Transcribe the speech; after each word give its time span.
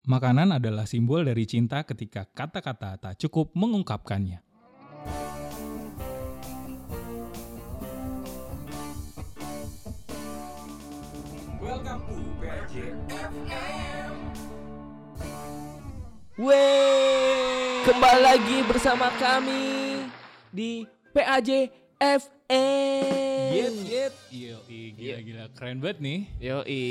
Makanan 0.00 0.56
adalah 0.56 0.88
simbol 0.88 1.28
dari 1.28 1.44
cinta 1.44 1.84
ketika 1.84 2.24
kata-kata 2.24 2.96
tak 2.96 3.20
cukup 3.20 3.52
mengungkapkannya. 3.52 4.40
Welcome 11.60 12.00
to 12.08 12.16
Wey, 16.40 17.84
kembali 17.84 18.20
lagi 18.24 18.58
bersama 18.64 19.12
kami 19.20 20.00
di 20.48 20.88
PAJ 21.12 21.68
FM. 22.00 22.39
Yet, 22.50 23.74
yet. 23.86 24.14
Yo, 24.30 24.58
gila, 24.66 25.18
gila. 25.22 25.44
Keren 25.54 25.78
banget 25.78 25.98
nih. 25.98 26.18
Yoi. 26.40 26.86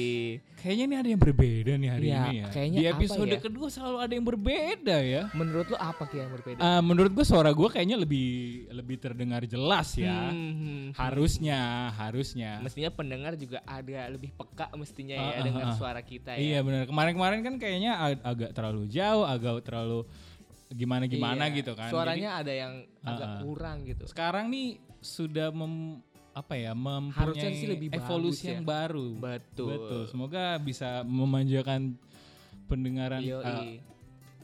Kayaknya 0.55 0.85
nih 0.85 0.97
ada 0.97 1.09
yang 1.09 1.21
berbeda 1.21 1.71
nih 1.73 1.89
hari 1.89 2.05
Iya, 2.05 2.19
ini 2.21 2.35
ya. 2.35 2.47
kayaknya 2.49 2.79
Di 2.79 2.85
episode 2.89 3.27
ya? 3.29 3.39
kedua 3.39 3.67
selalu 3.67 3.97
ada 3.97 4.13
yang 4.13 4.25
berbeda 4.25 4.97
ya. 4.99 5.23
Menurut 5.31 5.67
lo 5.67 5.77
apa 5.77 6.03
Ki 6.05 6.15
yang 6.17 6.31
berbeda? 6.31 6.59
Eh, 6.59 6.81
menurut 6.81 7.11
gue 7.11 7.25
suara 7.25 7.49
gue 7.49 7.69
kayaknya 7.69 7.97
lebih 7.97 8.27
lebih 8.69 8.95
terdengar 8.97 9.43
jelas 9.45 9.95
ya. 9.95 10.31
Hmm, 10.31 10.91
Harusnya, 10.91 11.59
harusnya. 11.93 12.59
Mestinya 12.59 12.91
pendengar 12.91 13.35
juga 13.35 13.59
ada 13.63 13.99
lebih 14.09 14.31
peka 14.31 14.67
mestinya 14.75 15.15
Ah, 15.15 15.23
ya 15.25 15.31
ah, 15.33 15.43
dengan 15.43 15.65
ah. 15.65 15.75
suara 15.75 16.01
kita 16.01 16.35
ya. 16.35 16.39
Iya 16.39 16.59
benar. 16.61 16.81
Kemarin-kemarin 16.87 17.39
kan 17.41 17.55
kayaknya 17.55 17.91
ag- 17.95 18.23
agak 18.25 18.51
terlalu 18.51 18.83
jauh, 18.87 19.23
agak 19.23 19.63
terlalu 19.63 20.03
gimana-gimana 20.69 21.49
Iya, 21.49 21.57
gitu 21.61 21.71
kan. 21.73 21.89
Suaranya 21.89 22.29
ada 22.39 22.53
yang 22.53 22.73
agak 23.01 23.41
kurang 23.41 23.77
gitu. 23.89 24.05
Jadi, 24.05 24.13
sekarang 24.13 24.45
nih 24.53 24.77
sudah 25.01 25.49
mem 25.49 26.05
apa 26.29 26.55
ya 26.55 26.71
mempunyai 26.77 27.51
sih 27.57 27.67
lebih 27.67 27.89
evolusi 27.91 28.47
bagus 28.47 28.51
yang 28.53 28.63
ya. 28.63 28.69
baru. 28.69 29.07
Betul. 29.17 29.69
Betul. 29.75 30.01
Semoga 30.07 30.43
bisa 30.61 31.01
memanjakan 31.03 31.97
pendengaran. 32.69 33.19
Yoi. 33.25 33.43
eh, 33.43 33.81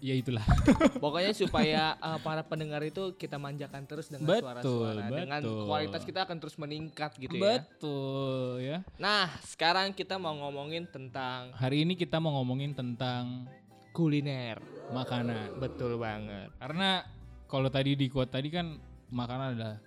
ya 0.02 0.14
itulah. 0.18 0.44
Pokoknya 1.04 1.32
supaya 1.32 1.96
uh, 2.02 2.20
para 2.20 2.42
pendengar 2.44 2.82
itu 2.84 3.14
kita 3.16 3.38
manjakan 3.38 3.86
terus 3.86 4.10
dengan 4.10 4.28
Betul, 4.28 4.44
suara-suara 4.44 5.04
dengan 5.14 5.42
betul. 5.46 5.66
kualitas 5.70 6.02
kita 6.04 6.20
akan 6.26 6.38
terus 6.42 6.56
meningkat 6.58 7.12
gitu 7.22 7.38
ya. 7.38 7.64
Betul 7.64 8.50
ya. 8.66 8.78
Nah, 9.00 9.30
sekarang 9.46 9.94
kita 9.96 10.18
mau 10.18 10.36
ngomongin 10.36 10.90
tentang 10.90 11.54
Hari 11.56 11.86
ini 11.86 11.94
kita 11.96 12.18
mau 12.18 12.36
ngomongin 12.42 12.76
tentang 12.76 13.46
kuliner. 13.96 14.60
makanan. 14.92 15.58
Betul 15.58 15.98
banget. 15.98 16.54
Karena 16.62 17.02
kalau 17.50 17.72
tadi 17.74 17.98
di 17.98 18.06
quote 18.06 18.30
tadi 18.30 18.54
kan 18.54 18.78
makanan 19.10 19.48
adalah 19.58 19.78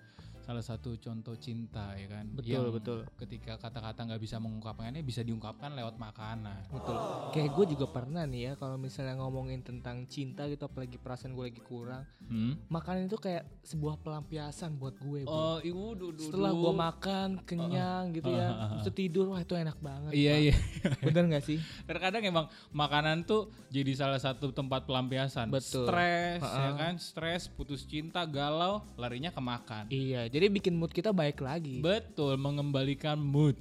salah 0.49 0.65
satu 0.65 0.97
contoh 0.97 1.37
cinta 1.37 1.93
ya 1.93 2.09
kan. 2.09 2.25
Betul, 2.33 2.49
Yang 2.49 2.73
betul. 2.75 2.99
Ketika 3.15 3.61
kata-kata 3.61 4.01
nggak 4.03 4.17
bisa 4.19 4.41
mengungkapkannya 4.41 5.05
bisa 5.05 5.21
diungkapkan 5.21 5.77
lewat 5.77 6.01
makanan. 6.01 6.73
Betul. 6.73 6.97
Kayak 7.31 7.53
gue 7.53 7.65
juga 7.77 7.87
pernah 7.87 8.25
nih 8.25 8.41
ya 8.43 8.53
kalau 8.57 8.81
misalnya 8.81 9.21
ngomongin 9.21 9.61
tentang 9.61 10.09
cinta 10.09 10.49
gitu 10.49 10.65
apalagi 10.65 10.97
perasaan 10.97 11.37
gue 11.37 11.45
lagi 11.45 11.61
kurang, 11.61 12.09
Hmm? 12.25 12.57
makanan 12.69 13.09
itu 13.09 13.17
kayak 13.17 13.45
sebuah 13.61 14.01
pelampiasan 14.01 14.73
buat 14.75 14.97
gue. 14.97 15.25
bro. 15.25 15.29
Oh, 15.29 15.59
ibu 15.61 15.85
dudu. 15.93 16.23
Setelah 16.23 16.53
gue 16.53 16.73
makan 16.75 17.29
kenyang 17.45 18.05
gitu 18.11 18.31
ya, 18.31 18.37
Uh, 18.39 18.49
uh, 18.49 18.57
uh, 18.57 18.65
uh. 18.65 18.81
terus 18.81 18.97
tidur 18.97 19.27
wah 19.29 19.41
itu 19.41 19.53
enak 19.53 19.77
banget. 19.79 20.13
Iya 20.13 20.35
iya. 20.41 20.55
Bener 21.03 21.29
gak 21.31 21.45
sih? 21.45 21.61
Terkadang 21.89 22.25
emang 22.25 22.47
makanan 22.71 23.25
tuh 23.25 23.53
jadi 23.69 23.93
salah 23.93 24.17
satu 24.17 24.49
tempat 24.49 24.85
pelampiasan. 24.85 25.53
Betul. 25.53 25.85
Stres 25.85 26.41
Ha-ha. 26.41 26.61
ya 26.63 26.71
kan, 26.75 26.95
stres, 26.97 27.49
putus 27.49 27.85
cinta, 27.85 28.25
galau, 28.25 28.81
larinya 28.97 29.29
ke 29.29 29.41
makan. 29.43 29.85
Iya, 29.91 30.25
jadi 30.29 30.38
bikin 30.47 30.79
mood 30.79 30.95
kita 30.95 31.11
baik 31.11 31.43
lagi. 31.43 31.83
Betul, 31.83 32.39
mengembalikan 32.39 33.19
mood. 33.19 33.59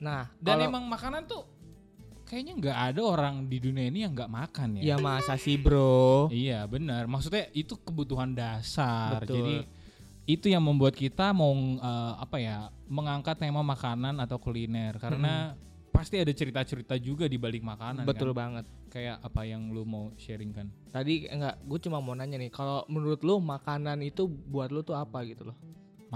Nah, 0.00 0.32
Dan 0.40 0.56
kalau- 0.56 0.68
emang 0.72 0.84
makanan 0.88 1.28
tuh 1.28 1.44
kayaknya 2.26 2.52
nggak 2.58 2.78
ada 2.92 3.00
orang 3.06 3.46
di 3.46 3.62
dunia 3.62 3.86
ini 3.86 4.02
yang 4.02 4.16
nggak 4.16 4.32
makan 4.32 4.82
ya. 4.82 4.94
ya 4.94 4.96
masa 4.98 5.36
sih 5.38 5.60
bro? 5.60 6.26
Iya 6.32 6.66
benar. 6.66 7.06
Maksudnya 7.06 7.52
itu 7.52 7.78
kebutuhan 7.78 8.34
dasar. 8.34 9.22
Betul. 9.22 9.36
Jadi 9.44 9.56
itu 10.26 10.46
yang 10.50 10.64
membuat 10.64 10.98
kita 10.98 11.30
mau 11.30 11.54
eh, 11.54 12.12
apa 12.18 12.36
ya 12.42 12.56
mengangkat 12.90 13.38
tema 13.38 13.62
makanan 13.62 14.18
atau 14.18 14.42
kuliner 14.42 14.98
karena 14.98 15.54
pasti 15.96 16.20
ada 16.20 16.28
cerita-cerita 16.28 16.98
juga 17.00 17.24
di 17.24 17.40
balik 17.40 17.64
makanan. 17.64 18.04
Betul 18.04 18.34
kan? 18.34 18.36
banget. 18.36 18.64
Kayak 18.92 19.16
apa 19.24 19.40
yang 19.48 19.72
lu 19.72 19.88
mau 19.88 20.12
sharing 20.20 20.52
kan? 20.52 20.68
Tadi 20.92 21.24
enggak, 21.24 21.56
gue 21.64 21.78
cuma 21.88 22.04
mau 22.04 22.12
nanya 22.12 22.36
nih, 22.36 22.52
kalau 22.52 22.84
menurut 22.84 23.24
lu 23.24 23.40
makanan 23.40 24.04
itu 24.04 24.28
buat 24.28 24.68
lu 24.68 24.84
tuh 24.84 24.92
apa 24.92 25.24
gitu 25.24 25.48
loh? 25.48 25.56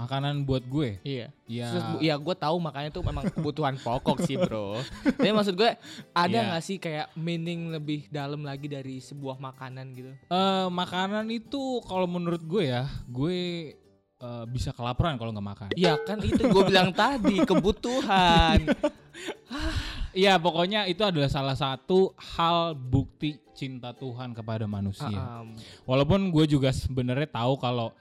Makanan 0.01 0.43
buat 0.43 0.63
gue. 0.63 0.97
Iya. 1.01 1.29
Ya. 1.45 1.67
Terus 1.69 1.83
bu- 1.85 2.01
ya 2.01 2.15
gue 2.15 2.35
tahu 2.35 2.57
makanya 2.57 2.89
itu 2.89 3.01
memang 3.01 3.25
kebutuhan 3.27 3.77
pokok 3.85 4.17
sih 4.21 4.33
bro. 4.33 4.81
Tapi 5.05 5.29
maksud 5.29 5.53
gue 5.53 5.77
ada 6.11 6.25
Iya. 6.33 6.47
nggak 6.49 6.63
sih 6.63 6.77
kayak 6.77 7.13
meaning 7.13 7.69
lebih 7.69 8.09
dalam 8.09 8.41
lagi 8.41 8.65
dari 8.65 8.97
sebuah 8.97 9.37
makanan 9.37 9.93
gitu? 9.93 10.09
Eh, 10.09 10.67
makanan 10.67 11.29
itu 11.29 11.61
kalau 11.83 12.09
menurut 12.09 12.41
gue 12.41 12.65
ya, 12.67 12.89
gue 13.05 13.37
eh, 14.17 14.45
bisa 14.47 14.71
kelaparan 14.71 15.15
kalau 15.15 15.29
nggak 15.29 15.47
makan. 15.47 15.67
Ya 15.75 15.93
kan 15.97 16.17
itu 16.19 16.41
gue 16.41 16.63
bilang 16.63 16.89
tadi 16.97 17.41
kebutuhan. 17.41 18.65
Iya, 20.11 20.35
pokoknya 20.37 20.85
itu 20.85 20.99
adalah 21.01 21.27
salah 21.27 21.55
satu 21.55 22.11
hal 22.35 22.73
bukti 22.73 23.39
cinta 23.51 23.93
Tuhan 23.93 24.33
kepada 24.33 24.67
manusia. 24.67 25.07
Um, 25.07 25.55
Walaupun 25.85 26.27
gue 26.29 26.45
juga 26.49 26.67
sebenarnya 26.69 27.31
tahu 27.31 27.55
kalau 27.55 27.95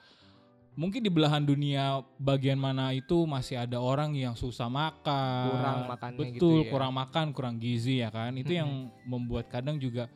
mungkin 0.81 1.05
di 1.05 1.13
belahan 1.13 1.45
dunia 1.45 2.01
bagian 2.17 2.57
mana 2.57 2.97
itu 2.97 3.29
masih 3.29 3.61
ada 3.61 3.77
orang 3.77 4.17
yang 4.17 4.33
susah 4.33 4.73
makan, 4.73 5.53
Kurang 5.53 5.81
makannya 5.85 6.17
gitu 6.33 6.33
betul, 6.41 6.59
ya. 6.65 6.71
kurang 6.73 6.93
makan, 6.97 7.27
kurang 7.37 7.57
gizi 7.61 8.01
ya 8.01 8.09
kan. 8.09 8.33
Itu 8.33 8.57
yang 8.57 8.89
membuat 9.05 9.53
kadang 9.53 9.77
juga 9.77 10.09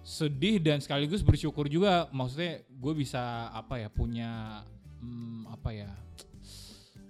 sedih 0.00 0.56
dan 0.64 0.80
sekaligus 0.80 1.20
bersyukur 1.20 1.68
juga. 1.68 2.08
Maksudnya 2.08 2.64
gue 2.64 2.92
bisa 2.96 3.52
apa 3.52 3.84
ya 3.84 3.92
punya 3.92 4.64
hmm, 5.04 5.52
apa 5.52 5.70
ya 5.76 5.92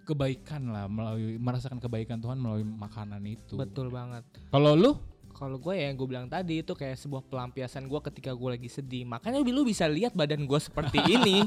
kebaikan 0.02 0.74
lah 0.74 0.90
melalui 0.90 1.38
merasakan 1.38 1.78
kebaikan 1.78 2.18
Tuhan 2.18 2.34
melalui 2.42 2.66
makanan 2.66 3.22
itu. 3.22 3.54
betul 3.54 3.94
banget. 3.94 4.26
Kalau 4.50 4.74
lu 4.74 4.98
Kalau 5.32 5.56
gue 5.58 5.74
ya 5.74 5.88
yang 5.90 5.96
gue 5.96 6.08
bilang 6.08 6.26
tadi 6.28 6.60
itu 6.60 6.72
kayak 6.72 6.94
sebuah 7.00 7.24
pelampiasan 7.26 7.88
gue 7.88 8.00
ketika 8.12 8.30
gue 8.30 8.48
lagi 8.54 8.68
sedih. 8.68 9.08
Makanya 9.08 9.40
lu 9.42 9.64
bisa 9.64 9.88
lihat 9.88 10.12
badan 10.12 10.44
gue 10.44 10.60
seperti 10.60 11.00
ini. 11.18 11.42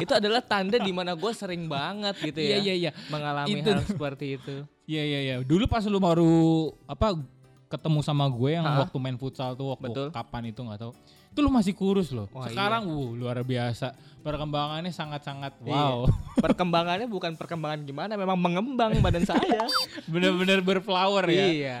itu 0.00 0.12
adalah 0.16 0.40
tanda 0.40 0.80
di 0.80 0.92
mana 0.92 1.12
gue 1.12 1.32
sering 1.34 1.68
banget 1.68 2.16
gitu 2.20 2.40
ya. 2.40 2.56
iya 2.60 2.74
iya. 2.76 2.90
Mengalami 3.08 3.60
Itu. 3.60 3.68
hal 3.72 3.82
seperti 3.96 4.26
itu. 4.38 4.54
Iya 4.86 5.02
iya 5.02 5.20
iya. 5.20 5.34
Dulu 5.42 5.64
pas 5.66 5.84
lu 5.88 5.98
baru 5.98 6.70
apa 6.84 7.18
ketemu 7.70 8.00
sama 8.02 8.26
gue 8.26 8.50
yang 8.58 8.66
Hah? 8.66 8.82
waktu 8.82 8.96
main 8.98 9.14
futsal 9.14 9.54
tuh 9.54 9.72
waktu 9.72 9.88
Betul. 9.90 10.08
kapan 10.10 10.42
itu 10.50 10.60
nggak 10.60 10.80
tahu. 10.82 10.92
Itu 11.30 11.40
lu 11.40 11.50
masih 11.50 11.72
kurus 11.72 12.10
loh. 12.10 12.26
Wah, 12.30 12.50
Sekarang 12.50 12.90
wuh 12.90 13.14
luar 13.14 13.38
biasa. 13.40 13.94
Perkembangannya 14.20 14.90
sangat-sangat 14.90 15.62
Iya. 15.62 15.70
wow. 15.70 15.98
Perkembangannya 16.44 17.06
bukan 17.06 17.38
perkembangan 17.38 17.86
gimana, 17.86 18.12
memang 18.14 18.34
mengembang 18.34 18.98
badan 18.98 19.22
saya. 19.22 19.64
Bener-bener 20.12 20.58
berflower 20.58 21.24
ya. 21.26 21.46
Iya. 21.46 21.78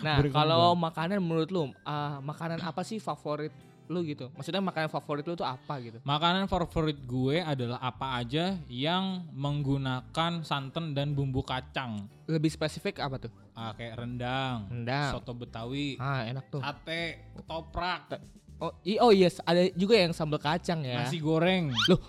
Nah, 0.00 0.24
kalau 0.34 0.72
makanan 0.74 1.20
menurut 1.20 1.48
lu, 1.48 1.62
ah, 1.82 2.18
makanan 2.20 2.58
apa 2.58 2.80
sih 2.82 2.96
favorit 2.96 3.52
lu 3.86 4.02
gitu? 4.02 4.32
Maksudnya 4.34 4.58
makanan 4.58 4.88
favorit 4.88 5.22
lu 5.22 5.36
tuh 5.36 5.46
apa 5.46 5.78
gitu? 5.78 6.00
Makanan 6.02 6.48
favorit 6.48 6.98
gue 6.98 7.38
adalah 7.38 7.78
apa 7.78 8.18
aja 8.18 8.58
yang 8.66 9.28
menggunakan 9.30 10.40
santan 10.40 10.90
dan 10.90 11.12
bumbu 11.12 11.44
kacang. 11.44 12.08
Lebih 12.24 12.48
spesifik 12.48 12.98
apa 12.98 13.20
tuh? 13.20 13.30
Ah, 13.52 13.70
kayak 13.72 13.94
rendang, 13.96 14.66
Rendang. 14.68 15.12
soto 15.12 15.32
betawi, 15.32 15.94
Ah, 15.96 16.24
enak 16.24 16.48
tuh. 16.48 16.58
sate, 16.58 17.30
ketoprak, 17.32 18.18
Oh, 18.56 18.72
i- 18.82 18.96
oh 18.96 19.10
yes, 19.10 19.38
ada 19.42 19.68
juga 19.72 19.94
yang 19.94 20.10
sambal 20.10 20.38
kacang 20.38 20.80
ya. 20.80 21.00
nasi 21.00 21.18
goreng. 21.18 21.68
Loh, 21.86 22.00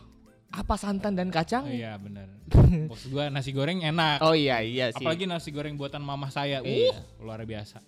apa 0.47 0.74
santan 0.75 1.12
dan 1.12 1.28
kacang? 1.28 1.63
Oh, 1.63 1.74
iya 1.74 1.96
bener. 1.96 2.31
Maksud 2.90 3.12
gue 3.12 3.25
nasi 3.28 3.52
goreng 3.52 3.81
enak. 3.81 4.19
Oh 4.22 4.31
iya 4.31 4.59
iya 4.59 4.90
sih. 4.90 5.03
Apalagi 5.03 5.25
nasi 5.25 5.52
goreng 5.52 5.75
buatan 5.75 6.00
mama 6.00 6.28
saya. 6.28 6.59
Iya. 6.62 6.96
Uh, 6.96 6.97
luar 7.22 7.44
biasa. 7.44 7.84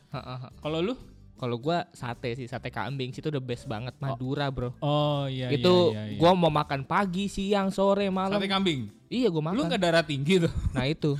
Kalau 0.59 0.83
lu? 0.83 0.95
Kalau 1.39 1.55
gua 1.55 1.87
sate 1.93 2.35
sih, 2.35 2.51
sate 2.51 2.67
kambing 2.67 3.09
sih 3.09 3.23
itu 3.23 3.31
the 3.31 3.39
best 3.39 3.63
banget 3.63 3.95
Madura, 3.95 4.51
Bro. 4.51 4.75
Oh 4.83 5.23
iya 5.23 5.47
itu 5.47 5.71
iya, 5.89 6.03
iya, 6.03 6.03
iya. 6.11 6.19
gua 6.19 6.35
mau 6.35 6.51
makan 6.51 6.83
pagi, 6.83 7.31
siang, 7.31 7.71
sore, 7.71 8.11
malam. 8.11 8.35
sate 8.35 8.43
kambing. 8.45 8.91
Iya, 9.07 9.31
gua 9.31 9.47
makan. 9.47 9.55
Lu 9.55 9.63
nggak 9.63 9.79
darah 9.79 10.03
tinggi 10.03 10.43
tuh. 10.43 10.51
Nah, 10.75 10.83
itu. 10.83 11.15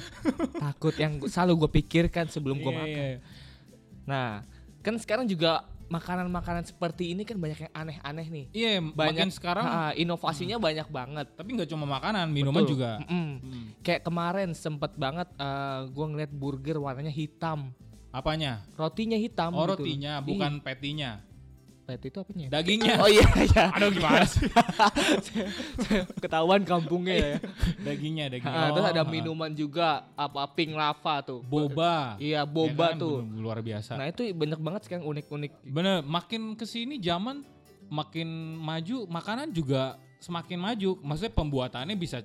Takut 0.59 0.91
yang 0.93 1.15
gua- 1.17 1.31
selalu 1.31 1.63
gue 1.63 1.69
pikirkan 1.79 2.27
sebelum 2.27 2.59
gua 2.59 2.67
Iya, 2.69 2.79
makan. 2.81 2.91
iya, 2.91 3.07
iya. 3.07 3.19
Nah, 4.03 4.29
kan 4.83 4.99
sekarang 4.99 5.23
juga 5.23 5.63
makanan-makanan 5.89 6.63
seperti 6.63 7.11
ini 7.11 7.25
kan 7.25 7.35
banyak 7.35 7.65
yang 7.65 7.73
aneh-aneh 7.73 8.27
nih. 8.29 8.45
Iya, 8.53 8.69
Banyak 8.79 9.25
makin 9.25 9.29
sekarang. 9.33 9.65
Ha, 9.65 9.91
inovasinya 9.93 10.61
banyak 10.61 10.87
banget. 10.87 11.27
Tapi 11.33 11.49
nggak 11.57 11.69
cuma 11.69 11.89
makanan, 11.89 12.29
minuman 12.29 12.61
Betul. 12.63 12.77
juga. 12.77 13.01
Mm-mm. 13.03 13.29
Hmm. 13.41 13.65
Kayak 13.81 14.01
kemarin 14.05 14.49
sempet 14.53 14.93
banget 14.95 15.27
eh, 15.35 15.79
gua 15.89 16.05
ngeliat 16.07 16.31
burger 16.31 16.77
warnanya 16.77 17.11
hitam. 17.11 17.73
Apanya? 18.09 18.65
Rotinya 18.73 19.17
hitam 19.17 19.53
Oh 19.53 19.65
gitu. 19.65 19.85
rotinya, 19.85 20.17
Iya. 20.17 20.25
bukan 20.25 20.51
patty-nya. 20.61 21.21
Pet 21.89 22.05
itu 22.05 22.21
apanya? 22.21 22.45
ya? 22.45 22.49
Dagingnya. 22.53 22.93
Oh 23.01 23.09
iya 23.09 23.25
iya. 23.41 23.63
Aduh 23.73 23.89
gimana 23.89 24.21
sih? 24.21 24.45
Ketahuan 26.21 26.61
kampungnya 26.61 27.15
ya. 27.17 27.35
dagingnya, 27.81 28.25
dagingnya. 28.29 28.61
Ah, 28.61 28.69
terus 28.69 28.85
Oh, 28.85 28.93
ada 28.93 29.01
ah. 29.01 29.09
minuman 29.09 29.49
juga 29.51 30.05
apa 30.13 30.45
pink 30.49 30.73
lava 30.73 31.15
tuh. 31.21 31.41
boba. 31.41 32.13
Iya, 32.17 32.41
Ya 32.41 32.43
boba 32.45 32.93
kan? 32.93 33.01
tuh. 33.01 33.15
Bener- 33.21 33.41
Luar 33.41 33.59
biasa. 33.59 33.97
Nah, 33.97 34.05
itu 34.05 34.21
banyak 34.29 34.59
banget 34.59 34.81
sekarang 34.85 35.05
unik-unik. 35.07 35.51
Bener, 35.65 35.97
makin 36.01 36.53
ke 36.53 36.63
sini 36.63 36.99
zaman 36.99 37.41
makin 37.87 38.29
maju, 38.55 39.09
makanan 39.09 39.49
juga 39.49 39.97
semakin 40.19 40.61
maju. 40.61 40.89
Maksudnya 41.01 41.33
pembuatannya 41.33 41.95
bisa 41.95 42.21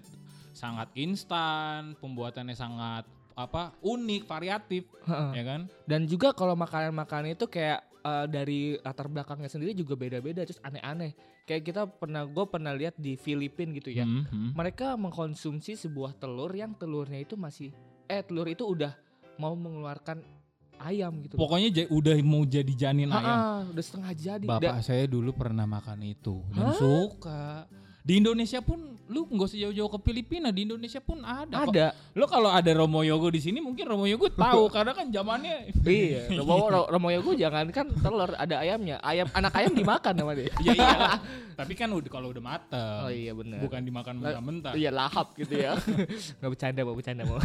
sangat 0.52 0.92
instan, 0.94 1.96
pembuatannya 1.98 2.52
sangat 2.52 3.04
apa 3.32 3.74
unik, 3.80 4.28
variatif, 4.28 4.86
ya 5.32 5.42
kan? 5.42 5.66
Dan 5.82 6.04
juga 6.04 6.30
kalau 6.30 6.54
makanan-makanan 6.54 7.34
itu 7.34 7.48
kayak 7.48 7.82
eh, 8.04 8.26
dari 8.28 8.76
latar 8.84 9.08
belakangnya 9.08 9.48
sendiri 9.48 9.72
juga 9.72 9.96
beda-beda 9.96 10.44
terus 10.44 10.60
aneh-aneh. 10.60 11.16
Kayak 11.44 11.62
kita 11.64 11.82
pernah 11.88 12.24
gue 12.24 12.44
pernah 12.48 12.72
lihat 12.72 12.96
di 12.96 13.16
Filipina 13.16 13.72
gitu 13.76 13.92
ya. 13.92 14.04
Hmm, 14.04 14.24
hmm. 14.28 14.50
Mereka 14.56 14.96
mengkonsumsi 14.96 15.76
sebuah 15.76 16.16
telur 16.16 16.52
yang 16.52 16.76
telurnya 16.76 17.20
itu 17.20 17.36
masih 17.36 17.72
eh 18.08 18.20
telur 18.24 18.48
itu 18.48 18.64
udah 18.64 18.92
mau 19.40 19.56
mengeluarkan 19.56 20.20
ayam 20.80 21.12
gitu. 21.24 21.36
Pokoknya 21.36 21.86
udah 21.90 22.14
mau 22.24 22.42
jadi 22.44 22.72
janin 22.72 23.10
ayam. 23.12 23.38
Ha-ha, 23.38 23.70
udah 23.70 23.84
setengah 23.84 24.12
jadi. 24.16 24.46
Bapak 24.46 24.80
Da- 24.80 24.84
saya 24.84 25.04
dulu 25.06 25.30
pernah 25.34 25.66
makan 25.68 26.00
itu 26.04 26.42
dan 26.52 26.72
Hah? 26.72 26.76
suka. 26.76 27.44
Di 28.04 28.20
Indonesia 28.20 28.60
pun 28.60 29.00
lu 29.08 29.24
nggak 29.24 29.48
usah 29.48 29.60
jauh-jauh 29.64 29.88
ke 29.96 29.98
Filipina, 30.04 30.52
di 30.52 30.68
Indonesia 30.68 31.00
pun 31.00 31.24
ada. 31.24 31.64
kok. 31.64 31.72
ada. 31.72 31.96
Lo 32.12 32.28
kalau 32.28 32.52
ada 32.52 32.68
Romo 32.76 33.00
Yogo 33.00 33.32
di 33.32 33.40
sini 33.40 33.64
mungkin 33.64 33.88
Romo 33.88 34.04
Yogo 34.04 34.28
tahu 34.28 34.68
karena 34.76 34.92
kan 34.92 35.08
zamannya 35.08 35.72
iya, 35.88 36.28
Romo 36.38 36.68
Ro- 36.68 36.88
Romo 36.92 37.08
Yogo 37.08 37.32
jangan 37.32 37.64
kan 37.72 37.88
telur 38.04 38.36
ada 38.36 38.60
ayamnya. 38.60 39.00
Ayam 39.00 39.32
anak 39.32 39.56
ayam 39.56 39.72
dimakan 39.72 40.12
sama 40.20 40.32
dia. 40.36 40.52
ya 40.60 40.76
iya. 40.76 40.76
kan. 40.76 41.20
Tapi 41.64 41.72
kan 41.72 41.88
udah 41.96 42.10
kalau 42.12 42.28
udah 42.28 42.44
mateng. 42.44 43.00
Oh 43.08 43.12
iya 43.12 43.32
benar. 43.32 43.64
Bukan 43.64 43.80
dimakan 43.88 44.14
mentah-mentah. 44.20 44.72
Iya 44.76 44.90
lahap 44.92 45.32
gitu 45.40 45.54
ya. 45.56 45.72
Gak 46.44 46.50
bercanda 46.52 46.80
mau 46.84 46.92
bercanda 46.92 47.24
mau. 47.24 47.40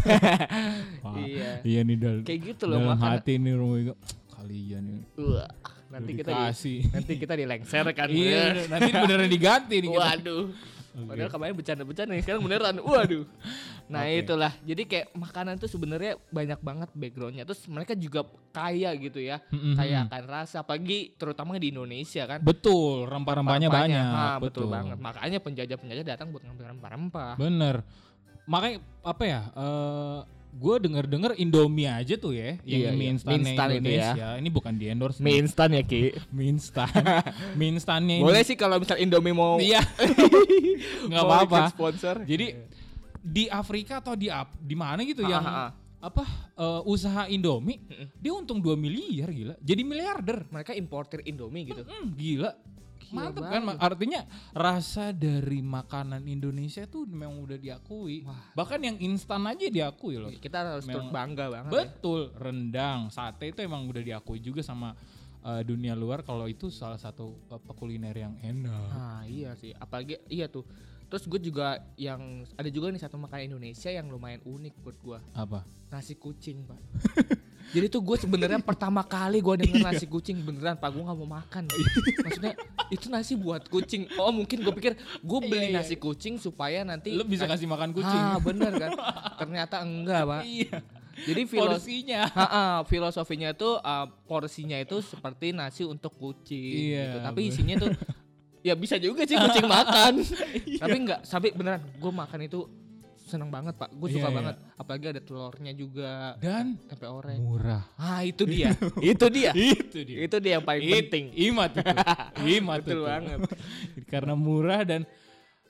Iya. 1.23 1.63
Iya 1.63 1.79
nih 1.88 1.95
dal 1.95 2.17
Kayak 2.27 2.39
gitu 2.51 2.63
loh 2.67 2.83
dalam 2.83 3.00
makan. 3.00 3.09
hati 3.15 3.33
nih 3.39 3.53
Romo 3.56 3.75
Yogo. 3.79 3.95
Kalian 4.35 4.83
nih. 4.91 5.03
Nanti 5.89 6.12
kita 6.13 6.30
di, 6.30 6.74
nanti 6.94 7.13
kita 7.18 7.33
dilengser 7.33 7.86
kan. 7.97 8.07
iya, 8.13 8.69
nanti 8.69 8.89
beneran 8.94 9.25
diganti 9.25 9.75
nih 9.81 9.89
kita. 9.89 10.06
Waduh. 10.06 10.45
Oke. 10.89 11.06
Padahal 11.06 11.30
kemarin 11.30 11.53
bercanda-bercanda 11.53 12.12
nih, 12.18 12.24
sekarang 12.25 12.41
beneran. 12.45 12.75
Waduh. 12.81 13.25
Nah, 13.89 14.06
Oke. 14.06 14.21
itulah. 14.21 14.53
Jadi 14.65 14.83
kayak 14.86 15.07
makanan 15.18 15.57
tuh 15.57 15.69
sebenarnya 15.69 16.18
banyak 16.30 16.59
banget 16.62 16.89
backgroundnya. 16.94 17.44
Terus 17.45 17.62
mereka 17.69 17.94
juga 17.97 18.25
kaya 18.53 18.94
gitu 18.97 19.18
ya. 19.21 19.41
Mm-mm. 19.50 19.74
Kaya 19.77 20.06
akan 20.06 20.24
rasa 20.30 20.62
apalagi 20.62 21.13
terutama 21.18 21.57
di 21.57 21.74
Indonesia 21.74 22.25
kan. 22.25 22.42
Betul, 22.42 23.09
rempah-rempahnya 23.09 23.69
banyak. 23.69 24.13
Ah, 24.13 24.38
betul. 24.38 24.69
banget. 24.69 24.97
Makanya 24.97 25.39
penjajah-penjajah 25.42 26.06
datang 26.06 26.30
buat 26.30 26.45
ngambil 26.45 26.77
rempah-rempah. 26.77 27.33
Bener. 27.38 27.81
Makanya 28.50 28.77
apa 29.06 29.24
ya? 29.25 29.42
eh 29.57 30.19
gue 30.51 30.75
denger-denger 30.81 31.37
Indomie 31.37 31.85
aja 31.85 32.15
tuh 32.15 32.33
ya, 32.33 32.57
yang 32.61 32.65
Iya, 32.65 32.89
mie 32.91 33.13
iya. 33.13 33.21
Mie 33.21 33.37
instan 33.37 33.39
itu 33.39 33.47
ya. 33.47 33.77
Indonesia. 33.79 34.27
Ini 34.35 34.49
bukan 34.49 34.73
di 34.73 34.85
endorse. 34.87 35.19
Mie 35.19 35.37
instan 35.37 35.69
ya, 35.71 35.81
Ki. 35.81 36.01
mie 36.35 36.49
instan. 36.49 36.89
mie 37.57 37.69
instannya 37.71 38.15
ini. 38.17 38.23
Boleh 38.23 38.41
sih 38.41 38.53
kalau 38.53 38.75
misal 38.75 38.97
Indomie 38.97 39.31
mau 39.31 39.55
Iya. 39.55 39.79
Nggak 41.09 41.21
apa-apa. 41.21 41.45
ikut 41.47 41.63
sponsor. 41.71 42.15
Jadi 42.23 42.47
di 43.19 43.45
Afrika 43.47 43.99
atau 43.99 44.13
di 44.13 44.27
ap- 44.27 44.55
di 44.55 44.73
mana 44.73 44.99
gitu 45.01 45.21
Ah, 45.21 45.29
yang 45.29 45.43
ah, 45.43 45.59
ah. 45.59 45.69
apa 46.01 46.23
eh, 46.55 46.81
usaha 46.85 47.27
Indomie, 47.27 47.79
dia 48.15 48.31
untung 48.31 48.57
2 48.57 48.73
miliar 48.73 49.29
gila. 49.29 49.55
Jadi 49.59 49.81
miliarder. 49.81 50.47
mereka 50.49 50.71
importer 50.73 51.19
Indomie 51.23 51.63
gitu. 51.65 51.83
Hmm, 51.83 52.09
gila. 52.11 52.51
Gila 53.09 53.33
Mantap 53.33 53.44
kan 53.44 53.61
banget. 53.65 53.79
artinya 53.81 54.21
rasa 54.51 55.09
dari 55.09 55.59
makanan 55.59 56.21
Indonesia 56.23 56.85
tuh 56.85 57.03
memang 57.03 57.41
udah 57.41 57.57
diakui. 57.57 58.21
Wah. 58.23 58.53
Bahkan 58.53 58.79
yang 58.79 58.97
instan 59.01 59.41
aja 59.44 59.65
diakui 59.65 60.15
loh. 60.15 60.29
Kita 60.31 60.61
harus 60.61 60.85
turut 60.85 61.09
Memang- 61.09 61.13
bangga 61.13 61.45
banget. 61.50 61.69
ya. 61.69 61.73
Betul, 61.73 62.21
rendang, 62.38 63.09
sate 63.09 63.50
itu 63.50 63.59
emang 63.59 63.89
udah 63.89 64.00
diakui 64.00 64.38
juga 64.38 64.61
sama 64.61 64.94
uh, 65.41 65.61
dunia 65.61 65.94
luar 65.94 66.21
kalau 66.21 66.45
itu 66.45 66.69
salah 66.69 66.97
satu 66.97 67.33
uh, 67.50 67.73
kuliner 67.73 68.13
yang 68.13 68.38
enak. 68.39 68.85
Nah 68.89 69.21
iya 69.25 69.57
sih, 69.57 69.73
apalagi 69.73 70.21
iya 70.29 70.45
tuh. 70.45 70.63
Terus 71.09 71.25
gue 71.25 71.41
juga 71.41 71.73
yang 71.97 72.45
ada 72.53 72.69
juga 72.69 72.94
nih 72.94 73.01
satu 73.01 73.17
makanan 73.17 73.50
Indonesia 73.50 73.89
yang 73.89 74.06
lumayan 74.07 74.45
unik 74.45 74.73
buat 74.77 74.97
gue, 75.01 75.17
Apa? 75.33 75.65
nasi 75.89 76.13
kucing 76.13 76.61
pak. 76.69 76.77
Jadi 77.69 77.86
tuh 77.86 78.01
gue 78.01 78.18
sebenarnya 78.18 78.57
pertama 78.60 79.01
kali 79.01 79.39
gue 79.39 79.56
denger 79.62 79.80
nasi 79.80 80.06
kucing 80.06 80.42
beneran 80.42 80.74
pak 80.74 80.89
gue 80.89 81.01
nggak 81.01 81.18
mau 81.18 81.30
makan. 81.38 81.69
Maksudnya 82.19 82.54
itu 82.89 83.06
nasi 83.07 83.33
buat 83.33 83.66
kucing. 83.66 84.10
Oh 84.18 84.33
mungkin 84.33 84.60
gue 84.60 84.74
pikir 84.74 84.94
gue 84.98 85.39
beli 85.39 85.69
Iya, 85.69 85.69
iya. 85.69 85.77
nasi 85.80 85.94
kucing 85.94 86.36
supaya 86.36 86.81
nanti 86.81 87.13
Lu 87.13 87.21
bisa 87.21 87.45
kasih 87.45 87.69
makan 87.69 87.94
kucing. 87.94 88.21
Ah 88.25 88.42
bener 88.42 88.74
kan? 88.74 88.92
Ternyata 89.38 89.81
enggak 89.81 90.21
pak. 90.25 90.42
iya. 90.44 90.81
Jadi 91.19 91.42
filos 91.45 91.83
Porsinya. 91.83 92.21
Filosofinya 92.88 93.50
itu 93.51 93.69
uh, 93.75 94.07
porsinya 94.24 94.80
itu 94.80 95.04
seperti 95.04 95.51
nasi 95.51 95.83
untuk 95.83 96.16
kucing 96.16 96.95
Iya, 96.95 97.04
gitu. 97.06 97.18
Tapi 97.21 97.39
bener. 97.44 97.51
isinya 97.51 97.75
tuh 97.77 97.89
ya 98.60 98.74
bisa 98.75 98.95
juga 98.98 99.24
sih 99.24 99.36
kucing 99.36 99.68
makan. 99.68 100.13
Iya. 100.69 100.80
Tapi 100.80 100.95
enggak, 100.95 101.19
sampai 101.27 101.51
beneran 101.51 101.83
gue 101.83 102.12
makan 102.12 102.39
itu 102.42 102.60
seneng 103.29 103.47
banget 103.47 103.77
pak. 103.77 103.93
Gue 103.93 104.09
suka 104.09 104.19
Iya, 104.19 104.27
iya. 104.27 104.37
banget. 104.41 104.55
Apalagi 104.75 105.05
ada 105.07 105.21
telurnya 105.21 105.71
juga. 105.71 106.11
Dan 106.37 106.81
Tempe 106.83 107.05
orek. 107.05 107.37
murah. 107.37 107.85
Ah 107.93 108.21
itu 108.21 108.43
dia, 108.43 108.73
itu 109.13 109.25
dia, 109.29 109.51
itu 109.53 109.99
dia. 110.01 110.17
itu 110.19 110.35
dia 110.35 110.51
yang 110.57 110.65
paling 110.65 110.81
It- 110.81 110.95
penting. 111.05 111.25
Imat 111.37 111.71
itu. 111.71 111.85
Imat 112.57 112.79
Betul 112.81 112.91
itu. 112.91 113.01
banget. 113.05 113.39
Karena 114.11 114.33
murah 114.33 114.81
dan 114.81 115.05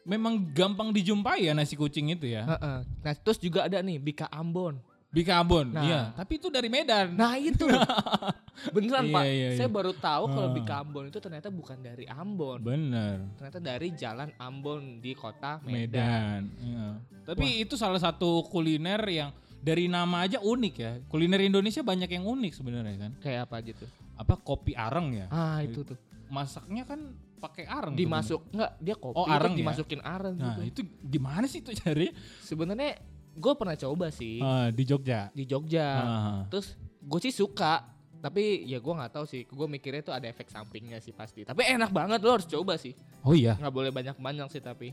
memang 0.01 0.41
gampang 0.49 0.89
dijumpai 0.89 1.43
ya 1.43 1.53
nasi 1.53 1.75
kucing 1.75 2.09
itu 2.09 2.25
ya. 2.25 2.47
Heeh. 2.47 2.79
Nah 3.03 3.13
terus 3.13 3.37
juga 3.37 3.67
ada 3.67 3.77
nih 3.77 3.99
Bika 3.99 4.25
Ambon. 4.25 4.79
Bika 5.09 5.41
Ambon, 5.41 5.73
Nah. 5.73 5.81
iya. 5.81 6.01
Tapi 6.13 6.37
itu 6.37 6.47
dari 6.47 6.69
Medan. 6.69 7.17
Nah 7.17 7.33
itu 7.35 7.65
beneran 8.75 9.05
Iya, 9.05 9.13
pak. 9.13 9.23
iya, 9.25 9.49
Saya 9.55 9.65
iya. 9.65 9.71
baru 9.71 9.91
tahu 9.91 10.23
kalau 10.27 10.49
Ah. 10.49 10.53
Bika 10.53 10.75
Ambon 10.79 11.05
itu 11.07 11.17
ternyata 11.17 11.49
bukan 11.49 11.77
dari 11.79 12.05
Ambon. 12.05 12.59
Bener. 12.61 13.17
ternyata 13.33 13.59
dari 13.59 13.89
Jalan 13.91 14.29
Ambon 14.37 14.99
di 14.99 15.11
kota 15.13 15.57
Medan. 15.61 15.73
Medan. 15.73 16.41
Iya. 16.59 16.87
Tapi 17.25 17.47
itu 17.59 17.73
salah 17.73 17.97
satu 17.97 18.45
kuliner 18.45 19.01
yang 19.03 19.29
dari 19.57 19.85
nama 19.85 20.23
aja 20.23 20.37
unik 20.37 20.75
ya. 20.75 20.91
Kuliner 21.05 21.41
Indonesia 21.41 21.81
banyak 21.81 22.09
yang 22.09 22.23
unik 22.23 22.53
sebenarnya 22.53 22.95
kan. 22.99 23.11
Kayak 23.17 23.41
apa 23.45 23.55
gitu? 23.61 23.85
Apa 24.13 24.33
kopi 24.35 24.71
areng 24.71 25.15
ya? 25.15 25.25
Ah 25.27 25.59
itu 25.59 25.81
tuh. 25.81 25.97
Masaknya 26.27 26.85
kan 26.85 27.01
pakai 27.39 27.65
areng. 27.65 27.95
Dimasuk 27.95 28.45
enggak 28.51 28.71
dia 28.77 28.93
kopi 28.93 29.15
Oh, 29.15 29.25
areng 29.25 29.53
ya? 29.53 29.59
dimasukin 29.59 30.01
areng. 30.01 30.35
Nah, 30.35 30.59
gitu. 30.61 30.61
itu 30.69 30.81
gimana 31.01 31.49
sih 31.49 31.59
itu 31.59 31.73
cari? 31.73 32.13
Sebenarnya 32.39 32.99
gue 33.31 33.53
pernah 33.53 33.75
coba 33.75 34.09
sih 34.09 34.37
Ah, 34.37 34.69
di 34.69 34.83
Jogja. 34.83 35.29
di 35.31 35.43
Jogja. 35.43 35.87
Ah. 35.95 36.39
Terus 36.47 36.73
gue 36.99 37.19
sih 37.21 37.31
suka, 37.31 37.85
tapi 38.17 38.63
ya 38.63 38.77
gue 38.77 38.93
nggak 38.93 39.11
tahu 39.11 39.25
sih. 39.25 39.45
Gue 39.45 39.65
mikirnya 39.65 40.01
tuh 40.01 40.11
ada 40.11 40.25
efek 40.25 40.47
sampingnya 40.47 40.97
sih 40.97 41.11
pasti. 41.11 41.41
Tapi 41.41 41.63
enak 41.67 41.89
banget 41.89 42.19
lo 42.19 42.33
harus 42.33 42.45
coba 42.45 42.75
sih. 42.75 42.93
Oh 43.21 43.31
iya. 43.31 43.55
Nggak 43.55 43.71
boleh 43.71 43.91
banyak-banyak 43.91 44.47
sih 44.49 44.59
tapi. 44.59 44.91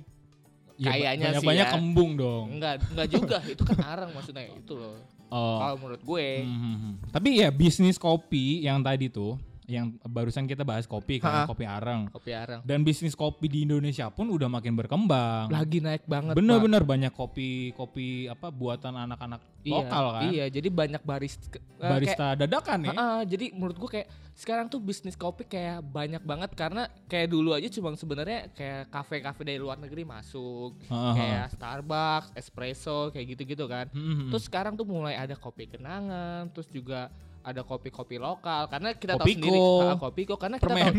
Ya, 0.76 0.93
Kayaknya 0.93 1.40
sih 1.40 1.47
banyak 1.47 1.66
ya. 1.66 1.73
kembung 1.73 2.11
dong. 2.14 2.45
Enggak, 2.52 2.85
enggak 2.87 3.09
juga. 3.09 3.38
itu 3.47 3.62
kan 3.64 3.78
areng 3.83 4.11
maksudnya 4.12 4.45
itu 4.45 4.76
loh. 4.76 5.00
Oh. 5.26 5.59
Kalau 5.59 5.76
menurut 5.81 6.02
gue. 6.05 6.28
Hmm, 6.45 6.61
hmm. 6.76 6.95
Tapi 7.11 7.40
ya 7.40 7.49
bisnis 7.49 7.97
kopi 7.97 8.62
yang 8.62 8.78
tadi 8.78 9.09
tuh, 9.09 9.40
yang 9.67 9.99
barusan 10.01 10.47
kita 10.47 10.63
bahas 10.63 10.87
kopi 10.87 11.19
kan, 11.19 11.43
Ha-ha. 11.43 11.47
kopi 11.47 11.63
areng. 11.63 12.07
Kopi 12.09 12.31
areng. 12.31 12.61
Dan 12.63 12.81
bisnis 12.81 13.13
kopi 13.13 13.47
di 13.47 13.63
Indonesia 13.63 14.07
pun 14.09 14.27
udah 14.29 14.47
makin 14.47 14.73
berkembang. 14.73 15.51
Lagi 15.51 15.79
naik 15.79 16.03
banget. 16.05 16.33
Pak. 16.33 16.39
Bener-bener 16.39 16.83
banyak 16.83 17.11
kopi 17.11 17.71
kopi 17.73 18.07
apa 18.27 18.49
buatan 18.49 18.95
anak-anak 18.97 19.43
Iya, 19.61 19.75
lokal 19.77 20.05
kan. 20.13 20.23
Iya, 20.29 20.45
jadi 20.49 20.69
banyak 20.69 21.03
barista. 21.03 21.43
eh, 21.47 21.59
kayak- 21.77 21.91
Barista 21.91 22.27
dadakan 22.37 22.79
ya. 22.85 22.93
Jadi 23.27 23.51
menurut 23.51 23.77
gua 23.77 23.91
kayak 23.93 24.07
sekarang 24.33 24.67
tuh 24.67 24.79
bisnis 24.79 25.15
kopi 25.15 25.43
kayak 25.43 25.83
banyak 25.83 26.23
banget 26.23 26.51
karena 26.53 26.87
kayak 27.05 27.27
dulu 27.27 27.51
aja 27.51 27.67
cuma 27.67 27.91
sebenarnya 27.93 28.47
kayak 28.53 28.87
kafe-kafe 28.87 29.43
dari 29.43 29.57
luar 29.57 29.77
negeri 29.77 30.05
masuk 30.05 30.79
Ha-ha. 30.87 31.13
kayak 31.13 31.47
Starbucks, 31.51 32.31
espresso 32.37 33.11
kayak 33.11 33.35
gitu-gitu 33.35 33.67
kan. 33.67 33.91
Hmm, 33.91 33.99
hmm, 33.99 34.15
hmm. 34.17 34.31
Terus 34.31 34.45
sekarang 34.45 34.73
tuh 34.73 34.87
mulai 34.87 35.17
ada 35.17 35.35
kopi 35.35 35.67
kenangan, 35.67 36.47
terus 36.51 36.69
juga 36.69 37.11
ada 37.47 37.62
kopi-kopi 37.62 38.19
lokal 38.19 38.67
karena 38.67 38.91
kita 38.93 39.15
tahu 39.15 39.23
Kopiko. 39.23 39.38
sendiri 39.38 39.59
ah, 39.81 39.97
kopiko 39.97 40.35
karena 40.35 40.57
kita 40.59 40.75
tahu 40.75 40.97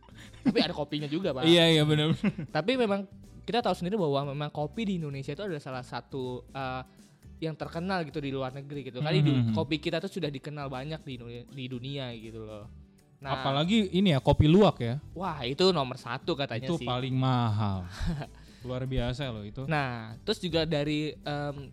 tapi 0.48 0.58
ada 0.58 0.72
kopinya 0.72 1.04
juga, 1.04 1.36
Pak. 1.36 1.44
Iya 1.44 1.64
iya 1.70 1.82
benar. 1.84 2.16
Tapi 2.56 2.72
memang 2.74 3.04
kita 3.42 3.60
tahu 3.60 3.74
sendiri 3.74 4.00
bahwa 4.00 4.32
memang 4.32 4.48
kopi 4.48 4.88
di 4.88 4.94
Indonesia 4.96 5.30
itu 5.30 5.44
adalah 5.44 5.60
salah 5.60 5.84
satu 5.84 6.48
eh, 6.48 6.82
yang 7.40 7.52
terkenal 7.52 8.00
gitu 8.02 8.18
di 8.18 8.28
luar 8.28 8.48
negeri 8.50 8.88
gitu. 8.88 9.00
Kali 9.00 9.20
di- 9.20 9.32
Mhm. 9.32 9.52
kopi 9.52 9.76
kita 9.76 9.96
tuh 9.98 10.08
sudah 10.08 10.28
dikenal 10.28 10.68
banyak 10.68 11.00
di 11.02 11.14
dunia, 11.14 11.42
di 11.44 11.64
dunia 11.66 12.04
gitu 12.14 12.40
loh. 12.42 12.64
Nah, 13.20 13.36
Apalagi 13.36 13.92
ini 13.92 14.12
ya 14.12 14.18
kopi 14.18 14.48
luwak 14.48 14.80
ya. 14.80 14.96
wah 15.12 15.44
itu 15.44 15.68
nomor 15.70 16.00
satu 16.00 16.32
katanya 16.32 16.64
itu 16.66 16.80
sih. 16.80 16.88
paling 16.88 17.12
mahal. 17.12 17.84
Luar 18.64 18.84
biasa 18.84 19.28
loh 19.28 19.44
itu. 19.44 19.64
Nah, 19.66 20.16
terus 20.22 20.36
juga 20.36 20.64
dari 20.64 21.12
em, 21.14 21.68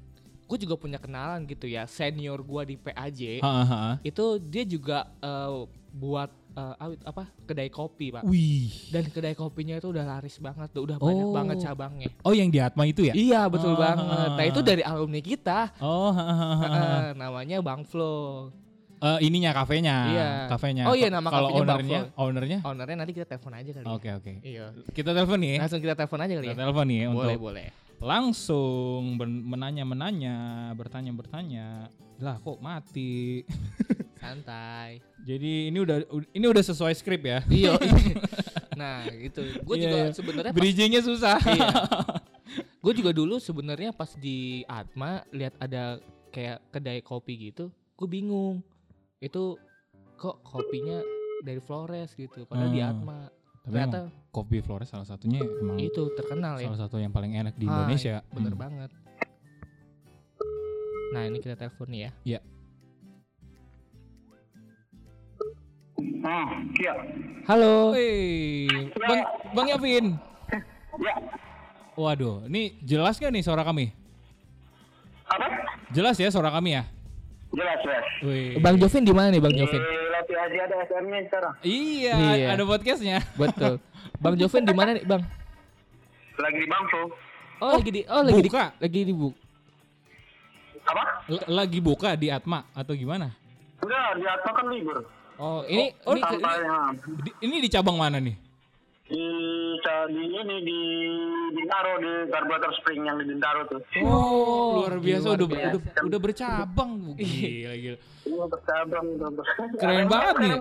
gue 0.48 0.58
juga 0.58 0.76
punya 0.76 0.96
kenalan 0.96 1.44
gitu 1.44 1.68
ya 1.68 1.84
senior 1.86 2.40
gua 2.40 2.64
di 2.64 2.76
PAJ 2.76 3.40
Ha, 3.40 3.52
ha, 3.52 3.64
ha. 3.64 3.82
itu 4.02 4.26
dia 4.42 4.64
juga 4.64 5.12
eh, 5.20 5.60
buat 5.92 6.32
awit- 6.58 7.04
apa 7.04 7.24
kedai 7.44 7.70
kopi 7.70 8.10
pak 8.10 8.24
Wih. 8.24 8.74
dan 8.90 9.06
kedai 9.06 9.34
kopinya 9.34 9.76
itu 9.76 9.88
udah 9.88 10.02
laris 10.04 10.40
banget 10.40 10.72
tuh 10.72 10.84
udah 10.84 10.98
banyak 10.98 11.22
Oh. 11.22 11.30
banget 11.32 11.58
cabangnya 11.62 12.10
Oh 12.24 12.32
yang 12.32 12.48
di 12.48 12.58
Atma 12.58 12.82
itu 12.84 13.04
ya? 13.04 13.14
iya 13.14 13.46
betul 13.46 13.72
Oh, 13.72 13.78
banget 13.78 14.08
nah 14.32 14.42
itu 14.44 14.60
dari 14.62 14.82
alumni 14.82 15.20
kita 15.20 15.70
Oh, 15.78 16.10
ha, 16.10 16.24
ha. 16.26 16.48
Eh, 16.66 17.10
namanya 17.14 17.60
Bang 17.60 17.84
Flo 17.84 18.50
Eh, 18.98 19.20
ininya 19.22 19.54
kafenya. 19.54 19.96
Iya. 20.10 20.30
Kafenya. 20.50 20.90
Oh 20.90 20.98
iya, 20.98 21.14
nama 21.14 21.30
Kalau 21.30 21.54
Bang 21.54 21.86
ownernya, 21.86 22.10
ownernya? 22.18 22.60
ownernya 22.66 22.98
nanti 22.98 23.14
kita 23.14 23.30
telepon 23.30 23.54
aja 23.54 23.70
kali 23.70 23.86
ya. 23.86 23.94
Oke, 23.94 24.10
oke. 24.12 24.32
iya 24.42 24.66
Kita 24.90 25.14
telepon 25.14 25.38
nih. 25.38 25.50
ya. 25.54 25.58
langsung 25.62 25.78
kita 25.80 25.94
telepon 25.94 26.18
aja 26.18 26.34
kali 26.34 26.42
Kita 26.44 26.50
ya 26.50 26.62
telepon 26.66 26.86
nih 26.88 26.98
ya 26.98 27.08
boleh 27.08 27.14
untuk 27.30 27.42
boleh 27.46 27.68
langsung 27.98 29.18
menanya-menanya, 29.20 30.36
bertanya-bertanya. 30.74 31.90
Lah 32.18 32.38
kok 32.38 32.58
mati? 32.60 33.46
santai 34.18 34.98
Jadi 35.22 35.70
ini 35.70 35.78
udah 35.78 36.02
ini 36.34 36.46
udah 36.46 36.64
sesuai 36.64 36.90
skrip 36.92 37.22
ya. 37.22 37.40
iya 37.54 37.78
nah 38.80 39.06
gitu 39.08 39.46
gue 39.62 39.76
Iya, 39.76 39.84
juga 39.84 39.98
iya. 40.00 40.10
sebenarnya 40.12 40.52
Bridgingnya 40.52 41.02
susah. 41.02 41.38
iya. 41.48 41.70
gue 42.78 42.94
juga 42.96 43.14
dulu 43.14 43.38
sebenarnya 43.38 43.94
pas 43.94 44.10
di 44.14 44.66
Atma 44.66 45.22
lihat 45.30 45.54
ada 45.60 46.02
kayak 46.30 46.66
kedai 46.72 47.02
kopi 47.02 47.50
gitu 47.50 47.70
gue 47.94 48.08
bingung 48.08 48.62
itu 49.18 49.54
kok 50.16 50.42
kopinya 50.42 51.02
dari 51.40 51.58
Flores 51.58 52.14
gitu 52.14 52.46
padahal 52.46 52.70
di 52.70 52.80
Hmm. 52.80 52.90
Atma 52.92 53.18
Tapi 53.22 53.62
ternyata 53.64 53.98
emang 54.02 54.14
kopi 54.38 54.62
Flores 54.62 54.86
salah 54.88 55.02
satunya 55.04 55.42
emang 55.42 55.82
itu 55.82 56.14
terkenal 56.14 56.56
ya 56.56 56.70
salah 56.70 56.82
satu 56.84 56.98
yang 56.98 57.10
paling 57.10 57.34
enak 57.34 57.54
di 57.54 57.66
Ah, 57.66 57.82
Indonesia. 57.82 58.22
bener 58.30 58.54
Hmm. 58.54 58.62
banget 58.62 58.90
nah 61.08 61.24
ini 61.24 61.38
kita 61.38 61.56
telepon 61.56 61.88
nih 61.88 62.02
ya 62.04 62.12
Iya. 62.28 62.40
Ah, 66.20 66.46
iya. 66.76 66.94
halo 67.48 67.92
Wih, 67.92 68.68
Bang 69.00 69.22
Bang 69.52 69.68
Yavin. 69.68 70.06
Ya. 70.98 71.14
Waduh, 71.96 72.46
ini 72.46 72.78
jelas 72.84 73.16
gak 73.16 73.30
nih 73.30 73.42
suara 73.42 73.64
kami? 73.64 73.90
Apa? 75.26 75.46
Jelas 75.90 76.14
ya 76.16 76.28
suara 76.28 76.52
kami 76.52 76.76
ya? 76.76 76.84
Jelas, 77.50 77.78
jelas. 77.82 78.06
Wih. 78.22 78.60
Bang 78.60 78.76
Jovin 78.76 79.02
di 79.02 79.10
mana 79.10 79.30
nih 79.30 79.40
Bang 79.40 79.52
Jovin 79.52 79.80
Di 79.80 79.98
Lati 80.12 80.34
Aji 80.36 80.58
ada 80.60 80.76
SM-nya 80.84 81.20
sekarang. 81.26 81.54
Iya, 81.64 82.16
Iya. 82.36 82.48
ada 82.52 82.64
podcastnya. 82.64 83.18
betul 83.34 83.80
Bang 84.18 84.36
Jovin 84.36 84.64
di 84.64 84.74
mana 84.74 84.94
nih 84.94 85.04
Bang 85.04 85.24
Lagi 86.38 86.58
di 86.58 86.68
Bangso. 86.68 87.02
oh, 87.60 87.74
lagi 87.74 87.90
di 87.90 88.02
oh 88.06 88.22
lagi 88.22 88.42
buka. 88.44 88.64
di 88.70 88.80
lagi 88.80 89.00
di 89.04 89.14
bu 89.14 89.30
Apa? 90.84 91.04
L- 91.28 91.48
lagi 91.50 91.80
buka 91.80 92.10
di 92.14 92.28
Atma 92.30 92.64
atau 92.72 92.94
gimana? 92.94 93.34
Udah, 93.82 94.16
di 94.16 94.24
Atma 94.24 94.52
kan 94.54 94.66
libur. 94.68 94.98
oh 95.36 95.62
ini 95.66 95.92
Oh, 96.04 96.14
ini 96.14 96.22
ke- 96.22 96.38
Sampai 96.38 96.58
ya. 96.62 96.78
Di- 97.20 97.38
ini 97.42 97.56
di 97.60 97.70
cabang 97.70 97.98
mana 97.98 98.18
nih? 98.18 98.38
di, 99.08 99.24
di 100.12 100.24
ini 100.28 100.56
di 100.62 100.80
Bintaro 101.50 101.96
di 101.96 102.12
Carburetor 102.28 102.72
Spring 102.76 103.08
yang 103.08 103.16
di 103.18 103.26
Bintaro 103.26 103.64
tuh. 103.66 103.80
Oh, 104.04 104.84
luar 104.84 105.00
biasa 105.00 105.26
luar 105.26 105.38
udah 105.38 105.48
biasa. 105.48 105.68
udah 105.72 105.82
udah 106.04 106.20
bercabang. 106.20 106.92
Gila, 107.16 107.74
gila. 107.74 107.98
Ini 108.28 108.36
bercabang, 108.46 109.06
Keren 109.80 110.06
banget 110.06 110.36
nih. 110.38 110.52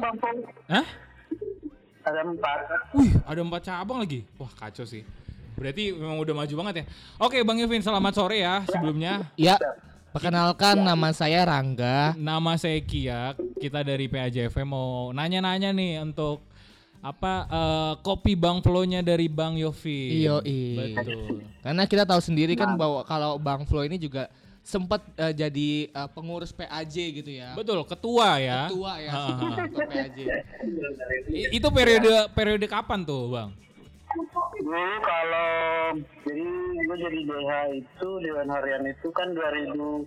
Hah? 0.70 0.86
Ada 2.06 2.22
empat. 2.22 2.58
Wih, 2.94 3.12
ada 3.26 3.40
empat 3.42 3.62
cabang 3.66 3.98
lagi. 3.98 4.22
Wah, 4.38 4.50
kacau 4.54 4.86
sih. 4.86 5.02
Berarti 5.58 5.90
memang 5.90 6.22
udah 6.22 6.34
maju 6.38 6.54
banget 6.62 6.75
ya. 6.78 6.84
Oke, 7.18 7.42
Bang 7.42 7.58
Yevin, 7.58 7.82
selamat 7.82 8.12
sore 8.14 8.46
ya 8.46 8.62
sebelumnya. 8.70 9.26
ya 9.34 9.58
perkenalkan 10.14 10.80
nama 10.80 11.12
saya 11.12 11.44
Rangga 11.44 12.16
Nama 12.16 12.56
saya 12.56 12.80
Kia, 12.80 13.36
kita 13.60 13.84
dari 13.84 14.08
PAJFM 14.08 14.64
mau 14.64 15.12
nanya-nanya 15.12 15.75
nih 15.76 16.00
untuk 16.00 16.40
apa 17.02 17.34
eh, 17.50 17.92
kopi 18.06 18.38
Bang 18.38 18.62
Flow-nya 18.62 19.02
dari 19.02 19.26
Bang 19.26 19.58
Yofi. 19.58 20.26
Yoi. 20.30 20.94
Betul. 20.94 21.42
Karena 21.58 21.82
kita 21.90 22.06
tahu 22.06 22.22
sendiri 22.22 22.54
kan 22.54 22.78
bahwa 22.78 23.02
kalau 23.02 23.34
Bang 23.36 23.66
Flo 23.66 23.82
ini 23.82 23.98
juga 23.98 24.30
sempat 24.66 24.99
eh, 25.14 25.30
jadi 25.32 25.68
eh, 25.87 26.08
pengurus 26.11 26.50
PAJ 26.50 26.94
gitu 27.14 27.30
ya. 27.30 27.54
Betul, 27.54 27.87
ketua 27.87 28.37
ya. 28.37 28.66
Ketua 28.66 28.92
ya, 28.99 29.11
Ha, 29.11 29.23
ha, 29.23 29.30
ha. 29.30 29.56
ketua 29.62 29.87
PAJ. 29.87 30.18
I- 31.30 31.50
Itu 31.54 31.70
periode 31.70 32.11
periode 32.35 32.66
kapan 32.66 33.06
tuh, 33.06 33.30
Bang? 33.30 33.54
Dulu 34.56 34.75
kalau 34.99 35.52
jadi 36.25 36.42
gue 36.82 36.96
jadi 36.99 37.20
DH 37.23 37.50
itu 37.76 38.08
Dewan 38.18 38.49
Harian 38.49 38.82
itu 38.85 39.08
kan 39.12 39.28
2000 39.30 40.02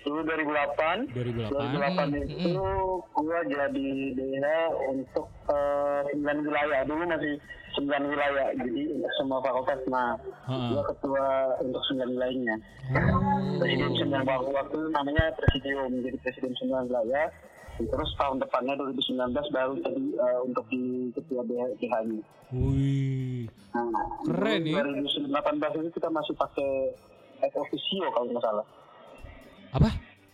dulu 0.00 0.20
2008 0.24 1.12
2008. 1.12 1.52
2008 1.52 2.16
itu 2.24 2.64
gua 3.12 3.38
jadi 3.44 3.88
DH 4.16 4.46
untuk 4.88 5.26
eh, 5.48 6.00
9 6.16 6.46
wilayah. 6.46 6.80
Dulu 6.84 7.02
masih 7.04 7.34
9 7.76 7.84
wilayah 8.10 8.46
jadi 8.56 8.82
untuk 8.96 9.12
semua 9.14 9.38
fakultas 9.40 9.80
nah 9.86 10.16
Ha-ha. 10.48 10.68
gua 10.72 10.82
ketua 10.88 11.24
untuk 11.60 11.82
9 11.92 12.16
wilayahnya. 12.16 12.56
Presiden 13.60 13.92
9 13.92 14.24
waktu 14.24 14.76
itu 14.76 14.88
namanya 14.90 15.24
presidium 15.36 15.90
jadi 16.00 16.16
presiden 16.18 16.52
9 16.56 16.88
wilayah. 16.88 17.28
Terus 17.80 18.12
tahun 18.20 18.44
depannya 18.44 18.76
2019 18.76 19.16
baru 19.56 19.72
jadi 19.80 20.04
eh, 20.16 20.40
untuk 20.44 20.64
di 20.68 21.08
ketua 21.12 21.40
DH-nya 21.44 22.20
Wih. 22.50 23.46
Nah, 23.70 23.86
Keren 24.26 24.60
nih. 24.66 24.74
2018 24.74 25.30
itu 25.80 25.90
kita 25.94 26.08
masih 26.10 26.34
pakai 26.34 26.72
ex 27.40 27.52
officio 27.56 28.04
kalau 28.12 28.26
nggak 28.28 28.42
salah 28.42 28.66
Apa? 29.72 29.90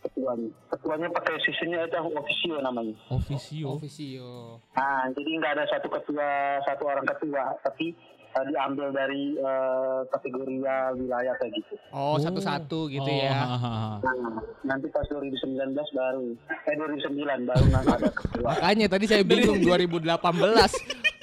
ketuanya. 0.06 0.48
Ketuanya 0.70 1.08
pakai 1.10 1.34
sistemnya 1.42 1.82
itu 1.82 1.98
officio 2.14 2.54
namanya. 2.60 2.94
Officio. 3.10 3.74
Officio. 3.74 4.26
Nah, 4.72 5.10
jadi 5.10 5.30
nggak 5.34 5.52
ada 5.52 5.64
satu 5.66 5.90
ketua, 5.90 6.30
satu 6.62 6.86
orang 6.86 7.02
ketua, 7.04 7.42
tapi 7.60 7.90
eh, 8.30 8.44
diambil 8.46 8.94
dari 8.94 9.34
eh, 9.34 10.00
kategori 10.06 10.62
ya 10.62 10.94
wilayah 10.94 11.34
kayak 11.36 11.58
gitu. 11.58 11.74
Oh, 11.90 12.14
satu-satu 12.16 12.86
gitu 12.86 13.02
Oh, 13.02 13.18
ya. 13.18 13.34
ha, 13.34 13.46
ha, 13.50 13.58
ha. 13.58 13.94
Nah, 13.98 14.38
nanti 14.64 14.86
pas 14.88 15.02
2019 15.04 15.74
baru, 15.74 16.26
eh 16.46 16.74
2009 16.78 17.10
baru 17.42 17.64
nanti 17.66 17.90
ada 17.92 18.10
ketua. 18.12 18.46
Makanya 18.46 18.86
tadi 18.86 19.04
saya 19.04 19.26
bingung 19.26 19.58
2018. 19.66 20.06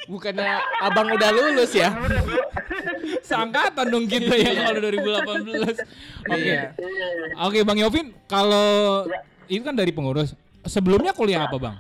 Bukannya 0.04 0.52
abang 0.80 1.08
udah 1.10 1.30
lulus 1.32 1.72
ya? 1.72 1.96
Seangkatan 3.24 3.88
dong 3.88 4.06
kita 4.06 4.36
ya 4.36 4.52
kalau 4.62 4.80
2018. 4.82 5.80
Oke. 6.28 6.36
Iya. 6.36 6.62
Oke, 7.40 7.60
Bang 7.64 7.80
Yovin, 7.80 8.12
kalau 8.26 9.04
Ya. 9.06 9.24
itu 9.48 9.64
kan 9.64 9.72
dari 9.72 9.92
pengurus. 9.92 10.36
Sebelumnya 10.64 11.12
kuliah 11.12 11.48
apa, 11.48 11.56
Bang? 11.56 11.76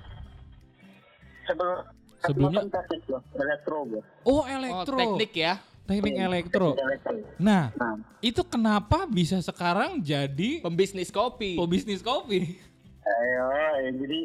Sebelum 1.43 1.83
Sebelumnya- 2.23 2.63
teknik 2.63 3.03
elektro. 3.33 3.77
Oh, 4.23 4.39
Oh, 4.39 4.43
elektro. 4.45 4.95
teknik 4.95 5.31
ya. 5.33 5.53
Teknik 5.83 6.15
elektro. 6.15 6.69
Elektro. 6.73 7.11
Nah, 7.37 7.75
Nah, 7.75 7.99
itu 8.19 8.39
kenapa 8.41 9.03
bisa 9.03 9.35
sekarang 9.39 9.99
jadi 9.99 10.63
Pembisnis 10.63 11.11
kopi. 11.11 11.59
pebisnis 11.59 11.99
kopi? 11.99 12.55
Ayo, 13.03 13.43
eh, 13.51 13.91
jadi 13.93 14.19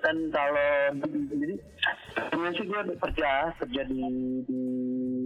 kan 0.00 0.16
kalau 0.28 0.70
jadi 1.30 1.54
dulu 2.28 2.48
sih 2.50 2.64
gue 2.64 2.80
kerja 2.98 3.30
kerja 3.56 3.82
di 3.86 4.02
di 4.42 4.60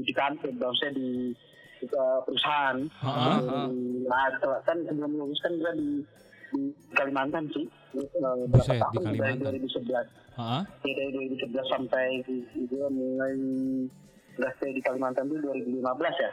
di 0.05 0.13
kantor, 0.13 0.53
maksudnya 0.53 0.93
di, 0.93 1.33
di 1.79 1.87
perusahaan. 2.23 2.77
Ah, 3.01 3.41
Di- 3.41 4.05
Nah, 4.05 4.29
kan 4.63 4.77
sebelum 4.83 5.13
lulus 5.15 5.41
kan 5.41 5.53
gue 5.53 5.73
di, 5.75 5.89
di 6.51 6.61
Kalimantan 6.93 7.49
sih. 7.49 7.65
Eh, 7.93 8.05
berapa 8.13 8.49
Buset, 8.51 8.77
di 8.77 8.81
tahun? 8.83 8.93
Kalimantan. 9.03 9.41
Dari 9.43 9.59
2011. 9.61 10.09
Heeh. 10.39 10.63
Ya, 10.85 10.93
dari 10.95 11.11
2011 11.13 11.73
sampai 11.73 12.07
gue 12.55 12.87
mulai 12.89 13.33
stay 14.55 14.71
di 14.71 14.81
Kalimantan 14.81 15.29
itu 15.29 15.37
2015 15.41 15.81
ya. 16.17 16.31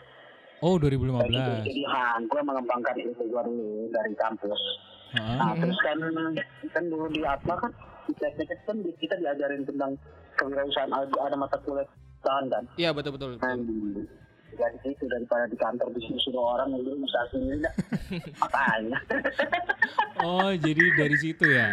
Oh, 0.59 0.75
Jadi, 0.75 0.95
2015. 0.95 1.67
jadi 1.67 1.81
ha, 1.85 2.03
gue 2.19 2.41
mengembangkan 2.41 2.95
itu 2.95 3.11
gue 3.15 3.41
dulu 3.43 3.67
dari 3.91 4.11
kampus. 4.13 4.59
Heeh. 5.15 5.37
Nah, 5.39 5.53
terus 5.55 5.77
kan 5.79 5.97
kan 6.71 6.83
dulu 6.91 7.07
di 7.09 7.21
Atma 7.23 7.55
kan 7.55 7.71
di 8.05 8.13
teknik 8.19 8.51
kan 8.67 8.75
di- 8.83 8.97
kita 8.99 9.15
diajarin 9.17 9.63
tentang 9.63 9.95
kewirausahaan 10.35 10.91
ada, 10.91 11.07
ada 11.23 11.35
mata 11.39 11.57
kuliah 11.63 11.87
tahan 12.19 12.45
kan. 12.51 12.63
Iya, 12.75 12.91
betul 12.91 13.15
betul. 13.15 13.29
Nah, 13.39 13.55
betul. 13.55 14.03
dari 14.55 14.77
situ 14.87 15.03
daripada 15.11 15.51
di 15.51 15.57
kantor 15.59 15.87
di 15.91 15.99
sini 15.99 16.19
sudah 16.23 16.43
orang 16.55 16.69
yang 16.79 16.99
usaha 16.99 17.25
sendiri 17.27 17.59
dah. 17.59 17.73
Apanya? 18.45 18.99
Oh, 20.23 20.51
jadi 20.55 20.83
dari 20.95 21.17
situ 21.19 21.43
ya. 21.43 21.67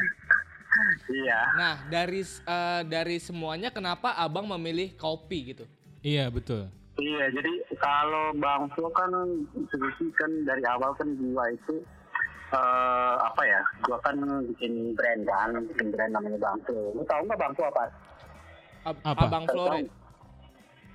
iya. 1.06 1.40
Nah, 1.54 1.75
dari 1.87 2.22
eh, 2.26 2.82
dari 2.87 3.16
semuanya 3.22 3.70
kenapa 3.70 4.18
Abang 4.18 4.50
memilih 4.50 4.94
kopi 4.99 5.54
gitu? 5.54 5.64
Iya, 6.02 6.26
betul. 6.26 6.66
Iya, 6.99 7.25
jadi 7.32 7.52
kalau 7.80 8.37
Bang 8.37 8.68
Flo 8.75 8.90
kan 8.92 9.11
kan 10.18 10.30
dari 10.44 10.62
awal 10.66 10.92
kan 10.99 11.08
gua 11.16 11.49
itu 11.49 11.80
eh 12.52 13.14
apa 13.18 13.42
ya? 13.42 13.61
Gua 13.82 13.99
kan 13.99 14.16
bikin 14.47 14.92
brand 14.92 15.23
kan, 15.25 15.56
bikin 15.66 15.88
brand 15.88 16.12
namanya 16.12 16.38
Bang 16.38 16.59
Flo. 16.62 16.92
Lu 16.92 17.02
tahu 17.02 17.25
nggak 17.25 17.40
Bang 17.40 17.52
Flo 17.52 17.66
apa? 17.66 17.85
Ab- 18.82 19.02
Apa? 19.04 19.21
Abang 19.25 19.47
Flores. 19.47 19.87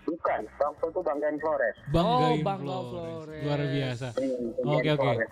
Bukan, 0.03 0.39
Bang 0.55 0.73
Flo 0.77 0.87
itu 0.87 1.01
Banggain 1.01 1.37
Flores. 1.39 1.75
Banggain 1.89 2.39
Oh, 2.39 2.45
Bangga 2.45 2.77
Flores. 2.83 2.91
Flores. 2.91 3.43
Luar 3.43 3.61
biasa. 3.63 4.07
Oke, 4.67 4.89
oke. 4.93 5.25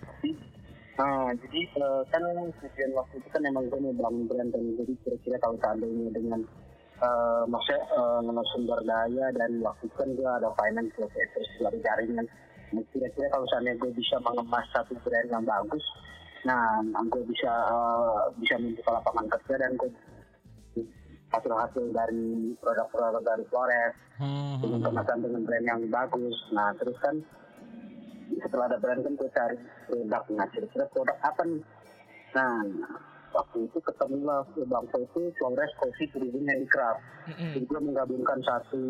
Nah, 0.96 1.28
jadi 1.36 1.60
eh, 1.76 2.02
kan 2.08 2.24
tujuan 2.56 2.92
waktu 2.96 3.16
itu 3.20 3.28
kan 3.28 3.42
emang 3.44 3.68
gue 3.68 3.76
mau 3.78 3.92
bangun 3.94 4.24
brand 4.26 4.50
dan 4.50 4.64
jadi 4.80 4.94
kira-kira 5.04 5.38
kalau 5.38 5.60
seandainya 5.60 6.08
dengan 6.10 6.40
eh 6.96 7.44
maksudnya 7.46 7.84
eh, 8.32 8.46
sumber 8.56 8.80
daya 8.82 9.26
dan 9.36 9.60
waktu 9.60 9.84
itu 9.84 9.96
kan 10.00 10.10
gue 10.10 10.30
ada 10.32 10.50
finance 10.56 10.92
terus 10.96 11.12
dari 11.60 11.80
jaringan. 11.84 12.26
Kira-kira 12.72 13.28
kalau 13.30 13.46
seandainya 13.52 13.82
gue 13.82 13.92
bisa 13.94 14.16
mengemas 14.24 14.66
satu 14.74 14.94
brand 15.06 15.30
yang 15.30 15.46
bagus, 15.46 15.84
nah 16.48 16.82
gue 16.84 17.24
bisa 17.30 17.52
eh, 17.52 18.22
bisa 18.42 18.56
membuka 18.58 18.90
lapangan 19.02 19.26
kerja 19.38 19.54
dan 19.62 19.72
gue 19.78 19.92
hasil-hasil 21.36 21.86
dari 21.92 22.56
produk-produk 22.62 23.22
dari 23.26 23.44
Flores 23.52 23.94
Hmm, 24.16 24.64
dengan 24.64 24.80
hmm, 24.80 24.88
kemasan 24.88 25.20
dengan 25.28 25.42
brand 25.44 25.66
yang 25.68 25.82
bagus. 25.92 26.38
Nah 26.56 26.72
terus 26.80 26.96
kan 27.04 27.20
setelah 28.40 28.72
ada 28.72 28.80
brand 28.80 29.04
kan 29.04 29.14
gue 29.20 29.30
cari 29.36 29.60
produk. 29.92 30.24
Nah 30.32 30.48
kira-kira 30.56 30.86
produk 30.88 31.18
apa 31.20 31.42
nih? 31.44 31.64
Nah 32.32 32.64
waktu 33.36 33.68
itu 33.68 33.78
ketemu 33.84 34.18
lah 34.24 34.48
bangsa 34.56 34.98
itu 35.04 35.20
Flores 35.36 35.72
Coffee 35.84 36.08
Tourism 36.16 36.48
Handicraft. 36.48 37.04
Mm-mm. 37.28 37.52
Jadi 37.60 37.66
gue 37.68 37.80
menggabungkan 37.84 38.40
satu 38.48 38.84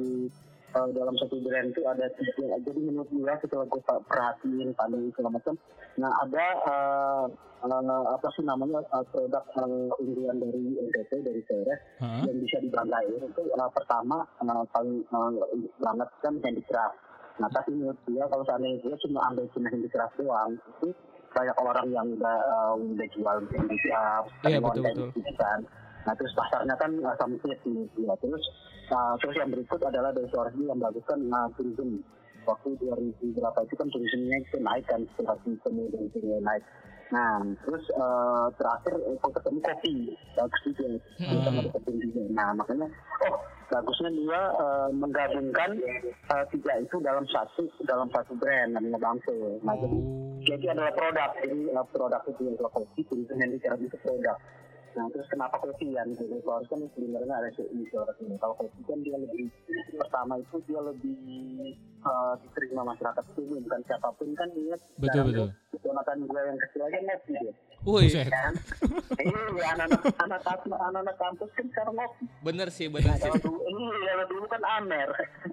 eh, 0.75 0.89
dalam 0.91 1.15
satu 1.15 1.35
brand 1.39 1.71
itu 1.71 1.81
ada 1.87 2.05
tiga. 2.19 2.59
Jadi 2.59 2.79
menurut 2.83 3.07
gue 3.07 3.33
setelah 3.39 3.65
gue 3.65 3.81
perhatiin 3.83 4.69
pandang 4.75 5.07
segala 5.15 5.39
macam, 5.39 5.55
nah 5.95 6.11
ada 6.21 6.45
eh, 6.67 7.25
eh, 7.63 8.05
apa 8.11 8.27
sih 8.35 8.43
namanya 8.43 8.83
eh, 8.83 9.05
produk 9.09 9.43
eh, 9.55 10.01
unggulan 10.03 10.37
dari 10.43 10.63
NTT 10.77 11.11
dari 11.23 11.41
Flores 11.47 11.81
Hah? 12.03 12.23
yang 12.27 12.37
bisa 12.43 12.57
dibanggain 12.61 13.21
itu 13.23 13.41
uh, 13.55 13.71
pertama 13.71 14.27
uh, 14.43 14.63
paling 14.69 15.01
uh, 15.09 15.31
banget 15.79 16.09
kan 16.21 16.33
handicraft. 16.43 16.97
Nah 17.39 17.49
tapi 17.51 17.75
menurut 17.75 17.99
dia 18.07 18.23
kalau 18.27 18.43
seandainya 18.47 18.79
dia 18.83 18.95
cuma 19.03 19.19
ambil 19.31 19.45
cuma 19.51 19.67
handicraft 19.71 20.15
doang 20.19 20.51
itu 20.55 20.87
banyak 21.35 21.57
orang 21.59 21.87
yang 21.91 22.07
udah 22.15 22.37
uh, 22.47 22.73
udah 22.79 23.07
jual 23.11 23.37
handicraft 23.51 24.27
sering 24.43 24.63
betul, 24.63 24.83
betul. 24.83 25.07
gitu 25.15 25.33
kan. 25.35 25.59
Nah 26.05 26.13
terus 26.13 26.33
pasarnya 26.37 26.75
kan 26.77 26.91
uh, 27.01 27.25
menurut 27.25 27.89
dia. 27.97 28.13
Terus 28.21 28.43
uh, 28.93 29.13
terus 29.19 29.35
yang 29.41 29.49
berikut 29.51 29.81
adalah 29.81 30.13
dari 30.13 30.29
Suardi 30.29 30.63
yang 30.63 30.79
bagus 30.79 31.03
kan 31.09 31.19
uh, 31.19 31.49
tourism. 31.57 32.01
Waktu 32.45 32.77
2000 32.77 33.17
berapa 33.41 33.57
itu 33.65 33.73
kan 33.73 33.89
turismenya 33.89 34.37
itu 34.37 34.61
naik 34.61 34.85
kan 34.85 35.01
setelah 35.17 35.33
kemudian 35.41 36.05
itu 36.05 36.21
naik. 36.45 36.61
Nah, 37.13 37.37
terus 37.61 37.85
eh, 37.93 38.45
terakhir 38.57 38.97
aku 38.97 39.29
ketemu 39.37 39.59
kopi, 39.61 39.93
bagus 40.33 40.61
juga, 40.65 40.85
Hmm. 41.21 41.61
juga. 42.01 42.21
Nah, 42.33 42.49
makanya, 42.57 42.87
oh 43.29 43.37
bagusnya 43.69 44.09
dia 44.09 44.41
eh, 44.57 44.89
menggabungkan 44.89 45.69
eh, 45.85 46.45
tiga 46.49 46.73
itu 46.81 46.97
dalam 47.05 47.25
satu 47.29 47.69
dalam 47.85 48.09
satu 48.09 48.33
brand 48.41 48.73
namanya 48.73 48.97
Bangso. 48.97 49.61
Nah, 49.61 49.77
jadi 49.77 49.97
Oh. 50.01 50.41
jadi 50.45 50.65
adalah 50.73 50.93
produk, 50.97 51.29
jadi 51.45 51.57
eh, 51.77 51.85
produk 51.93 52.21
itu 52.25 52.41
adalah 52.57 52.71
kopi, 52.73 53.01
tulisan 53.05 53.37
yang 53.37 53.51
dikira 53.53 53.77
itu 53.77 53.97
produk. 54.01 54.37
Nah, 54.95 55.11
terus 55.11 55.27
kenapa 55.27 55.59
kopi 55.59 55.91
yang 55.91 56.07
gitu? 56.15 56.39
Kalau 56.39 56.63
kan 56.63 56.79
sebenarnya 56.95 57.35
ada 57.35 57.49
ini. 57.67 57.83
Kalau 58.39 58.55
kopi 58.55 58.79
kan 58.87 58.99
dia 59.03 59.17
lebih 59.19 59.51
pertama 59.99 60.39
itu 60.39 60.55
dia 60.63 60.79
lebih 60.79 61.19
eh, 61.99 62.33
diterima 62.43 62.81
masyarakat 62.87 63.25
umum 63.35 63.63
kan 63.67 63.81
siapa 63.83 64.09
pun 64.15 64.31
kan 64.39 64.49
ingat 64.55 64.79
Betul, 64.95 65.23
betul. 65.31 65.49
Jonathan 65.83 66.17
gue 66.23 66.41
yang 66.41 66.59
kecil 66.59 66.81
aja 66.87 66.99
ngopi 67.03 67.33
dia 67.39 67.53
Woi, 67.85 68.09
kan 68.09 68.53
iya. 69.21 69.77
Anak-anak 69.77 70.41
anak 70.41 70.41
anak-anak 70.65 71.15
kampus 71.21 71.49
kan 71.53 71.65
sekarang 71.69 71.93
ngopi 71.93 72.25
bener 72.41 72.67
sih, 72.73 72.89
bener 72.89 73.13
sih. 73.13 73.29
kalau 73.29 73.37
dulu 73.37 73.61
dulu 74.25 74.45
kan 74.49 74.61
amer. 74.81 75.09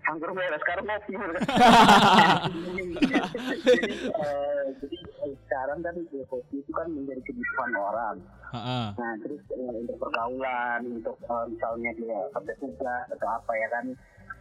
Anggur 0.09 0.33
merah 0.33 0.59
sekarang 0.61 0.85
ngopi 0.89 1.12
jadi 3.62 3.89
eh, 4.09 4.62
jadi 4.81 4.97
sekarang 5.45 5.79
kan 5.85 5.95
ya, 6.11 6.25
kopi 6.27 6.65
itu 6.65 6.73
kan 6.73 6.89
menjadi 6.89 7.21
kebutuhan 7.29 7.73
orang. 7.77 8.17
Nah, 8.97 9.15
terus 9.21 9.43
eh, 9.53 9.73
untuk 9.85 9.97
pergaulan, 10.01 10.81
untuk 10.89 11.17
eh, 11.21 11.45
misalnya 11.53 11.91
dia 12.01 12.19
kerja 12.33 12.55
tugas 12.59 13.05
atau 13.12 13.29
apa 13.29 13.53
ya 13.57 13.69
kan, 13.69 13.85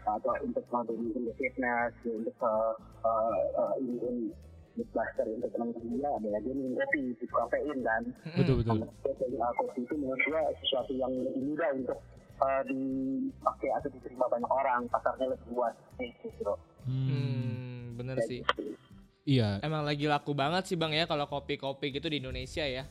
atau 0.07 0.33
untuk 0.41 0.63
mungkin 0.71 1.31
fitness, 1.35 1.93
untuk 2.07 2.35
eh, 2.39 2.73
eh, 3.03 3.35
eh, 3.59 3.73
ini 3.83 4.31
buster 4.73 5.27
untuk 5.27 5.49
teman-teman 5.49 5.87
dia 5.93 6.09
adalah 6.09 6.39
dia 6.39 6.53
minum 6.53 6.73
kopi, 6.73 7.01
itu 7.11 7.25
kafein 7.27 7.79
kan. 7.81 8.01
Betul 8.33 8.55
betul. 8.59 8.77
Jadi 9.03 9.35
eh, 9.35 9.53
kopi 9.53 9.79
itu 9.81 9.93
menurut 9.95 10.21
dia 10.21 10.41
sesuatu 10.59 10.91
yang 10.93 11.11
lebih 11.11 11.43
mudah 11.45 11.69
untuk 11.73 11.99
eh, 12.39 12.61
dipakai 12.65 13.69
atau 13.73 13.89
diterima 13.89 14.25
banyak 14.27 14.47
orang, 14.47 14.81
pasarnya 14.87 15.27
lebih 15.29 15.47
luas 15.51 15.75
gitu. 15.99 16.53
Hmm. 16.81 17.07
Hmm, 17.07 17.79
bener 17.95 18.17
sih. 18.23 18.41
Iya. 19.21 19.61
Emang 19.61 19.83
lagi 19.83 20.05
laku 20.05 20.33
banget 20.33 20.65
sih 20.65 20.75
bang 20.75 20.91
ya 20.91 21.05
kalau 21.05 21.25
kopi-kopi 21.25 21.91
gitu 21.91 22.07
di 22.07 22.17
Indonesia 22.17 22.63
ya. 22.63 22.87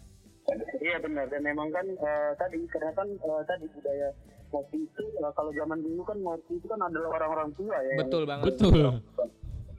Iya 0.80 0.96
benar 0.98 1.26
dan 1.26 1.42
memang 1.42 1.70
kan 1.70 1.84
eh, 1.84 2.30
tadi 2.34 2.58
karena 2.66 2.90
kan 2.92 3.06
eh, 3.06 3.42
tadi 3.44 3.66
budaya 3.68 4.08
ngopi 4.50 4.78
itu 4.80 5.04
eh, 5.16 5.32
kalau 5.32 5.50
zaman 5.52 5.78
dulu 5.78 6.02
kan 6.02 6.18
ngopi 6.18 6.54
itu 6.54 6.66
kan 6.66 6.80
adalah 6.80 7.10
orang-orang 7.12 7.50
tua 7.54 7.76
ya. 7.76 7.86
yang- 7.88 8.00
Betul 8.00 8.22
banget. 8.24 8.44
Betul. 8.46 8.82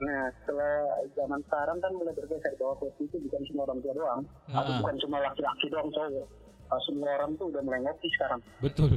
Nah 0.02 0.22
setelah 0.34 0.74
zaman 1.14 1.40
sekarang 1.44 1.78
kan 1.78 1.92
mulai 1.94 2.14
bergeser 2.14 2.54
bahwa 2.58 2.74
kopi 2.76 3.06
itu 3.06 3.18
bukan 3.22 3.42
cuma 3.46 3.60
orang 3.64 3.80
tua 3.80 3.94
doang, 3.94 4.22
atau 4.50 4.72
Ah. 4.72 4.80
bukan 4.82 4.96
cuma 5.00 5.18
laki-laki 5.20 5.66
doang 5.68 5.90
cowok. 5.90 6.28
Eh, 6.68 6.82
semua 6.82 7.10
orang 7.14 7.32
tuh 7.36 7.46
udah 7.48 7.62
mulai 7.62 7.80
ngopi 7.80 8.08
sekarang. 8.12 8.40
Betul. 8.60 8.92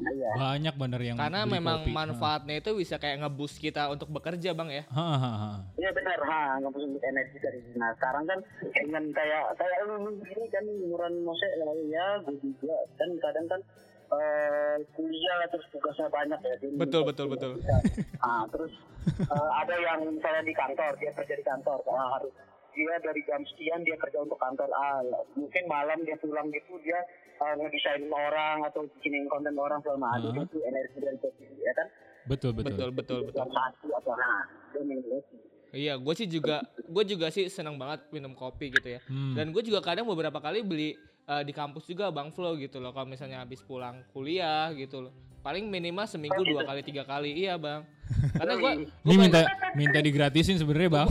Nah, 0.00 0.12
iya. 0.12 0.32
Banyak 0.32 0.74
bener 0.76 1.00
yang 1.02 1.16
Karena 1.16 1.44
memang 1.44 1.84
kopi. 1.84 1.92
manfaatnya 1.92 2.56
itu 2.56 2.70
bisa 2.72 2.96
kayak 2.96 3.20
ngeboost 3.20 3.58
kita 3.58 3.84
untuk 3.86 4.08
bekerja 4.08 4.54
bang 4.54 4.70
ya. 4.70 4.84
Ha, 4.88 5.08
ha, 5.12 5.30
ha. 5.34 5.50
Iya 5.76 5.90
benar, 5.92 6.16
ha 6.20 6.56
nggak 6.56 6.72
perlu 6.72 6.86
untuk 6.88 7.04
energi 7.04 7.36
dari 7.36 7.60
nah 7.74 7.92
sekarang 7.94 8.24
kan 8.24 8.38
dengan 8.72 9.04
kayak 9.10 9.44
kayak 9.54 9.78
lu 9.82 9.96
ini 10.16 10.46
kan 10.48 10.64
umuran 10.64 11.12
maksudnya 11.20 11.68
ya 11.86 12.06
gue 12.22 12.32
juga 12.38 12.76
kan 12.94 13.08
kadang 13.18 13.46
kan 13.46 13.60
eh 14.10 14.76
kuliah 14.92 15.46
terus 15.48 15.66
tugasnya 15.70 16.10
banyak 16.10 16.40
ya. 16.40 16.54
Jadi 16.58 16.74
Betul, 16.74 17.02
betul, 17.06 17.26
betul. 17.30 17.50
bisa. 17.58 17.76
Ah 18.18 18.42
terus 18.50 18.74
eh, 19.06 19.50
ada 19.56 19.74
yang 19.76 20.02
misalnya 20.08 20.42
di 20.42 20.52
kantor 20.52 20.92
dia 20.98 21.10
kerja 21.14 21.34
di 21.34 21.44
kantor, 21.44 21.78
ah, 21.88 22.18
harus 22.18 22.32
dia 22.70 22.94
dari 23.02 23.20
jam 23.26 23.42
sekian 23.50 23.82
dia 23.82 23.98
kerja 23.98 24.22
untuk 24.22 24.38
kantor 24.38 24.70
A, 24.70 25.02
mungkin 25.34 25.62
malam 25.66 25.98
dia 26.02 26.14
pulang 26.18 26.50
gitu 26.50 26.78
dia 26.82 26.98
eh, 27.38 27.54
ngedesain 27.56 28.06
orang 28.06 28.62
atau 28.62 28.86
bikinin 28.88 29.26
konten 29.26 29.54
orang 29.54 29.78
selama 29.80 30.14
ada 30.14 30.28
Hmm. 30.30 30.46
itu 30.46 30.58
energi 30.60 30.98
dari 30.98 31.18
kopi 31.18 31.46
ya 31.58 31.74
kan 31.74 31.88
Betul 32.28 32.52
betul. 32.54 32.76
Betul 32.76 32.90
betul 32.94 33.18
betul. 33.26 33.42
satu 33.50 33.88
atau 33.90 34.12
nah. 34.14 34.44
Iya, 35.70 36.02
gue 36.02 36.14
sih 36.14 36.26
juga, 36.26 36.66
gue 36.82 37.04
juga 37.06 37.30
sih 37.30 37.46
seneng 37.46 37.78
banget 37.78 38.02
minum 38.10 38.34
kopi 38.34 38.74
gitu 38.74 38.98
ya. 38.98 39.00
Hmm. 39.06 39.38
Dan 39.38 39.54
gue 39.54 39.62
juga 39.62 39.78
kadang 39.78 40.02
beberapa 40.02 40.42
kali 40.42 40.66
beli 40.66 40.98
eh, 41.26 41.42
di 41.42 41.52
kampus 41.52 41.84
juga 41.84 42.08
bang 42.08 42.30
Flo 42.30 42.54
gitu 42.54 42.78
loh. 42.78 42.90
Kalau 42.90 43.04
misalnya 43.04 43.40
habis 43.40 43.60
pulang 43.60 44.00
kuliah 44.10 44.70
gitu 44.72 45.04
loh. 45.04 45.12
Paling 45.40 45.66
minimal 45.66 46.04
seminggu 46.04 46.44
dua 46.44 46.62
kali 46.62 46.84
tiga 46.84 47.00
kali 47.02 47.32
iya 47.34 47.56
bang. 47.56 47.80
Karena 48.36 48.54
gue 48.54 48.72
Ini 49.08 49.14
minta 49.16 49.40
minta 49.72 49.98
digratisin 49.98 50.60
sebenarnya 50.60 50.90
bang. 50.92 51.08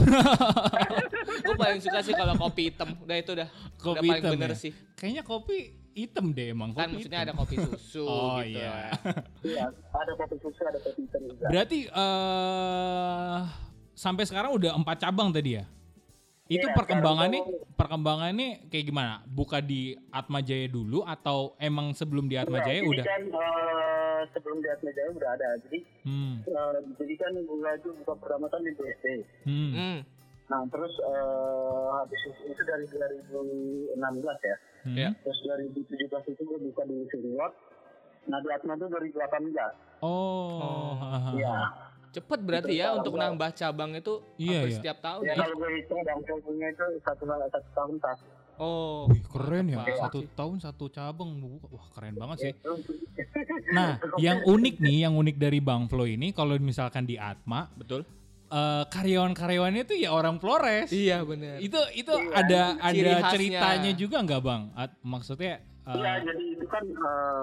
gue 1.46 1.56
paling 1.58 1.80
suka 1.82 1.98
sih 2.00 2.14
kalau 2.14 2.38
kopi 2.38 2.70
hitam. 2.70 2.94
Udah 3.02 3.16
itu 3.18 3.32
dah. 3.34 3.48
udah 3.50 3.82
Kopi 3.82 4.06
paling 4.06 4.22
hitam 4.22 4.32
bener 4.38 4.52
ya? 4.54 4.58
sih. 4.58 4.72
Kayaknya 4.94 5.22
kopi 5.26 5.56
hitam 5.90 6.30
deh 6.30 6.54
emang. 6.54 6.70
Kan 6.70 6.86
kopi 6.86 6.94
maksudnya 7.02 7.18
ada 7.20 7.34
hitam. 7.34 7.42
kopi 7.42 7.54
susu 7.58 8.06
Oh 8.30 8.38
gitu. 8.38 8.54
iya. 8.54 8.94
Iya, 9.42 9.64
ada 9.90 10.12
kopi 10.14 10.36
susu, 10.38 10.60
ada 10.62 10.78
kopi 10.78 11.00
hitam 11.02 11.20
juga. 11.26 11.46
Berarti 11.50 11.78
eh 11.90 13.38
sampai 13.92 14.24
sekarang 14.24 14.54
udah 14.54 14.78
empat 14.78 14.96
cabang 15.02 15.34
tadi 15.34 15.58
ya? 15.58 15.64
Itu 16.50 16.66
Iya, 16.66 16.74
perkembangannya 16.74 17.40
sekarang 17.40 17.78
perkembangannya 17.78 18.48
kayak 18.66 18.84
gimana? 18.84 19.22
Buka 19.24 19.62
di 19.62 19.94
Atma 20.10 20.42
Jaya 20.42 20.66
dulu 20.66 21.06
atau 21.06 21.54
emang 21.56 21.94
sebelum 21.94 22.26
di 22.26 22.34
Atma 22.34 22.58
Jaya 22.60 22.82
udah? 22.82 23.04
kan 23.06 23.22
eh, 23.22 24.20
sebelum 24.34 24.58
di 24.58 24.66
Atma 24.66 24.90
Jaya 24.90 25.14
udah 25.14 25.30
ada. 25.30 25.48
Jadi 25.62 25.78
Hmm. 26.02 26.42
eh, 26.42 26.76
jadi 26.98 27.14
kan 27.16 27.32
gua 27.46 27.70
itu 27.72 27.94
buka 28.02 28.14
pertama 28.18 28.50
kan 28.50 28.60
di 28.60 28.74
BSD. 28.74 29.06
Hmm. 29.46 29.70
Hmm. 29.72 29.98
Nah 30.50 30.60
terus 30.66 30.90
eh, 30.98 31.86
habis 31.94 32.20
itu, 32.26 32.42
itu 32.50 32.62
dari 32.66 32.86
2016 32.90 33.94
ya. 34.42 34.56
Hmm. 34.82 34.96
Iya. 34.98 35.10
Terus 35.22 35.38
2017 35.46 35.86
itu 36.28 36.42
gua 36.42 36.58
buka 36.58 36.82
di 36.82 36.98
Siriot. 37.08 37.52
Nah 38.26 38.42
di 38.42 38.48
Atma 38.50 38.74
itu 38.74 38.90
2018. 38.90 40.02
Oh. 40.02 40.98
hahaha. 40.98 41.30
Iya. 41.32 41.56
Cepet 42.10 42.38
berarti 42.42 42.74
ya 42.74 42.90
untuk 42.92 43.14
nambah 43.14 43.54
cabang 43.54 43.94
itu 43.94 44.18
Iya, 44.34 44.50
hampir 44.58 44.70
iya. 44.70 44.76
setiap 44.82 44.98
tahun 44.98 45.22
Ya 45.22 45.30
ya. 45.30 45.34
kalau 45.38 45.54
gue 45.56 45.70
hitung 45.78 46.00
bang 46.02 46.18
punya 46.42 46.66
itu 46.68 46.84
satu 47.06 47.22
satu 47.22 47.68
tahun 47.70 47.94
tas. 48.02 48.18
Oh. 48.60 49.08
Wih, 49.08 49.24
keren 49.24 49.72
ya. 49.72 49.80
Satu 49.96 50.20
sih. 50.20 50.28
tahun 50.36 50.56
satu 50.60 50.84
cabang. 50.90 51.30
Wah, 51.64 51.86
keren 51.94 52.12
banget 52.12 52.36
sih. 52.40 52.52
Itu 52.52 52.76
Nah, 53.76 53.96
yang 54.18 54.44
unik 54.44 54.76
nih, 54.78 55.08
yang 55.08 55.14
unik 55.16 55.36
dari 55.38 55.62
Bang 55.62 55.88
Flo 55.88 56.04
ini 56.04 56.34
kalau 56.34 56.58
misalkan 56.60 57.06
di 57.06 57.16
Atma, 57.16 57.70
Betul. 57.72 58.04
eh, 58.50 58.84
karyawan-karyawannya 58.84 59.86
itu 59.86 59.94
ya 59.96 60.10
orang 60.10 60.36
Flores. 60.36 60.90
Iya 60.90 61.22
bener. 61.22 61.62
Itu 61.62 61.78
itu 61.94 62.10
Iya, 62.10 62.34
ada 62.36 62.62
ada 62.82 63.14
ceritanya 63.30 63.90
juga 63.94 64.16
nggak 64.20 64.42
Bang? 64.42 64.62
At- 64.74 64.98
maksudnya 65.00 65.62
eh, 65.86 65.94
Iya, 65.94 66.12
jadi 66.26 66.44
itu 66.58 66.66
kan 66.66 66.84
eh, 66.84 67.42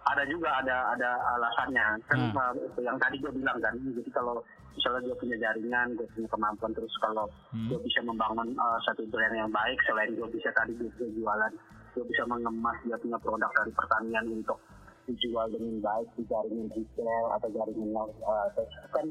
ada 0.00 0.22
juga 0.26 0.48
ada 0.64 0.96
ada 0.96 1.10
alasannya 1.36 1.86
kan 2.08 2.18
Hmm. 2.18 2.36
uh, 2.36 2.52
yang 2.80 2.96
tadi 2.96 3.20
gue 3.20 3.32
bilang 3.36 3.58
kan 3.60 3.76
jadi 3.76 4.10
kalau 4.10 4.40
misalnya 4.72 5.00
gue 5.06 5.16
punya 5.20 5.36
jaringan 5.36 5.92
gue 5.94 6.08
punya 6.16 6.28
kemampuan 6.32 6.72
terus 6.72 6.94
kalau 7.04 7.28
Hmm. 7.52 7.68
gue 7.68 7.78
bisa 7.84 8.00
membangun 8.00 8.48
uh, 8.56 8.78
satu 8.88 9.04
brand 9.12 9.34
yang 9.36 9.50
baik 9.52 9.76
selain 9.84 10.16
gue 10.16 10.28
bisa 10.32 10.48
tadi 10.56 10.72
gue 10.78 10.88
bisa 10.96 11.06
jualan 11.12 11.52
gue 11.94 12.04
bisa 12.06 12.22
mengemas 12.24 12.76
dia 12.86 12.96
punya 12.96 13.18
produk 13.20 13.50
dari 13.52 13.72
pertanian 13.76 14.26
untuk 14.30 14.58
dijual 15.04 15.46
dengan 15.50 15.82
baik 15.82 16.08
di 16.16 16.22
jaringan 16.30 16.70
retail 16.70 17.24
atau 17.36 17.48
jaringan 17.50 18.08
uh, 18.24 18.46
kan 18.94 19.06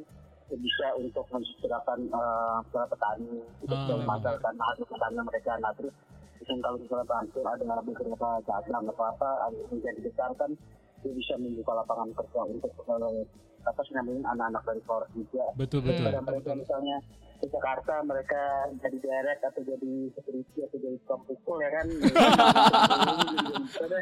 bisa 0.49 0.87
untuk 0.97 1.21
mensejahterakan 1.29 2.09
uh, 2.09 2.57
para 2.73 2.89
petani 2.89 3.37
untuk 3.61 3.77
memasarkan 4.01 4.55
hasil 4.57 4.85
pertanian 4.89 5.21
mereka 5.21 5.53
nah 5.61 5.69
terus 5.77 5.93
misalnya 6.39 6.63
kalau 6.63 6.77
misalnya 6.79 7.05
bantu 7.07 7.39
ada 7.45 7.63
beberapa 7.83 8.27
atau 8.39 9.03
apa 9.03 9.29
ada 9.47 9.55
yang 9.55 9.69
menjadi 9.71 9.99
besar 10.03 10.29
kan 10.39 10.51
dia 10.99 11.11
bisa 11.15 11.33
membuka 11.39 11.71
lapangan 11.79 12.11
kerja 12.11 12.41
untuk 12.43 12.71
uh, 12.87 13.23
apa 13.63 13.79
sih 13.87 13.93
namanya 13.95 14.23
anak-anak 14.35 14.63
dari 14.67 14.81
Flores 14.83 15.11
juga 15.15 15.45
Betul 15.55 15.79
betul. 15.83 16.05
pada 16.07 16.19
mereka 16.23 16.51
misalnya 16.55 16.97
ke 17.39 17.47
Jakarta 17.47 18.03
mereka 18.03 18.41
jadi 18.83 18.97
direct 18.99 19.41
atau 19.47 19.61
jadi 19.63 19.93
security 20.11 20.59
atau 20.59 20.77
jadi 20.79 20.95
tukang 21.07 21.23
pukul 21.23 21.57
ya 21.63 21.69
kan 21.71 21.87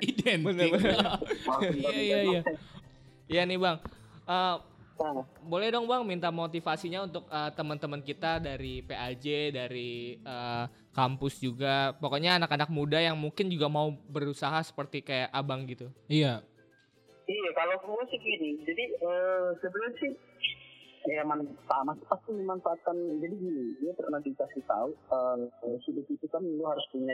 Identik. 0.01 0.71
Iya 1.85 2.01
iya 2.01 2.19
iya. 2.25 2.41
Iya 3.27 3.41
nih 3.45 3.57
bang. 3.59 3.77
Eh, 4.27 4.55
Nah, 4.97 5.23
boleh 5.45 5.69
dong 5.69 5.85
bang 5.85 6.01
minta 6.01 6.33
motivasinya 6.33 7.05
untuk 7.05 7.29
eh, 7.29 7.51
teman-teman 7.53 8.01
kita 8.01 8.41
dari 8.41 8.81
PAJ 8.81 9.53
dari 9.53 10.17
eh, 10.17 10.65
kampus 10.93 11.37
juga. 11.37 11.93
Pokoknya 12.01 12.41
anak-anak 12.41 12.73
muda 12.73 12.97
yang 12.97 13.13
mungkin 13.13 13.53
juga 13.53 13.69
mau 13.69 13.93
berusaha 14.09 14.57
seperti 14.65 15.05
kayak 15.05 15.29
abang 15.29 15.69
gitu. 15.69 15.93
Iya. 16.09 16.41
Iya, 17.27 17.49
kalau 17.53 17.75
gue 17.83 18.03
sih 18.09 18.19
gini. 18.23 18.49
Jadi 18.65 18.83
eh, 18.97 19.47
sebenarnya 19.61 19.93
sih 20.01 20.11
ya 21.07 21.23
manfaat 21.23 21.83
mas 21.85 21.99
pasti 22.09 22.33
memanfaatkan. 22.33 22.97
Jadi 23.21 23.35
gini, 23.37 23.65
dia 23.77 23.93
pernah 23.93 24.17
dikasih 24.17 24.63
tahu 24.65 24.89
eh, 24.97 25.77
hidup 25.85 26.05
itu 26.09 26.25
kan 26.25 26.41
lu 26.41 26.65
harus 26.65 26.83
punya 26.89 27.13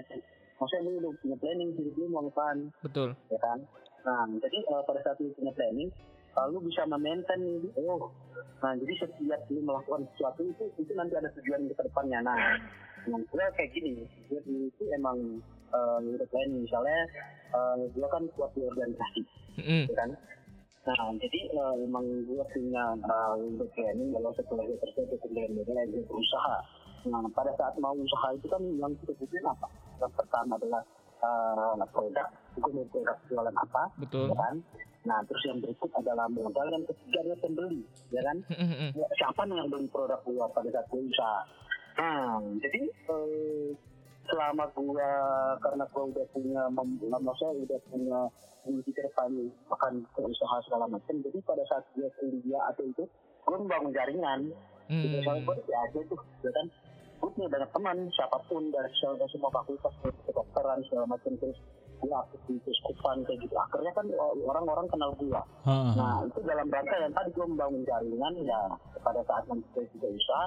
maksudnya 0.61 0.87
lu 0.87 0.91
udah 1.03 1.11
punya 1.19 1.35
planning 1.41 1.75
hidup 1.75 1.93
lu 1.99 2.05
mau 2.07 2.23
apaan 2.31 2.71
Betul. 2.79 3.17
ya 3.27 3.39
kan. 3.43 3.59
Nah, 4.07 4.27
jadi 4.39 4.57
eh, 4.63 4.83
pada 4.87 4.99
saat 5.03 5.17
lu 5.19 5.35
punya 5.35 5.51
planning 5.51 5.91
lalu 6.33 6.69
bisa 6.69 6.81
memaintain 6.89 7.41
nih, 7.41 7.69
oh, 7.85 8.09
nah 8.61 8.73
jadi 8.77 8.93
setiap 9.05 9.41
lu 9.53 9.61
melakukan 9.61 10.05
sesuatu 10.13 10.41
itu 10.41 10.65
itu 10.81 10.91
nanti 10.97 11.13
ada 11.13 11.29
tujuan 11.37 11.69
ke 11.69 11.83
depannya. 11.85 12.19
Nah, 12.25 12.37
yang 13.05 13.21
gue 13.27 13.45
kayak 13.53 13.71
gini, 13.75 14.01
gue 14.31 14.41
itu 14.41 14.83
emang 14.97 15.41
udah 15.73 16.27
planning 16.29 16.61
misalnya 16.63 16.99
eh, 17.53 17.75
gue 17.89 18.07
kan 18.07 18.23
kuat 18.37 18.51
di 18.53 18.61
organisasi 18.61 19.21
gitu 19.57 19.93
kan. 19.97 20.09
Nah 20.83 20.99
jadi 21.15 21.39
eh, 21.49 21.75
emang 21.87 22.05
gue 22.27 22.43
punya 22.51 22.83
uh, 23.07 23.33
untuk 23.39 23.71
planning 23.71 24.11
kalau 24.11 24.29
setelah 24.35 24.63
gue 24.67 24.77
kerja 24.77 25.01
gue 25.07 25.19
kemudian 25.23 25.49
gue 25.55 26.03
berusaha. 26.05 26.57
Nah 27.09 27.23
pada 27.33 27.51
saat 27.57 27.73
mau 27.79 27.95
usaha 27.95 28.27
itu 28.35 28.47
kan 28.51 28.61
yang 28.77 28.91
kita 29.01 29.15
butuhin 29.17 29.45
apa? 29.47 29.67
Yang 29.97 30.13
pertama 30.19 30.53
adalah 30.59 30.83
uh, 31.23 31.87
produk 31.89 32.27
itu 32.53 32.69
mau 32.69 32.85
produk 32.87 33.17
jualan 33.27 33.55
apa 33.57 33.83
Betul. 33.97 34.27
ya 34.29 34.35
kan 34.37 34.55
nah 35.03 35.19
terus 35.27 35.43
yang 35.43 35.59
berikut 35.59 35.91
adalah 35.99 36.31
modal 36.31 36.67
yang 36.69 36.85
ketiga 36.87 37.19
adalah 37.27 37.39
pembeli 37.43 37.81
ya 38.07 38.21
kan 38.23 38.37
Mm-mm. 38.47 38.89
Ya, 38.99 39.07
siapa 39.19 39.43
yang 39.43 39.67
beli 39.67 39.87
produk 39.89 40.21
gua 40.23 40.47
pada 40.49 40.69
saat 40.69 40.87
gua 40.87 41.01
usaha 41.01 41.41
nah 41.93 42.39
jadi 42.63 42.81
eh, 42.89 43.67
selama 44.23 44.65
gua 44.71 45.11
karena 45.59 45.83
gua 45.91 46.03
udah 46.07 46.25
punya 46.31 46.61
mem- 46.71 46.97
maksudnya 47.03 47.53
udah 47.59 47.79
punya 47.91 48.19
ke 48.63 49.01
depan 49.03 49.27
akan 49.67 49.93
berusaha 50.15 50.55
segala 50.63 50.87
macam 50.87 51.19
jadi 51.19 51.35
pada 51.43 51.67
saat 51.67 51.83
dia 51.93 52.07
kuliah 52.15 52.63
atau 52.71 52.87
itu 52.87 53.03
gua 53.43 53.59
membangun 53.59 53.91
jaringan 53.91 54.41
Hmm. 54.83 54.99
misalnya 54.99 55.47
gua 55.47 55.55
ya 55.63 55.79
aja 55.79 55.99
tuh 56.11 56.19
ya 56.43 56.51
kan 56.51 56.67
gua 57.15 57.31
punya 57.31 57.47
banyak 57.47 57.71
teman 57.71 57.97
siapa 58.11 58.35
pun 58.51 58.67
dari 58.67 58.91
semua, 58.99 59.23
semua 59.31 59.47
fakultas 59.49 59.95
dari 60.03 60.19
kedokteran 60.27 60.79
segala 60.83 61.07
macam 61.07 61.31
terus 61.39 61.55
gua 62.03 62.27
aktif 62.27 62.39
di 62.51 62.59
kayak 63.23 63.39
gitu. 63.39 63.55
Akhirnya 63.55 63.91
kan 63.95 64.05
orang-orang 64.43 64.85
kenal 64.91 65.11
ha. 65.63 65.95
Nah 65.95 66.13
itu 66.27 66.39
dalam 66.43 66.67
rangka 66.67 66.95
yang 66.99 67.13
tadi 67.15 67.29
gue 67.31 67.45
membangun 67.47 67.81
jaringan 67.87 68.33
ya 68.43 68.59
pada 68.99 69.23
saat 69.23 69.43
nanti 69.47 69.87
juga 69.95 70.07
usaha 70.11 70.45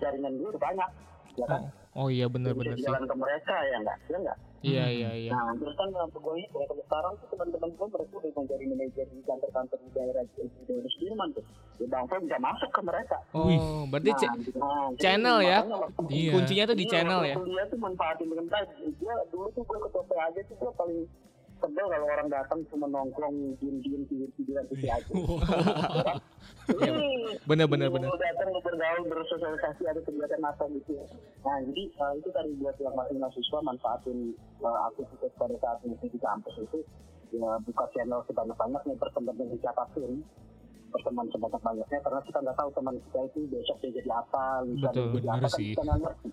jaringan 0.00 0.40
gue 0.40 0.48
udah 0.48 0.62
banyak 0.64 0.90
ya 1.36 1.46
kan? 1.46 1.62
Oh 1.94 2.08
iya 2.10 2.26
bisa 2.26 2.34
benar-benar 2.34 2.74
sih. 2.74 2.84
jalan 2.88 3.02
ke 3.06 3.14
mereka 3.14 3.54
ya 3.68 3.76
enggak 3.78 3.98
ya 4.10 4.16
enggak 4.18 4.38
Iya 4.64 4.84
iya 4.88 5.10
iya. 5.14 5.30
nah 5.30 5.52
terus 5.52 5.76
kan 5.76 5.88
gue 5.92 6.34
ini 6.34 6.48
kalau 6.48 6.80
sekarang 6.80 7.12
tuh 7.14 7.26
teman-teman 7.30 7.68
gue 7.70 7.86
mereka 7.86 8.14
udah 8.16 8.32
menjadi 8.34 8.64
manajer 8.66 9.06
di 9.06 9.20
kantor-kantor 9.22 9.76
di 9.76 9.88
daerah 9.92 10.22
di 10.24 10.40
daerah 10.64 10.90
Sudirman 10.90 11.28
tuh 11.30 11.44
ya 11.74 11.86
bang 11.86 12.04
Fo 12.06 12.14
bisa 12.16 12.38
masuk 12.38 12.70
ke 12.70 12.80
mereka 12.80 13.16
Oh, 13.30 13.50
berarti 13.86 14.10
nah, 14.10 14.18
ce- 14.18 14.32
nah, 14.56 14.88
channel 14.96 15.38
ya? 15.38 15.58
Iya. 16.08 16.32
kuncinya 16.32 16.64
tuh 16.64 16.76
di 16.76 16.84
Iya, 16.84 16.92
channel 16.94 17.20
ya. 17.24 17.34
Kuliah 17.36 17.66
tuh 17.66 17.76
manfaatin 17.76 18.26
dengan 18.26 18.46
baik. 18.46 18.68
Gue 18.94 19.14
dulu 19.28 19.46
tuh 19.52 19.62
gue 19.62 19.78
ketua 19.82 20.02
aja 20.22 20.40
tuh 20.40 20.54
gue 20.54 20.72
paling 20.72 21.00
sebel 21.64 21.86
kalau 21.88 22.06
orang 22.12 22.28
datang 22.28 22.60
cuma 22.68 22.86
nongkrong 22.92 23.56
diem-diem 23.56 24.04
tidur-tiduran 24.04 24.68
di 24.68 24.86
aja. 24.92 25.12
Iya, 26.64 26.92
bener, 27.48 27.66
bener, 27.68 27.88
bener. 27.88 28.08
Lu 28.08 28.20
datang 28.20 28.52
lu 28.52 28.60
bergaul 28.60 29.04
bersosialisasi 29.08 29.88
ada 29.88 30.00
kegiatan 30.04 30.44
apa 30.44 30.64
gitu. 30.76 31.00
Nah 31.40 31.56
jadi 31.72 31.82
uh, 31.96 32.12
itu 32.20 32.28
tadi 32.32 32.52
buat 32.60 32.76
yang 32.80 32.92
masih 32.92 33.16
mahasiswa 33.16 33.58
manfaatin 33.64 34.18
uh, 34.60 34.88
aktivitas 34.92 35.32
pada 35.40 35.56
saat 35.60 35.80
misi 35.88 36.12
di 36.12 36.20
kampus 36.20 36.56
itu 36.60 36.84
ya 37.32 37.56
buka 37.64 37.84
channel 37.96 38.20
sebanyak-banyaknya 38.28 38.94
berteman 39.00 39.34
dengan 39.34 39.58
siapa 39.58 39.84
pun 39.96 40.22
berteman 40.94 41.26
sebanyak-banyaknya 41.34 41.98
karena 42.06 42.20
kita 42.22 42.38
nggak 42.38 42.56
tahu 42.60 42.70
teman 42.70 42.94
kita 43.10 43.18
itu 43.26 43.38
besok 43.50 43.76
dia 43.82 43.90
jadi 43.98 44.10
apa, 44.14 44.44
lusa 44.62 44.88
Betul, 44.94 45.06
jadi 45.18 45.28
apa 45.32 45.40
kan 45.42 45.50
sih. 45.58 45.70
kita 45.74 45.82
nggak 45.82 45.98
ngerti. 46.04 46.28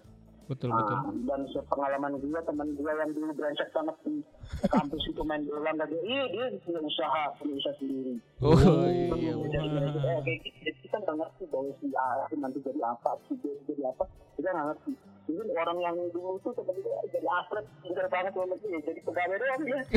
Betul 0.52 0.68
Nah, 0.68 0.84
betul. 0.84 1.00
dan 1.32 1.42
sepengalaman 1.48 2.20
gue 2.20 2.40
teman 2.44 2.68
gue 2.76 2.92
yang 2.92 3.12
dulu 3.16 3.32
brengsek 3.40 3.72
banget 3.72 3.96
di 4.04 4.20
kampus 4.68 5.04
itu 5.08 5.24
main 5.24 5.48
bola 5.48 5.72
nggak 5.72 5.88
dia, 5.88 6.04
iya 6.04 6.24
dia 6.28 6.46
punya 6.60 6.80
usaha, 6.84 7.24
punya 7.40 7.56
usaha 7.56 7.72
sendiri. 7.80 8.20
Oh 8.44 8.60
Jadi, 8.60 9.16
iya. 9.16 9.32
jadi, 9.32 9.68
jadi, 9.72 9.90
eh, 10.12 10.20
gitu. 10.44 10.70
Kita 10.84 10.96
nggak 11.08 11.16
ngerti 11.24 11.44
bahwa 11.48 11.72
si 11.80 11.88
A 11.96 12.08
itu 12.28 12.36
nanti 12.36 12.60
jadi 12.68 12.82
apa, 12.84 13.12
si 13.24 13.34
B 13.40 13.44
itu 13.48 13.64
jadi 13.72 13.84
apa, 13.96 14.04
kita 14.36 14.48
nggak 14.52 14.68
ngerti. 14.76 14.92
Mungkin 15.32 15.48
orang 15.56 15.78
yang 15.80 15.96
dulu 16.12 16.36
tuh 16.44 16.52
temen 16.52 16.76
gue 16.84 16.96
jadi 17.16 17.28
atlet, 17.32 17.66
pintar 17.80 18.06
banget 18.12 18.34
banget 18.36 18.58
dia, 18.60 18.80
jadi 18.92 19.00
pegawai 19.08 19.36
doang 19.40 19.62
dia. 19.64 19.80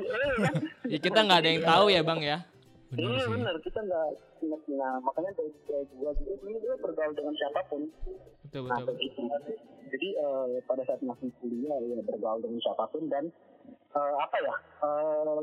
Iya? 0.00 0.50
Ya, 0.86 0.98
kita 1.02 1.18
nggak 1.26 1.38
ada 1.42 1.48
yang 1.50 1.64
tahu 1.66 1.84
ya 1.90 2.00
bang 2.06 2.20
ya. 2.22 2.38
Benar 2.90 3.14
Iya 3.14 3.26
benar, 3.30 3.54
kita 3.62 3.78
nggak 3.86 4.06
ingat. 4.42 4.62
Nah 4.74 4.94
makanya 4.98 5.30
dari 5.38 5.50
gue 5.54 6.10
gitu, 6.18 6.32
ini 6.42 6.58
dia 6.58 6.74
bergaul 6.82 7.14
dengan 7.14 7.34
siapa 7.38 7.60
pun. 7.70 7.86
Betul 8.42 8.66
Nah, 8.66 8.82
betul. 8.82 8.94
begitu. 8.98 9.20
Jadi 9.90 10.08
eh, 10.18 10.46
pada 10.66 10.82
saat 10.82 11.00
masih 11.06 11.30
kuliah 11.38 11.78
ya 11.78 12.02
bergaul 12.02 12.42
dengan 12.42 12.58
siapa 12.58 12.84
pun 12.90 13.06
dan 13.06 13.30
eh, 13.94 14.14
apa 14.18 14.36
ya? 14.42 14.54
eh, 14.82 15.42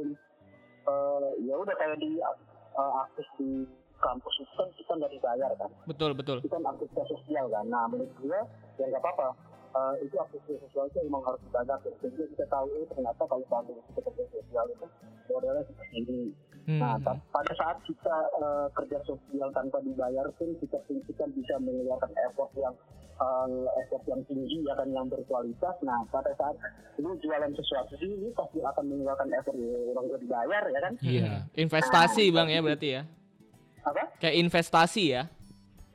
eh, 0.91 1.29
ya 1.47 1.55
udah 1.55 1.75
kayak 1.79 1.95
di 2.03 2.19
eh, 2.19 2.93
aktif 3.07 3.27
di 3.39 3.63
kampus 3.97 4.35
itu 4.43 4.53
kan 4.59 4.67
kita 4.75 4.91
nggak 4.99 5.11
dibayar 5.15 5.51
kan. 5.55 5.71
Betul 5.87 6.11
betul. 6.19 6.37
Itu 6.43 6.51
kan 6.51 6.67
aktivitas 6.67 7.07
sosial 7.07 7.47
kan. 7.47 7.63
Nah 7.71 7.87
menurut 7.87 8.11
gue 8.19 8.39
ya 8.75 8.85
nggak 8.91 8.99
apa-apa. 9.07 9.31
Eh, 9.71 9.93
itu 10.03 10.15
aktivitas 10.19 10.67
sosial 10.67 10.91
itu 10.91 10.99
emang 10.99 11.23
harus 11.23 11.39
dibayar. 11.47 11.79
Jadi 11.79 12.27
kita 12.35 12.45
tahu 12.51 12.67
eh, 12.75 12.87
ternyata 12.91 13.23
kalau 13.23 13.45
bantu 13.47 13.71
kita 13.95 13.99
kerja 14.03 14.23
sosial 14.35 14.65
itu 14.67 14.85
ya 15.31 15.35
adalah 15.39 15.63
seperti 15.63 15.95
ini. 16.03 16.19
Nah, 16.67 16.99
Hmm. 16.99 17.15
pada 17.31 17.53
saat 17.55 17.79
kita 17.87 18.15
eh, 18.43 18.67
kerja 18.75 18.99
sosial 19.07 19.47
tanpa 19.55 19.79
dibayar 19.87 20.27
pun 20.35 20.51
kita 20.59 20.75
kita 20.83 21.23
bisa 21.31 21.55
mengeluarkan 21.63 22.11
effort 22.27 22.51
yang 22.59 22.75
eh, 23.23 23.65
effort 23.79 24.03
yang 24.03 24.19
tinggi 24.27 24.67
ya 24.67 24.75
kan 24.75 24.91
yang 24.91 25.07
berkualitas. 25.07 25.75
Nah, 25.87 26.03
pada 26.11 26.27
saat 26.35 26.59
lu 26.99 27.15
jualan 27.23 27.55
sesuatu 27.55 27.95
sih, 27.95 28.11
lu 28.19 28.35
pasti 28.35 28.59
akan 28.59 28.83
mengeluarkan 28.83 29.31
effort 29.39 29.55
ya, 29.55 29.79
orang 29.95 30.05
udah 30.11 30.19
dibayar 30.19 30.63
ya 30.67 30.79
kan? 30.83 30.93
Iya. 30.99 31.31
Investasi 31.55 32.23
bang 32.35 32.47
ya 32.51 32.59
berarti 32.59 32.87
ya. 32.99 33.01
Apa? 33.87 34.03
Kayak 34.19 34.35
investasi 34.43 35.03
ya. 35.15 35.23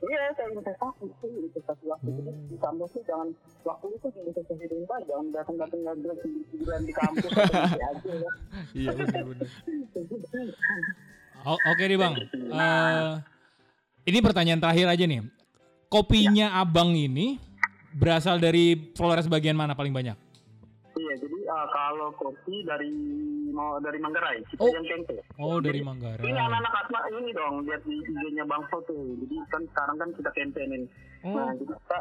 Iya, 0.03 0.35
kayak 0.35 0.49
investasi 0.51 1.03
itu 1.07 1.25
investasi 1.47 1.83
waktu. 1.87 2.09
Jadi 2.11 2.31
di 2.51 2.57
kampus 2.59 2.91
tuh 2.91 3.03
jangan 3.07 3.27
waktu 3.63 3.85
itu 3.89 4.07
investasi 4.11 4.63
dengan 4.67 4.85
baik, 4.85 5.05
jangan 5.07 5.25
datang-datang 5.31 5.79
ngobrol 5.79 6.15
tiduran 6.19 6.81
di 6.83 6.93
kampus 6.93 7.31
di 7.71 7.81
aja 7.81 8.11
ya. 8.11 8.31
Iya 8.73 8.91
benar 8.93 9.23
benar. 9.25 9.47
O- 11.43 11.59
Oke 11.67 11.83
nih 11.83 11.99
bang. 11.99 12.13
Eh, 12.31 13.11
ini 14.07 14.19
pertanyaan 14.19 14.59
terakhir 14.59 14.87
aja 14.87 15.03
nih. 15.03 15.23
Kopinya 15.87 16.55
abang 16.55 16.95
ini 16.95 17.35
berasal 17.93 18.39
dari 18.39 18.75
Flores 18.95 19.27
bagian 19.27 19.53
mana 19.53 19.75
paling 19.75 19.91
banyak? 19.91 20.15
Iya, 20.93 21.13
jadi 21.19 21.32
eh, 21.43 21.67
kalau 21.69 22.09
kopi 22.13 22.63
dari 22.63 22.89
mau 23.49 23.77
dari 23.77 23.97
Manggarai, 23.97 24.41
kita 24.47 24.59
Oh. 24.59 24.71
yang 24.71 24.85
kente. 24.85 25.17
Oh 25.37 25.57
dari 25.59 25.77
Ini 25.77 25.85
Manggarai. 25.85 26.25
anak-anak 26.25 26.73
Asma 26.75 26.99
ini 27.11 27.31
dong, 27.31 27.63
lihat 27.63 27.81
di 27.83 27.93
IG-nya 27.95 28.43
Bang 28.43 28.65
Fo 28.67 28.81
tuh. 28.81 28.97
Jadi 29.19 29.35
kan 29.47 29.61
sekarang 29.67 29.95
kan 29.97 30.09
kita 30.11 30.29
campaignin. 30.31 30.83
Oh. 31.21 31.35
Nah, 31.35 31.53
jadi 31.53 31.73
kita, 31.73 31.97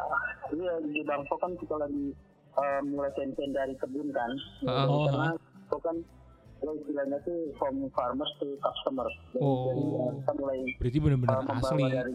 iya 0.52 0.72
di 0.83 1.00
Bang 1.02 1.22
Fo 1.26 1.37
kan 1.37 1.52
kita 1.55 1.74
lagi 1.76 2.14
eh, 2.52 2.81
mulai 2.83 3.12
campaign 3.12 3.50
dari 3.50 3.74
kebun 3.74 4.09
kan. 4.11 4.31
Heeh. 4.61 4.87
Oh, 4.87 5.07
Karena 5.07 5.28
itu 5.37 5.78
kan 5.78 5.96
Ya, 6.62 6.70
istilahnya 6.70 7.18
tuh 7.26 7.50
from 7.59 7.74
farmers 7.90 8.31
to 8.38 8.55
customer. 8.62 9.02
Jadi, 9.35 9.42
Oh. 9.42 9.66
jadi, 9.66 9.83
uh, 9.98 10.11
kita 10.14 10.33
mulai 10.33 10.59
Berarti 10.78 10.98
benar-benar 11.02 11.38
uh, 11.42 11.55
asli. 11.59 11.85
dari 11.90 12.12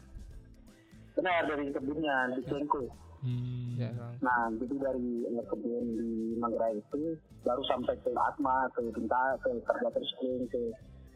benar 1.12 1.42
dari 1.44 1.66
kebunnya 1.68 2.16
di 2.32 2.42
Cengku. 2.48 2.82
Hmm. 3.18 3.74
Ya, 3.76 3.90
Bang. 3.94 4.16
Nah, 4.22 4.42
jadi 4.56 4.76
dari 4.78 5.10
uh, 5.28 5.46
kebun 5.46 5.86
di 5.94 6.10
Manggarai 6.38 6.78
itu 6.78 7.18
baru 7.42 7.64
sampai 7.66 7.98
ke 7.98 8.10
Atma, 8.14 8.70
ke 8.72 8.82
Bintang, 8.94 9.42
ke 9.42 9.50
Karbater 9.66 10.04
Spring, 10.06 10.46
ke 10.48 10.62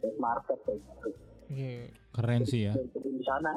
ke 0.02 0.06
market 0.18 0.58
kayak 0.66 0.82
gitu. 0.82 1.08
Iya. 1.48 1.86
Keren 2.12 2.42
sih 2.42 2.60
ya. 2.66 2.72
Dari 2.74 3.10
di 3.12 3.24
sana. 3.24 3.52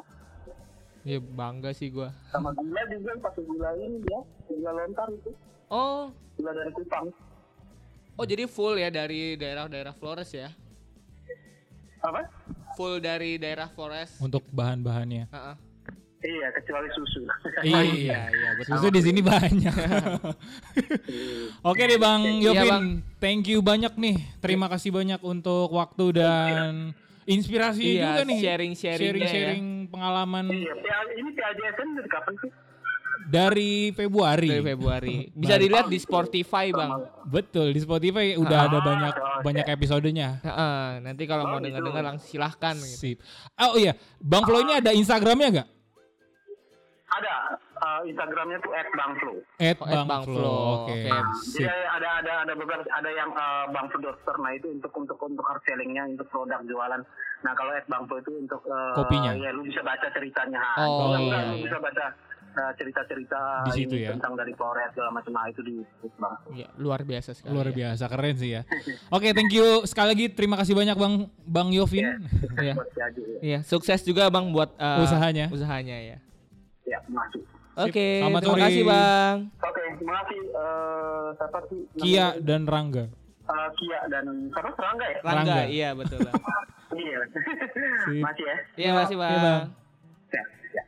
Iya, 1.06 1.22
bangga 1.22 1.70
sih 1.70 1.90
gua. 1.90 2.10
Sama 2.30 2.50
gula 2.52 2.82
juga 2.90 3.14
pakai 3.22 3.42
gula 3.46 3.70
ini 3.78 4.02
ya, 4.06 4.22
gula 4.50 4.72
lontar 4.74 5.08
itu, 5.10 5.30
Oh, 5.70 6.10
gula 6.34 6.52
dari 6.52 6.72
Kupang. 6.74 7.14
oh 8.16 8.26
jadi 8.26 8.46
full 8.48 8.74
ya 8.76 8.90
dari 8.90 9.36
daerah-daerah 9.36 9.94
Flores 9.94 10.34
ya? 10.34 10.50
Apa? 12.02 12.26
Full 12.74 13.02
dari 13.02 13.38
daerah 13.38 13.70
Flores. 13.70 14.18
Untuk 14.18 14.46
bahan-bahannya. 14.50 15.30
Heeh. 15.30 15.56
Iya, 16.26 16.48
kecuali 16.52 16.90
susu. 16.90 17.22
Iya, 17.62 17.86
iya, 18.26 18.50
betul. 18.58 18.72
Susu 18.74 18.88
di 18.90 19.02
sini 19.04 19.22
banyak. 19.22 19.76
Oke 21.70 21.84
deh 21.86 21.98
Bang 21.98 22.22
Iya, 22.22 22.50
Yopin, 22.52 22.66
Bang. 22.68 22.86
thank 23.18 23.46
you 23.46 23.62
banyak 23.62 23.94
nih. 23.94 24.18
Terima 24.42 24.66
kasih 24.66 24.90
banyak 24.90 25.22
untuk 25.22 25.70
waktu 25.70 26.06
dan 26.16 26.98
inspirasi 27.24 27.98
Iya, 27.98 28.04
juga 28.08 28.22
nih. 28.26 28.40
sharing-sharingnya 28.40 29.22
ya. 29.22 29.30
Sharing 29.30 29.66
pengalaman 29.88 30.46
iya, 30.50 30.74
ini 31.14 31.30
PAJSN 31.32 31.88
dari 31.96 32.10
kapan 32.10 32.34
sih? 32.40 32.52
dari 33.26 33.90
Februari. 33.90 34.46
Dari 34.48 34.62
Februari. 34.64 35.16
Bisa 35.42 35.58
dilihat 35.58 35.90
di 35.90 35.98
Spotify, 35.98 36.70
Bang. 36.70 37.10
Betul, 37.24 37.74
di 37.74 37.82
Spotify 37.82 38.34
udah 38.36 38.60
ada 38.64 38.78
Ah, 38.78 38.84
banyak 38.84 39.14
oke. 39.14 39.42
banyak 39.42 39.66
episodenya. 39.68 40.30
Heeh, 40.42 41.02
nanti 41.02 41.26
kalau 41.26 41.46
mau 41.46 41.58
Oh, 41.58 41.60
gitu. 41.60 41.74
dengar-dengar 41.74 42.04
langsung 42.06 42.30
silahkan 42.30 42.78
gitu. 42.78 43.18
Sip. 43.18 43.18
Oh 43.58 43.74
iya, 43.76 43.94
Bang 44.18 44.46
Flo 44.46 44.62
ini 44.62 44.78
ada 44.78 44.90
Instagramnya 44.92 45.50
nggak? 45.52 45.68
Ada 47.16 47.36
uh, 47.80 48.02
Instagramnya 48.04 48.60
tuh 48.60 48.72
Oh, 48.76 48.80
at 48.82 48.88
Bang 48.92 49.14
Bang 50.08 50.24
Flo. 50.28 50.36
Flo, 50.36 50.56
Oke. 50.84 51.08
oke. 51.08 51.20
Jadi 51.56 51.64
Sip. 51.64 51.70
ada 51.70 52.10
ada 52.20 52.34
ada 52.44 52.54
beberapa 52.60 52.84
ada 52.92 53.10
yang 53.10 53.32
uh, 53.32 53.72
Bang 53.72 53.88
Flo 53.88 54.00
Dokter 54.04 54.36
nah 54.44 54.52
itu 54.52 54.68
untuk 54.68 54.92
untuk 54.96 55.18
untuk 55.24 55.46
hard 55.48 55.64
sellingnya 55.64 56.04
untuk 56.12 56.28
produk 56.28 56.60
jualan. 56.68 57.02
Nah 57.44 57.52
kalau 57.56 57.72
at 57.72 57.88
Bang 57.88 58.04
Flo 58.10 58.20
itu 58.20 58.32
untuk 58.36 58.62
uh, 58.68 58.96
Kopinya. 59.00 59.32
Ya 59.40 59.56
lu 59.56 59.64
bisa 59.64 59.80
baca 59.80 60.08
ceritanya. 60.12 60.60
Oh, 60.82 61.16
iya, 61.16 61.18
enggak, 61.24 61.42
lu 61.48 61.56
iya. 61.56 61.64
bisa 61.72 61.78
baca 61.80 62.06
uh, 62.56 62.72
cerita-cerita 62.76 63.40
Di 63.68 63.72
situ 63.76 63.96
ini 63.96 64.06
ya. 64.08 64.10
tentang 64.16 64.34
dari 64.36 64.54
Flores 64.56 64.92
segala 64.96 65.12
macam 65.12 65.32
nah 65.36 65.46
itu 65.48 65.62
di 65.64 65.76
di 65.80 66.08
Bang. 66.20 66.36
Flo. 66.44 66.50
Iya, 66.52 66.68
luar 66.80 67.02
biasa 67.08 67.30
sekali. 67.32 67.52
Luar 67.56 67.68
ya. 67.72 67.76
biasa, 67.76 68.04
keren 68.12 68.36
sih 68.36 68.50
ya. 68.60 68.62
Oke, 69.16 69.32
thank 69.32 69.52
you 69.56 69.84
sekali 69.88 70.08
lagi. 70.16 70.26
Terima 70.32 70.56
kasih 70.60 70.74
banyak 70.76 70.96
Bang 71.00 71.32
Bang 71.48 71.70
Yovin. 71.72 72.28
Iya. 72.60 72.74
Aju, 73.08 73.22
ya. 73.22 73.40
Iya, 73.40 73.60
sukses 73.64 74.02
juga 74.04 74.28
Bang 74.28 74.52
buat 74.52 74.74
uh, 74.76 75.04
Usahanya. 75.06 75.48
Usahanya 75.54 75.98
ya. 76.02 76.18
Ya, 76.86 77.02
masuk. 77.10 77.42
Oke, 77.76 78.24
Selamat 78.24 78.42
terima 78.46 78.60
kasih 78.64 78.84
Bang. 78.88 79.36
Oke, 79.60 79.84
terima 80.00 80.14
kasih 80.24 80.42
uh, 80.56 81.28
siapa 81.36 81.60
sih? 81.68 81.82
Kia 82.00 82.28
dan 82.40 82.64
Rangga. 82.64 83.12
Uh, 83.46 83.70
Kia 83.76 84.00
dan 84.08 84.26
siapa? 84.54 84.70
Serangga 84.80 85.06
ya? 85.12 85.20
Rangga, 85.20 85.36
Rangga. 85.44 85.58
iya 85.68 85.90
betul 85.92 86.20
Bang. 86.24 86.36
Iya. 86.96 87.20
Masih 88.24 88.44
ya. 88.48 88.56
Iya, 88.80 88.92
masih 88.96 89.16
Bang. 89.20 89.32
Iya, 89.36 89.40
Bang. 89.44 89.64
Ya, 90.32 90.44
ya. 90.72 90.84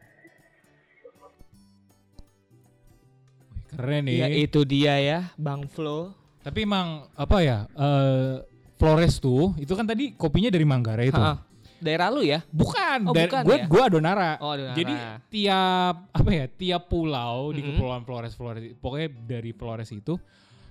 Keren 3.75 4.01
nih. 4.07 4.15
Iya, 4.15 4.27
itu 4.47 4.59
dia 4.63 4.95
ya, 5.03 5.19
Bang 5.35 5.67
Flo. 5.67 6.15
Tapi 6.47 6.63
emang 6.63 7.11
apa 7.11 7.43
ya? 7.43 7.67
eh 7.75 8.39
Flores 8.77 9.17
tuh, 9.19 9.51
itu 9.59 9.73
kan 9.73 9.83
tadi 9.83 10.13
kopinya 10.15 10.47
dari 10.53 10.63
Manggarai 10.63 11.09
itu. 11.11 11.17
Ha-ha. 11.17 11.46
Daerah 11.77 12.07
lu 12.09 12.21
ya? 12.21 12.41
Bukan, 12.49 13.05
Oh, 13.05 13.13
bukan 13.13 13.41
gue 13.45 13.57
ya? 13.57 13.65
gue 13.65 13.81
Adonara. 13.81 14.31
Oh, 14.37 14.51
Adonara. 14.51 14.75
Jadi 14.75 14.93
tiap 15.29 15.95
apa 16.09 16.29
ya? 16.29 16.45
Tiap 16.47 16.83
pulau 16.85 17.51
di 17.51 17.61
Mhm. 17.61 17.67
kepulauan 17.73 18.03
Flores 18.03 18.33
Flores 18.33 18.63
pokoknya 18.77 19.09
dari 19.25 19.51
Flores 19.53 19.89
itu 19.89 20.17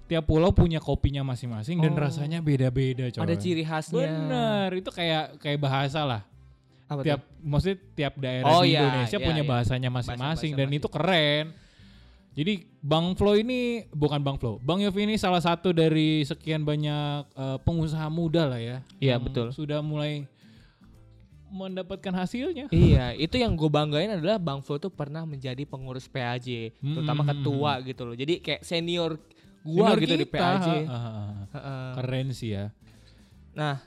tiap 0.07 0.23
pulau 0.23 0.55
punya 0.55 0.79
kopinya 0.79 1.27
masing-masing 1.27 1.83
dan 1.83 1.93
Oh. 1.93 1.99
rasanya 1.99 2.39
beda-beda 2.39 3.11
coy. 3.11 3.23
Ada 3.23 3.35
ciri 3.35 3.63
khasnya. 3.63 4.07
Bener, 4.07 4.69
itu 4.75 4.91
kayak 4.91 5.39
kayak 5.39 5.59
bahasa 5.59 6.07
lah. 6.07 6.23
Apa 6.87 7.03
tiap 7.03 7.19
tuh? 7.19 7.43
maksudnya 7.43 7.79
tiap 7.99 8.15
daerah 8.15 8.47
Oh, 8.47 8.63
di 8.63 8.71
iya, 8.71 8.87
Indonesia 8.87 9.19
iya, 9.19 9.27
punya 9.27 9.43
iya. 9.43 9.51
bahasanya 9.51 9.91
masing-masing 9.91 10.53
dan 10.55 10.71
Bahasa-bahasa 10.71 10.79
itu 10.79 10.89
keren. 10.89 11.45
Jadi 12.37 12.55
Bang 12.79 13.17
Flo 13.17 13.33
ini 13.33 13.89
bukan 13.91 14.21
Bang 14.21 14.37
Flo, 14.37 14.61
Bang 14.61 14.79
Yofi 14.79 15.09
ini 15.09 15.17
salah 15.17 15.41
satu 15.41 15.73
dari 15.73 16.21
sekian 16.23 16.63
banyak 16.63 17.27
eh, 17.33 17.59
pengusaha 17.65 18.07
muda 18.07 18.45
lah 18.47 18.61
ya. 18.61 18.85
Iya, 19.01 19.17
betul. 19.19 19.51
Sudah 19.51 19.81
mulai 19.81 20.29
mendapatkan 21.49 22.13
hasilnya. 22.13 22.67
Iya, 22.75 23.13
itu 23.13 23.37
yang 23.37 23.53
gue 23.53 23.67
banggain 23.67 24.11
adalah 24.13 24.37
Bang 24.37 24.61
Flo 24.61 24.77
tuh 24.77 24.89
pernah 24.89 25.23
menjadi 25.23 25.63
pengurus 25.63 26.07
PAJ, 26.07 26.75
terutama 26.77 27.23
Hmm. 27.23 27.31
ketua 27.33 27.73
gitu 27.81 28.03
loh. 28.03 28.15
Jadi 28.15 28.39
kayak 28.39 28.61
senior 28.61 29.19
gua 29.63 29.91
Senior 29.91 29.99
gitu 29.99 30.15
di 30.15 30.27
kita. 30.27 30.37
PAJ. 30.37 30.67
Ah, 30.67 30.75
ah, 30.87 31.07
ah. 31.07 31.33
Heeh. 31.53 31.89
Keren 31.97 32.27
sih 32.31 32.51
ya. 32.53 32.65
Nah, 33.53 33.81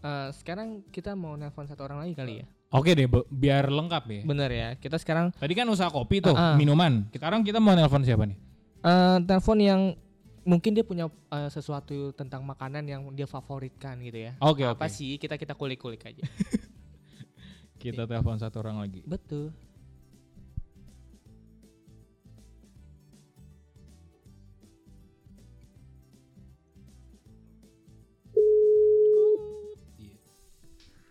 eh, 0.00 0.28
sekarang 0.32 0.86
kita 0.88 1.12
mau 1.12 1.34
nelpon 1.34 1.64
satu 1.64 1.82
orang 1.82 2.04
lagi 2.04 2.14
kali 2.14 2.34
ya. 2.38 2.46
Oke 2.70 2.94
deh, 2.94 3.02
biar 3.26 3.66
lengkap 3.66 4.04
ya. 4.06 4.20
Bener 4.22 4.46
ya. 4.48 4.68
Kita 4.74 4.94
sekarang 4.94 5.34
Tadi 5.34 5.52
kan 5.52 5.66
usaha 5.66 5.88
kopi 5.88 6.22
tuh, 6.22 6.32
Ah, 6.32 6.54
ah. 6.54 6.56
minuman. 6.56 7.10
Sekarang 7.10 7.42
kita 7.42 7.58
mau 7.58 7.72
nelpon 7.72 8.00
siapa 8.00 8.22
nih? 8.24 8.38
eh 8.80 9.18
telepon 9.20 9.58
yang 9.58 9.80
mungkin 10.40 10.72
dia 10.72 10.80
punya 10.80 11.04
eh, 11.28 11.48
sesuatu 11.48 12.14
tentang 12.14 12.40
makanan 12.40 12.86
yang 12.86 13.02
dia 13.10 13.26
favoritkan 13.26 13.98
gitu 14.00 14.24
ya. 14.24 14.32
Oke, 14.38 14.62
oke. 14.62 14.78
Apa 14.78 14.86
sih? 14.86 15.18
Kita 15.18 15.34
kita 15.34 15.52
kulik-kulik 15.52 16.00
aja. 16.00 16.22
Kita 17.80 18.04
telepon 18.04 18.36
satu 18.36 18.60
orang 18.60 18.84
lagi. 18.84 19.00
Betul. 19.08 19.56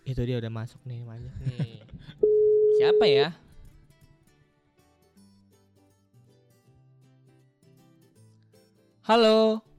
Itu 0.06 0.22
dia 0.22 0.38
udah 0.38 0.50
masuk 0.50 0.78
nih 0.86 1.02
banyak 1.02 1.34
nih. 1.42 1.82
Siapa 2.78 3.04
ya? 3.10 3.34
Halo. 9.10 9.69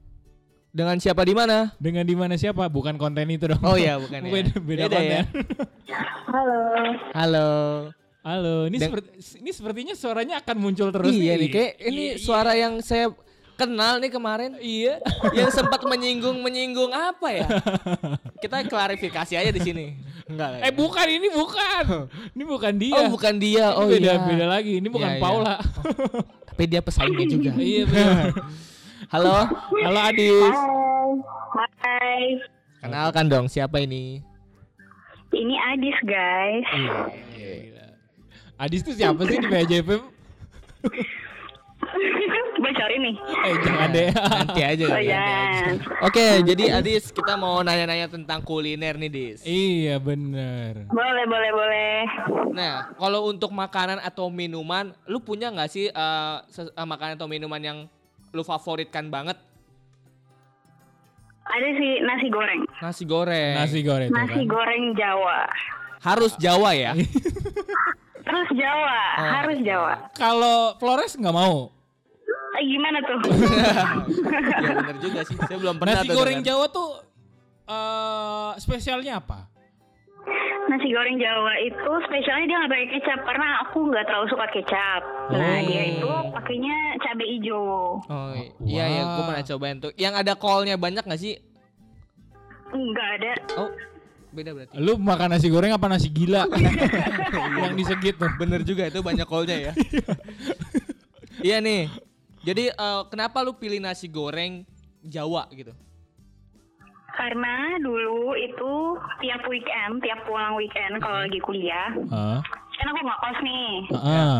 Dengan 0.72 0.96
siapa 0.96 1.20
di 1.20 1.36
mana? 1.36 1.76
Dengan 1.76 2.00
di 2.00 2.16
mana 2.16 2.32
siapa? 2.34 2.64
Bukan 2.64 2.96
konten 2.96 3.28
itu 3.28 3.44
dong. 3.44 3.60
Oh 3.60 3.76
iya, 3.76 4.00
bukan 4.00 4.24
ya. 4.24 4.30
beda, 4.32 4.52
beda 4.56 4.82
Beda 4.82 4.96
ya. 4.96 4.96
konten. 4.96 5.24
Halo. 6.26 6.60
Halo. 7.12 7.48
Halo, 8.22 8.54
ini 8.64 8.78
Dan- 8.78 8.86
seperti 8.88 9.08
ini 9.36 9.50
sepertinya 9.50 9.92
suaranya 9.92 10.34
akan 10.38 10.56
muncul 10.56 10.88
terus 10.88 11.10
iya 11.10 11.34
nih. 11.34 11.42
nih, 11.42 11.50
kayak 11.50 11.72
ini 11.82 12.04
Iya, 12.06 12.22
suara 12.22 12.54
yang 12.54 12.78
saya 12.78 13.10
kenal 13.52 13.98
nih 13.98 14.08
kemarin. 14.08 14.56
Iya. 14.56 14.96
yang 15.36 15.50
sempat 15.50 15.82
menyinggung 15.84 16.40
menyinggung 16.40 16.88
apa 16.88 17.28
ya? 17.28 17.44
Kita 18.42 18.64
klarifikasi 18.64 19.34
aja 19.36 19.50
di 19.50 19.60
sini. 19.60 19.98
Enggak 20.24 20.48
lah. 20.48 20.58
iya. 20.62 20.70
Eh 20.70 20.72
bukan 20.72 21.06
ini 21.10 21.28
bukan. 21.28 21.84
ini 22.32 22.44
bukan 22.46 22.72
dia. 22.78 22.96
Oh 22.96 23.06
bukan 23.10 23.34
dia. 23.36 23.66
Ini 23.68 23.76
Oh 23.76 23.84
beda 23.84 24.08
iya. 24.08 24.24
beda 24.24 24.46
lagi. 24.48 24.72
Ini 24.80 24.88
bukan 24.88 25.10
Iya, 25.10 25.18
iya. 25.18 25.22
Paula. 25.22 25.54
Tapi 26.48 26.62
dia 26.64 26.80
pesaingnya 26.80 27.26
juga. 27.28 27.50
iya 27.60 27.84
benar. 27.84 28.32
Halo. 29.10 29.50
Halo 29.82 29.98
Adis. 29.98 30.54
Hai. 31.56 31.66
Hai. 31.82 32.22
Kenalkan 32.82 33.26
dong 33.26 33.46
siapa 33.50 33.82
ini? 33.82 34.22
Ini 35.32 35.54
Adis, 35.74 35.98
guys. 36.06 36.66
Iya. 36.70 36.94
Gila. 37.34 37.86
Adis 38.62 38.80
tuh 38.86 38.94
siapa 38.94 39.26
sih 39.26 39.40
di 39.42 39.48
PJFM? 39.48 40.02
Bocorin 42.62 43.00
nih. 43.02 43.16
Eh 43.18 43.54
jangan 43.66 43.88
deh. 43.90 44.08
Nanti 44.14 44.60
aja. 44.62 44.84
Oh 44.86 45.00
ya. 45.02 45.26
Oke, 46.06 46.26
jadi 46.46 46.78
Adis 46.78 47.10
kita 47.10 47.34
mau 47.34 47.58
nanya-nanya 47.64 48.06
tentang 48.06 48.38
kuliner 48.44 48.94
nih, 49.00 49.10
Dis. 49.10 49.40
iya 49.42 49.98
bener. 49.98 50.86
Boleh, 50.92 51.24
boleh, 51.26 51.50
boleh. 51.50 51.96
Nah, 52.54 52.94
kalau 52.94 53.26
untuk 53.26 53.50
makanan 53.50 53.98
atau 53.98 54.30
minuman, 54.30 54.94
lu 55.10 55.18
punya 55.18 55.50
nggak 55.50 55.70
sih 55.72 55.90
eh, 55.90 56.36
eh, 56.54 56.86
makanan 56.86 57.18
atau 57.18 57.26
minuman 57.26 57.58
yang 57.58 57.78
lu 58.32 58.42
favoritkan 58.42 59.08
banget? 59.08 59.36
Ada 61.42 61.68
sih 61.74 61.92
nasi 62.00 62.26
goreng. 62.28 62.62
Nasi 62.80 63.04
goreng. 63.04 63.54
Nasi 63.58 63.80
goreng 63.82 64.10
Nasi 64.10 64.40
kan. 64.40 64.48
goreng 64.48 64.84
Jawa. 64.94 65.40
Harus 66.00 66.32
Jawa 66.36 66.70
ya? 66.72 66.92
Terus 68.26 68.48
Jawa, 68.54 68.98
Oh. 69.12 69.28
harus 69.28 69.58
Jawa. 69.60 69.94
Kalau 70.14 70.78
Flores 70.78 71.12
nggak 71.12 71.34
mau. 71.34 71.68
Eh, 72.54 72.64
gimana 72.64 72.98
tuh? 73.02 73.18
ya 74.62 74.72
bener 74.72 74.96
juga 74.98 75.20
sih. 75.26 75.36
Saya 75.36 75.58
belum 75.58 75.76
pernah 75.76 76.00
Nasi 76.00 76.08
goreng 76.08 76.40
dengar. 76.40 76.48
Jawa 76.48 76.66
tuh 76.70 76.90
eh 77.62 78.50
spesialnya 78.56 79.18
apa? 79.18 79.51
Nasi 80.62 80.88
goreng 80.88 81.18
Jawa 81.18 81.52
itu 81.60 81.90
spesialnya 82.06 82.46
dia 82.46 82.56
nggak 82.56 82.70
pakai 82.70 82.88
kecap 82.94 83.20
karena 83.22 83.48
aku 83.60 83.78
nggak 83.90 84.04
terlalu 84.06 84.26
suka 84.30 84.46
kecap. 84.50 85.02
Nah, 85.28 85.58
Oh. 85.58 85.60
dia 85.66 85.82
itu 85.90 86.08
pakainya 86.32 86.76
cabai 86.98 87.28
hijau. 87.28 87.62
Oh 88.00 88.30
iya 88.62 88.84
iya, 88.88 89.02
gue 89.04 89.20
Wah. 89.20 89.26
pernah 89.28 89.44
cobain 89.44 89.76
tuh. 89.78 89.92
Yang 89.94 90.14
ada 90.22 90.32
kolnya 90.34 90.74
banyak 90.76 91.02
gak 91.02 91.20
sih? 91.20 91.34
Enggak 92.72 93.08
ada. 93.20 93.32
Oh, 93.58 93.70
beda 94.30 94.50
berarti. 94.54 94.74
Lu 94.78 94.96
makan 94.96 95.28
nasi 95.34 95.48
goreng 95.50 95.74
apa 95.74 95.86
nasi 95.86 96.08
gila? 96.08 96.48
yang 97.62 97.74
disegit 97.74 98.16
tuh. 98.16 98.30
Bener 98.38 98.62
juga 98.62 98.86
itu 98.86 99.02
banyak 99.02 99.26
callnya 99.28 99.70
ya. 99.70 99.72
iya 101.46 101.58
nih. 101.58 101.90
Jadi 102.42 102.70
eh, 102.70 103.02
kenapa 103.10 103.42
lu 103.42 103.54
pilih 103.54 103.78
nasi 103.78 104.06
goreng 104.06 104.64
Jawa 105.02 105.50
gitu? 105.52 105.74
Karena 107.12 107.76
dulu 107.78 108.32
itu 108.34 108.72
tiap 109.20 109.44
weekend, 109.44 110.00
tiap 110.00 110.24
pulang 110.24 110.56
weekend 110.56 110.96
kalau 110.98 111.22
lagi 111.22 111.38
kuliah, 111.44 111.92
Hah? 112.08 112.40
kan 112.72 112.86
aku 112.88 113.00
nggak 113.04 113.20
kos 113.20 113.38
nih. 113.44 113.72
Heeh. 113.92 114.34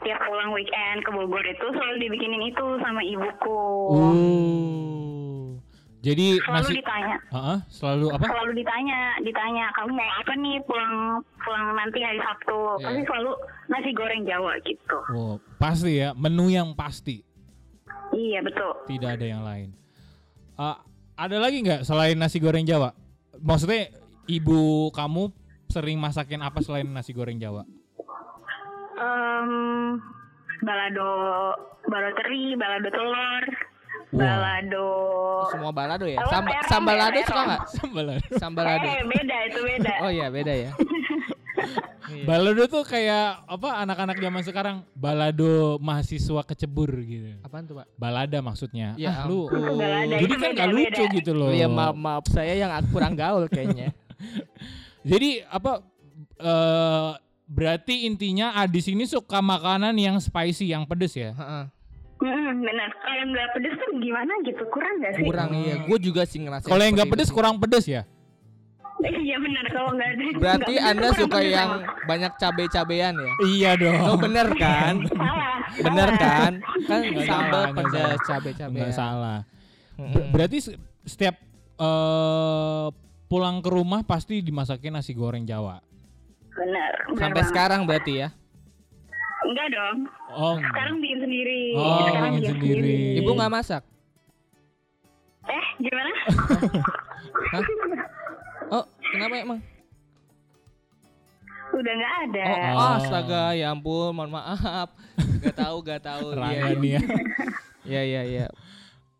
Tiap 0.00 0.20
pulang 0.24 0.50
weekend 0.52 1.04
ke 1.04 1.10
Bogor 1.12 1.44
itu 1.44 1.66
selalu 1.72 1.96
dibikinin 2.00 2.42
itu 2.48 2.66
sama 2.80 3.00
ibuku. 3.04 3.64
Uh. 3.92 5.56
Jadi 6.00 6.40
Selalu 6.40 6.64
nasi 6.64 6.72
ditanya, 6.80 7.16
Heeh, 7.28 7.58
selalu 7.68 8.06
apa? 8.16 8.24
selalu 8.24 8.52
ditanya, 8.56 9.00
ditanya 9.20 9.68
kamu 9.76 9.92
mau 9.92 10.10
apa 10.16 10.32
nih 10.32 10.56
pulang 10.64 11.20
pulang 11.44 11.64
nanti 11.76 12.00
hari 12.00 12.16
Sabtu. 12.24 12.56
Iya. 12.80 12.84
Pasti 12.88 13.00
selalu 13.04 13.32
nasi 13.68 13.90
goreng 13.92 14.22
Jawa 14.24 14.52
gitu. 14.64 14.98
Oh, 15.12 15.36
pasti 15.60 16.00
ya, 16.00 16.16
menu 16.16 16.48
yang 16.48 16.72
pasti. 16.72 17.20
Iya 18.16 18.40
betul. 18.40 18.72
Tidak 18.88 19.10
ada 19.12 19.26
yang 19.28 19.44
lain. 19.44 19.76
Ah, 20.56 20.80
ada 21.20 21.36
lagi 21.36 21.60
nggak 21.60 21.84
selain 21.84 22.16
nasi 22.16 22.40
goreng 22.40 22.64
Jawa? 22.64 22.96
Maksudnya 23.44 23.92
ibu 24.24 24.88
kamu 24.96 25.28
sering 25.68 26.00
masakin 26.00 26.40
apa 26.40 26.64
selain 26.64 26.88
nasi 26.88 27.12
goreng 27.12 27.36
Jawa? 27.36 27.68
Em, 28.96 29.50
balado, 30.64 31.08
balado 31.84 32.16
teri, 32.16 32.56
balado 32.56 32.88
telur, 32.88 33.44
Wah. 34.16 34.20
balado. 34.20 34.88
Semua 35.52 35.72
balado 35.76 36.04
ya? 36.08 36.24
Samba, 36.24 36.52
sambal 36.64 36.96
ya, 36.96 37.00
lado 37.04 37.18
suka 37.20 37.42
nggak? 37.44 37.62
Sambalado. 37.68 38.20
Sambal 38.40 38.64
lado. 38.64 38.88
Eh 38.88 39.04
beda 39.04 39.36
itu 39.44 39.60
beda. 39.60 39.92
Oh 40.00 40.10
iya 40.12 40.26
beda 40.32 40.52
ya. 40.56 40.72
Iya. 42.10 42.26
Balado 42.26 42.64
tuh 42.66 42.82
kayak 42.82 43.46
apa 43.46 43.68
anak-anak 43.86 44.16
zaman 44.18 44.42
sekarang 44.42 44.76
balado 44.98 45.78
mahasiswa 45.78 46.42
kecebur 46.42 46.90
gitu. 47.06 47.38
Apaan 47.46 47.70
tuh 47.70 47.78
pak? 47.78 47.86
Balada 47.94 48.38
maksudnya. 48.42 48.98
Ya 48.98 49.22
ah, 49.22 49.30
lu. 49.30 49.46
balada, 49.46 50.18
Jadi 50.18 50.34
kan 50.34 50.50
gak 50.58 50.70
lucu 50.74 51.02
gitu 51.22 51.30
loh. 51.30 51.50
Oh 51.50 51.54
iya 51.54 51.70
maaf 51.70 51.94
maaf 51.94 52.24
saya 52.26 52.58
yang 52.58 52.70
kurang 52.90 53.14
gaul 53.14 53.46
kayaknya. 53.46 53.94
Jadi 55.10 55.46
apa 55.46 55.86
eh 56.40 57.10
berarti 57.50 58.06
intinya 58.06 58.58
Adis 58.58 58.86
ini 58.90 59.06
suka 59.06 59.38
makanan 59.42 59.94
yang 59.94 60.18
spicy, 60.18 60.70
yang 60.70 60.86
pedes 60.86 61.14
ya? 61.14 61.30
Heeh. 61.34 61.64
Mm, 62.20 62.60
benar. 62.60 62.88
Kalau 63.00 63.24
nggak 63.32 63.48
pedes 63.56 63.74
tuh 63.80 63.90
gimana 63.96 64.32
gitu? 64.44 64.62
Kurang 64.68 64.92
nggak 65.00 65.12
sih? 65.16 65.24
kurang 65.24 65.50
iya. 65.56 65.74
Gue 65.88 65.98
juga 65.98 66.22
sih 66.28 66.38
ngerasa. 66.42 66.66
Kalau 66.68 66.82
yang 66.82 66.94
nggak 66.98 67.10
pedes 67.10 67.30
kurang 67.32 67.56
pedes 67.56 67.86
ya? 67.88 68.02
Iya 69.20 69.36
benar. 69.36 69.64
Kalau 69.66 69.90
nggak 69.92 70.10
ada. 70.10 70.24
Berarti 70.36 70.72
pedes 70.72 70.86
anda 70.86 71.08
suka 71.14 71.38
yang 71.40 71.70
banyak 72.04 72.32
cabe-cabean 72.36 73.14
ya? 73.16 73.32
Iya 73.42 73.70
dong. 73.76 74.02
Oh 74.04 74.16
bener 74.16 74.46
kan? 74.62 74.94
salah. 75.06 75.56
Bener 75.72 76.08
salah. 76.10 76.18
kan? 76.18 76.52
Kan 76.84 77.00
Nggak 77.06 77.24
sambal 77.24 77.26
salah, 77.26 77.64
nggak 77.66 77.76
pedas 77.78 77.94
salah. 77.94 78.26
cabe-cabean. 78.26 78.76
Nggak 78.76 78.92
salah. 78.92 79.38
Ber- 79.96 80.28
berarti 80.30 80.58
se- 80.60 80.78
setiap 81.02 81.36
eh 81.76 82.86
pulang 83.26 83.58
ke 83.58 83.70
rumah 83.70 84.02
pasti 84.02 84.40
dimasakin 84.40 84.92
nasi 84.92 85.12
goreng 85.12 85.44
Jawa. 85.44 85.80
Benar. 86.50 86.92
benar 87.06 87.16
Sampai 87.16 87.32
banget. 87.36 87.48
sekarang 87.48 87.80
berarti 87.84 88.12
ya? 88.18 88.28
Enggak 89.40 89.68
dong. 89.70 89.98
Oh, 90.30 90.54
Sekarang 90.58 91.00
bikin 91.00 91.18
sendiri. 91.18 91.62
Oh, 91.72 92.04
Sekarang 92.04 92.30
bikin 92.36 92.52
sendiri. 92.52 92.96
Ibu 93.16 93.30
nggak 93.32 93.50
masak? 93.50 93.82
Eh 95.42 95.66
gimana? 95.80 96.12
Hah? 97.50 97.64
Oh 98.70 98.84
kenapa 99.04 99.34
emang? 99.36 99.60
Udah 101.70 101.92
nggak 101.92 102.14
ada. 102.24 102.42
Oh, 102.70 102.78
Oh. 102.78 102.90
astaga 102.98 103.42
ya 103.52 103.70
ampun 103.70 104.10
mohon 104.10 104.30
maaf. 104.30 104.90
Gak 105.40 105.56
tahu 105.56 105.76
gak 105.80 106.02
tahu. 106.02 106.26
Iya, 106.36 106.74
nih 106.74 106.90
ya. 106.92 107.00
Iya 107.90 108.02
iya 108.04 108.22
iya. 108.22 108.46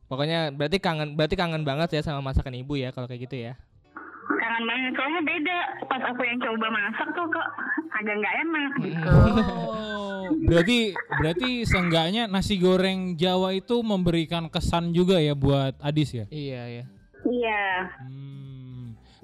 Pokoknya 0.04 0.50
berarti 0.50 0.76
kangen 0.76 1.14
berarti 1.14 1.32
kangen 1.32 1.62
banget 1.62 1.96
ya 1.96 2.02
sama 2.02 2.20
masakan 2.20 2.52
ibu 2.54 2.74
ya 2.74 2.90
kalau 2.90 3.06
kayak 3.06 3.24
gitu 3.24 3.36
ya. 3.40 3.52
Kangen 4.28 4.64
banget. 4.66 4.92
Soalnya 4.94 5.22
beda. 5.22 5.58
Pas 5.86 6.02
aku 6.04 6.20
yang 6.22 6.38
coba 6.38 6.66
masak 6.68 7.08
tuh 7.10 7.26
kok 7.26 7.48
agak 7.92 8.14
nggak 8.16 8.34
enak 8.36 8.70
gitu. 8.84 9.06
Oh, 9.08 10.22
berarti 10.50 10.78
berarti 11.16 11.48
seenggaknya 11.64 12.22
nasi 12.26 12.58
goreng 12.58 13.14
Jawa 13.14 13.54
itu 13.54 13.80
memberikan 13.80 14.46
kesan 14.46 14.90
juga 14.90 15.18
ya 15.18 15.32
buat 15.32 15.78
Adis 15.80 16.10
ya? 16.12 16.26
Iya 16.28 16.62
iya. 16.68 16.84
Iya. 17.22 17.64
Hmm, 18.00 18.49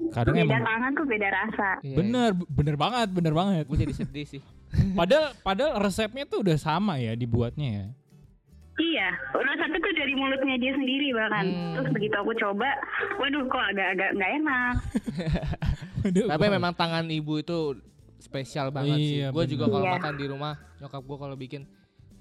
kadang 0.09 0.33
Beda 0.33 0.45
emang 0.47 0.63
tangan 0.63 0.91
tuh 0.93 1.05
beda 1.05 1.27
rasa. 1.27 1.69
iya 1.81 1.95
bener 1.95 2.29
bener 2.47 2.75
banget 2.75 3.07
bener 3.09 3.33
banget. 3.33 3.63
Gue 3.65 3.77
jadi 3.79 3.93
sedih 3.95 4.25
sih. 4.27 4.41
Padahal 4.99 5.31
padahal 5.39 5.79
resepnya 5.79 6.23
tuh 6.23 6.41
udah 6.41 6.55
sama 6.55 6.97
ya 6.97 7.13
dibuatnya 7.13 7.69
ya. 7.71 7.85
Iya, 8.77 9.09
resepnya 9.33 9.79
tuh 9.79 9.93
dari 9.95 10.13
mulutnya 10.13 10.53
dia 10.55 10.69
sendiri 10.71 11.09
bahkan. 11.09 11.43
Hmm. 11.43 11.73
Terus 11.73 11.89
begitu 11.91 12.15
aku 12.15 12.29
coba, 12.35 12.69
waduh 13.17 13.41
kok 13.43 13.63
agak-agak 13.65 14.09
nggak 14.13 14.31
enak. 14.37 14.73
Waduh, 15.97 16.29
Tapi 16.29 16.45
memang 16.47 16.71
tangan 16.71 17.05
ibu 17.07 17.33
itu 17.35 17.57
spesial 18.17 18.69
banget 18.69 18.95
sih. 18.95 19.17
Iya, 19.17 19.33
Gue 19.33 19.49
juga 19.49 19.65
kalau 19.65 19.81
Iya. 19.83 19.93
makan 19.97 20.13
di 20.13 20.25
rumah 20.25 20.53
nyokap 20.77 21.01
gue 21.01 21.17
kalau 21.17 21.35
bikin 21.35 21.61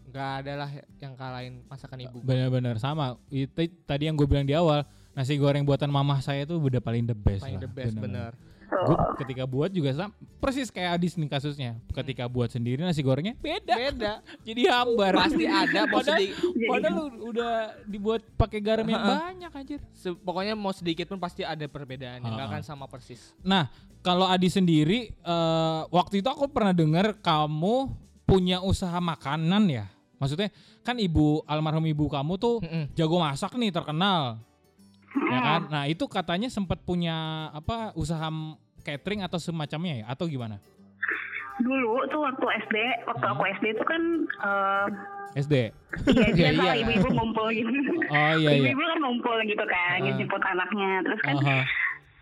nggak 0.06 0.30
ada 0.40 0.52
lah 0.56 0.70
yang 0.96 1.12
kalahin 1.12 1.60
masakan 1.66 1.98
ibu. 2.00 2.18
bener-bener 2.20 2.78
sama. 2.78 3.20
Itu 3.28 3.52
tadi 3.84 4.08
yang 4.08 4.16
gue 4.16 4.24
bilang 4.24 4.42
di 4.42 4.54
awal 4.54 4.88
nasi 5.16 5.34
goreng 5.34 5.64
buatan 5.64 5.88
mamah 5.88 6.20
saya 6.20 6.44
tuh 6.44 6.60
udah 6.60 6.78
paling 6.78 7.02
the 7.02 7.16
best. 7.16 7.40
Paling 7.40 7.56
lah, 7.56 7.64
the 7.64 7.70
best 7.72 7.94
bener-bener. 7.94 8.32
bener. 8.36 8.54
Gua 8.66 9.14
ketika 9.16 9.46
buat 9.46 9.70
juga 9.70 9.94
sama, 9.94 10.10
persis 10.36 10.68
kayak 10.68 10.98
Adis 10.98 11.14
nih 11.14 11.30
kasusnya. 11.30 11.78
Ketika 11.88 12.26
buat 12.26 12.50
sendiri 12.50 12.78
nasi 12.78 12.98
gorengnya 12.98 13.32
beda. 13.36 13.72
Beda. 13.72 14.12
Jadi 14.46 14.62
hambar. 14.66 15.12
Pasti 15.16 15.44
ada 15.46 15.80
mau 15.84 15.96
Padahal, 16.02 16.18
sedikit. 16.18 16.66
padahal 16.66 16.94
lu 16.98 17.04
udah 17.30 17.52
dibuat 17.84 18.20
pakai 18.34 18.58
garam 18.58 18.82
yang 18.84 19.00
banyak 19.00 19.52
aja. 19.54 19.76
se- 19.90 20.18
pokoknya 20.18 20.52
mau 20.52 20.70
sedikit 20.70 21.06
pun 21.06 21.16
pasti 21.16 21.40
ada 21.40 21.62
perbedaan. 21.64 22.18
Nggak 22.20 22.36
Ha-ha. 22.36 22.50
akan 22.52 22.62
sama 22.62 22.84
persis. 22.84 23.30
Nah, 23.40 23.70
kalau 24.02 24.26
Adi 24.26 24.50
sendiri 24.50 25.14
eh, 25.14 25.80
waktu 25.88 26.18
itu 26.18 26.26
aku 26.26 26.50
pernah 26.50 26.74
dengar 26.74 27.14
kamu 27.16 27.94
punya 28.22 28.58
usaha 28.58 28.98
makanan 28.98 29.62
ya. 29.70 29.86
Maksudnya 30.16 30.50
kan 30.82 30.98
ibu 30.98 31.38
almarhum 31.44 31.86
ibu 31.86 32.10
kamu 32.10 32.34
tuh 32.34 32.58
Mm-mm. 32.58 32.90
jago 32.92 33.16
masak 33.16 33.54
nih 33.54 33.70
terkenal. 33.70 34.42
Ya 35.14 35.38
kan? 35.40 35.60
Nah, 35.70 35.84
itu 35.86 36.04
katanya 36.06 36.48
sempat 36.48 36.82
punya 36.82 37.14
apa 37.50 37.92
usaha 37.94 38.28
catering 38.82 39.22
atau 39.22 39.38
semacamnya 39.38 40.02
ya 40.02 40.06
atau 40.08 40.26
gimana? 40.26 40.60
Dulu 41.56 42.04
tuh 42.06 42.20
waktu 42.20 42.46
SD, 42.68 42.76
waktu 43.08 43.24
aku 43.24 43.42
SD 43.56 43.64
itu 43.72 43.84
kan 43.84 44.02
eh 44.44 44.86
SD. 45.36 45.54
iya 45.56 46.26
Iya, 46.36 46.52
biasa 46.52 46.62
iya. 46.62 46.72
ibu-ibu 46.84 47.08
ngumpul 47.16 47.48
gitu. 47.48 47.70
Oh 48.12 48.32
iya 48.36 48.50
iya. 48.52 48.60
Ibu-ibu 48.60 48.82
kan 48.84 48.98
ngumpul 49.00 49.36
gitu 49.44 49.64
kan, 49.64 49.96
Ah. 50.04 50.16
jemput 50.16 50.42
anaknya. 50.44 50.90
Terus 51.00 51.20
kan 51.24 51.34
Aha. 51.40 51.60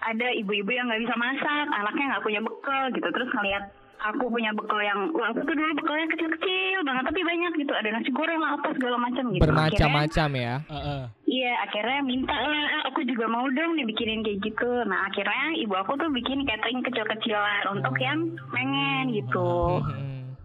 ada 0.07 0.27
ibu-ibu 0.39 0.71
yang 0.71 0.87
nggak 0.87 1.03
bisa 1.03 1.15
masak, 1.19 1.67
anaknya 1.69 2.05
nggak 2.15 2.25
punya 2.25 2.41
bekal 2.43 2.83
gitu. 2.95 3.09
Terus 3.11 3.29
ngeliat 3.35 3.65
aku 4.05 4.25
punya 4.29 4.53
bekal 4.53 4.81
yang, 4.85 5.09
wah 5.17 5.33
aku 5.33 5.41
tuh 5.49 5.55
dulu 5.57 5.73
bekalnya 5.81 6.07
kecil-kecil 6.13 6.79
banget 6.85 7.05
tapi 7.09 7.21
banyak 7.25 7.53
gitu. 7.57 7.73
Ada 7.73 7.89
nasi 7.89 8.11
goreng 8.13 8.41
lah 8.41 8.51
apa 8.61 8.69
segala 8.77 8.97
macam 9.01 9.25
gitu. 9.33 9.43
Bermacam-macam 9.43 10.29
ya. 10.37 10.55
Heeh. 10.69 11.03
Iya, 11.25 11.53
akhirnya 11.67 12.01
minta 12.05 12.37
lah, 12.37 12.65
"Ah, 12.79 12.83
aku 12.93 13.01
juga 13.09 13.27
mau 13.27 13.49
dong 13.51 13.75
dibikinin 13.75 14.23
kayak 14.23 14.39
gitu. 14.45 14.71
Nah, 14.87 15.09
akhirnya 15.09 15.57
ibu 15.59 15.75
aku 15.75 15.97
tuh 15.99 16.11
bikin 16.13 16.45
catering 16.47 16.85
kecil-kecilan 16.85 17.65
untuk 17.75 17.97
yang 17.99 18.29
pengen 18.53 19.11
gitu. 19.17 19.83
Mm-mm. 19.83 20.37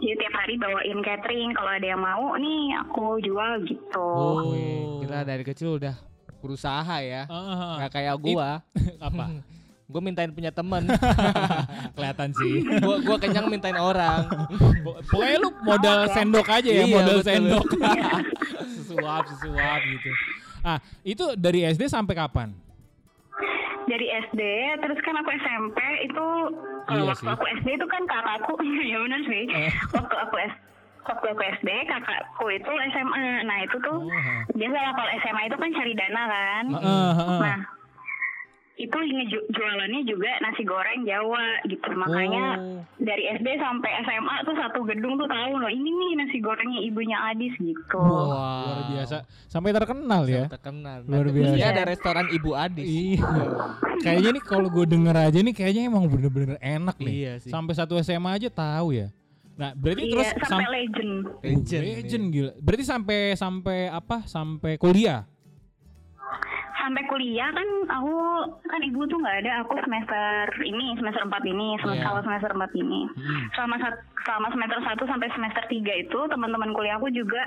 Jadi 0.00 0.14
tiap 0.22 0.34
hari 0.38 0.54
bawain 0.54 1.00
catering, 1.02 1.50
kalau 1.58 1.70
ada 1.74 1.82
yang 1.82 1.98
mau 1.98 2.38
nih 2.38 2.78
aku 2.78 3.18
jual 3.26 3.66
gitu. 3.66 4.10
Oh. 4.14 5.02
Gila 5.02 5.26
dari 5.26 5.42
kecil 5.42 5.82
udah 5.82 5.98
berusaha 6.38 6.96
ya. 7.02 7.26
Aha. 7.26 7.82
Nggak 7.82 7.92
kayak 7.98 8.16
gua. 8.22 8.62
Apa? 9.02 9.26
Gue 9.90 9.98
mintain 10.00 10.30
punya 10.30 10.48
temen. 10.48 10.86
Kelihatan 11.96 12.30
sih. 12.32 12.62
gua 12.78 12.96
gua 13.00 13.16
kenyang 13.18 13.46
mintain 13.46 13.74
orang. 13.74 14.22
Pok- 14.80 15.02
Pokoknya 15.04 15.36
lu 15.36 15.50
modal 15.60 15.98
sendok 16.08 16.46
aja 16.48 16.70
ya, 16.70 16.84
Iya, 16.84 16.94
modal 16.94 17.16
betul. 17.18 17.26
sendok. 17.26 17.66
sesuap, 18.78 19.22
sesuap 19.26 19.80
gitu. 19.84 20.10
Ah, 20.60 20.78
itu 21.02 21.24
dari 21.34 21.66
SD 21.66 21.86
sampai 21.86 22.14
kapan? 22.14 22.54
Dari 23.82 24.06
SD, 24.06 24.40
terus 24.78 24.98
kan 25.02 25.18
aku 25.18 25.30
SMP 25.32 25.78
itu 26.04 26.26
Iya 26.86 26.86
kalau 26.86 27.04
waktu 27.08 27.18
sih. 27.20 27.28
aku 27.28 27.44
SD 27.56 27.68
itu 27.74 27.86
kan 27.86 28.02
kakakku, 28.04 28.52
ya 28.62 28.98
benar 29.00 29.20
sih. 29.24 29.44
Eh. 29.48 29.72
Waktu 29.90 30.14
aku 30.16 30.36
S 30.38 30.54
waktu 31.02 31.26
aku 31.26 31.42
SD 31.58 31.68
kakakku 31.88 32.44
itu 32.48 32.70
SMA. 32.88 33.42
Nah 33.42 33.58
itu 33.60 33.76
tuh 33.80 33.98
Oh, 33.98 34.70
lah 34.70 34.92
kalau 34.92 35.10
SMA 35.18 35.42
itu 35.44 35.56
kan 35.56 35.70
cari 35.72 35.92
dana 35.92 36.22
kan. 36.24 36.64
Heeh, 36.70 37.10
heeh. 37.16 37.40
Nah 37.40 37.58
itu 38.80 38.96
jualannya 39.50 40.02
juga 40.02 40.30
nasi 40.40 40.62
goreng 40.62 41.04
Jawa 41.04 41.44
gitu. 41.64 41.88
Makanya 41.90 42.44
Oh. 42.56 42.80
dari 42.96 43.28
SD 43.30 43.48
sampai 43.54 43.90
SMA 44.00 44.36
tuh 44.42 44.54
satu 44.54 44.80
gedung 44.82 45.14
tuh 45.14 45.26
tahu 45.26 45.52
loh 45.54 45.68
ini 45.68 45.86
nih 45.86 46.10
nasi 46.16 46.38
gorengnya 46.38 46.80
ibunya 46.80 47.18
Adis 47.28 47.52
gitu. 47.56 48.00
Wow. 48.00 48.64
Luar 48.64 48.80
biasa. 48.90 49.16
Sampai 49.46 49.70
terkenal 49.70 50.22
ya. 50.24 50.48
Terkenal. 50.48 51.04
Luar 51.04 51.28
biasa. 51.28 51.52
mesti 51.52 51.62
ada 51.62 51.82
restoran 51.84 52.26
Ibu 52.28 52.50
Adis. 52.52 52.86
Iya. 52.86 53.24
Kayaknya 54.00 54.30
nih 54.32 54.44
kalau 54.44 54.68
gue 54.68 54.86
denger 54.86 55.16
aja 55.18 55.38
nih 55.38 55.52
kayaknya 55.52 55.82
emang 55.86 56.04
bener-bener 56.06 56.56
enak 56.58 56.96
nih. 56.96 57.12
Iya 57.14 57.32
sih. 57.38 57.50
Sampai 57.50 57.74
satu 57.74 57.94
SMA 57.98 58.32
aja 58.32 58.48
tahu 58.48 58.96
ya. 58.96 59.12
Nah, 59.54 59.76
berarti 59.76 60.02
Iya, 60.02 60.12
terus 60.16 60.28
sampai 60.40 60.48
sam- 60.64 60.72
legend. 60.72 61.14
Legend. 61.42 61.82
Legend 61.84 62.24
gila. 62.32 62.52
Berarti 62.56 62.84
sampai 62.86 63.18
sampai 63.34 63.78
apa? 63.86 64.24
Sampai 64.24 64.80
kuliah. 64.80 65.28
Sampai 66.80 67.04
kuliah 67.04 67.50
kan 67.50 67.68
aku 67.90 68.14
kan 68.64 68.80
ibu 68.80 69.04
tuh 69.04 69.16
nggak 69.16 69.44
ada 69.44 69.52
aku 69.60 69.76
semester 69.78 70.32
ini 70.62 70.96
semester 70.96 71.22
4 71.22 71.44
ini 71.44 71.76
semester 71.76 72.00
Iya. 72.00 72.10
awal 72.10 72.22
semester 72.22 72.50
4 72.50 72.72
ini. 72.74 73.00
Hmm. 73.10 73.40
Selama 73.52 73.76
selama 74.18 74.46
semester 74.48 74.78
1 74.80 75.04
sampai 75.06 75.28
semester 75.30 75.64
3 75.66 75.76
itu 75.98 76.20
teman-teman 76.26 76.72
kuliahku 76.72 77.08
juga 77.10 77.42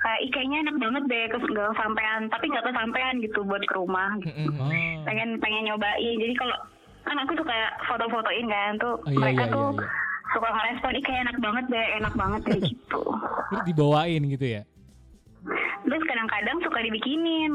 kayak 0.00 0.20
"Ih, 0.20 0.30
kayaknya 0.30 0.58
enak 0.60 0.76
banget 0.76 1.02
deh 1.06 1.24
ke 1.28 1.38
nggak 1.40 1.70
sampean 1.74 2.20
tapi 2.28 2.44
nggak 2.46 2.66
kesampean 2.66 3.14
gitu 3.20 3.40
buat 3.40 3.62
ke 3.62 3.72
rumah 3.72 4.10
gitu. 4.20 4.36
Mm-mm. 4.44 4.60
Oh. 4.60 4.68
pengen 5.02 5.38
pengen 5.38 5.64
nyobain 5.64 6.16
jadi 6.18 6.34
kalau 6.34 6.56
kan 7.04 7.16
aku 7.20 7.32
suka 7.34 7.56
foto-fotoin 7.84 8.46
kan 8.46 8.76
tuh 8.76 8.96
Oh, 8.98 9.08
iya, 9.08 9.16
mereka 9.18 9.44
iya, 9.44 9.52
tuh 9.52 9.66
iya, 9.70 9.80
iya. 9.80 10.28
suka 10.28 10.48
ngerespon 10.50 10.92
ih 10.92 11.04
kayak 11.04 11.20
enak 11.22 11.36
banget 11.38 11.64
deh 11.68 11.86
enak 11.94 12.14
banget 12.14 12.40
deh 12.42 12.58
gitu 12.68 13.02
Terus 13.46 13.64
dibawain 13.64 14.22
gitu 14.26 14.46
ya. 14.50 14.62
Terus 15.84 16.02
kadang-kadang 16.02 16.56
suka 16.60 16.78
dibikinin 16.80 17.52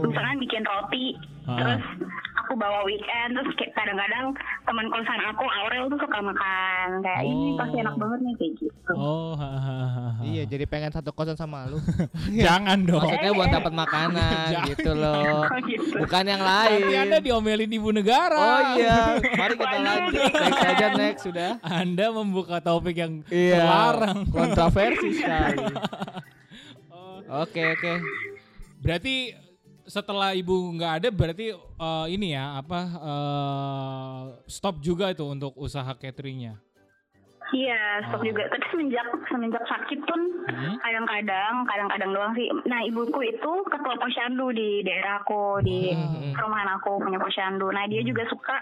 misalkan 0.00 0.38
bikin 0.38 0.62
roti 0.62 1.06
Ah. 1.42 1.58
terus 1.58 1.82
aku 2.38 2.54
bawa 2.54 2.84
weekend 2.84 3.34
terus 3.34 3.50
kayak 3.56 3.74
kadang-kadang 3.74 4.30
teman 4.62 4.86
kosan 4.86 5.18
aku 5.26 5.42
Aurel 5.42 5.90
tuh 5.90 5.98
suka 5.98 6.22
makan 6.22 7.02
kayak 7.02 7.22
ini 7.24 7.48
Oh. 7.48 7.58
pasti 7.58 7.76
enak 7.76 7.96
banget 7.96 8.18
nih 8.20 8.34
kayak 8.36 8.52
gitu 8.60 8.92
Oh, 8.92 9.32
ha, 9.34 9.50
ha, 9.50 9.58
ha, 9.58 9.86
ha. 9.88 10.22
Iya, 10.22 10.42
jadi 10.44 10.64
pengen 10.64 10.92
satu 10.92 11.10
kosan 11.10 11.34
sama 11.34 11.64
lu. 11.64 11.80
Jangan 12.44 12.84
dong. 12.84 13.00
Maksudnya 13.00 13.32
buat 13.32 13.50
dapat 13.56 13.72
makanan 13.72 14.46
gitu 14.68 14.90
loh. 14.92 15.42
Oh, 15.42 15.58
gitu. 15.64 15.96
Bukan 15.98 16.24
yang 16.24 16.38
lain. 16.40 16.78
Nanti 16.78 16.94
Anda 17.00 17.18
diomelin 17.18 17.72
ibu 17.72 17.90
negara. 17.90 18.38
Oh 18.38 18.60
iya, 18.76 19.16
mari 19.32 19.54
kita 19.56 19.78
lanjut. 19.78 20.22
Next 20.30 20.62
aja 20.62 20.86
next 20.94 21.22
sudah. 21.24 21.50
Anda 21.60 22.06
membuka 22.08 22.60
topik 22.60 22.94
yang 22.94 23.26
Iya. 23.26 23.58
terlarang. 23.58 24.18
Kontroversi 24.28 25.08
sekali. 25.16 25.66
Oke 27.34 27.62
oke. 27.70 27.92
Berarti 28.78 29.32
setelah 29.82 30.30
ibu 30.32 30.52
nggak 30.72 30.92
ada 31.00 31.08
berarti 31.08 31.50
eh, 31.54 32.06
ini 32.08 32.32
ya 32.32 32.56
apa 32.56 32.80
eh, 33.00 34.20
stop 34.46 34.78
juga 34.78 35.08
itu 35.08 35.24
untuk 35.24 35.56
usaha 35.56 35.88
cateringnya. 35.94 36.60
Iya, 37.52 37.76
stok 38.08 38.16
Oh. 38.16 38.24
juga. 38.24 38.48
Tapi 38.48 38.64
semenjak 38.72 39.04
semenjak 39.28 39.60
sakit 39.62 40.00
pun 40.02 40.20
Hmm. 40.48 40.72
kadang-kadang, 40.78 41.68
kadang-kadang 41.68 42.10
doang 42.10 42.32
sih. 42.32 42.48
Nah, 42.64 42.80
ibuku 42.80 43.28
itu 43.28 43.52
ketua 43.68 43.92
posyandu 43.94 44.56
di 44.56 44.80
daerahku, 44.80 45.60
di 45.60 45.92
Hmm. 45.92 46.32
perumahan 46.32 46.72
aku 46.72 46.96
punya 46.96 47.20
posyandu. 47.20 47.68
Nah, 47.68 47.84
dia 47.86 48.00
juga 48.00 48.24
suka 48.24 48.56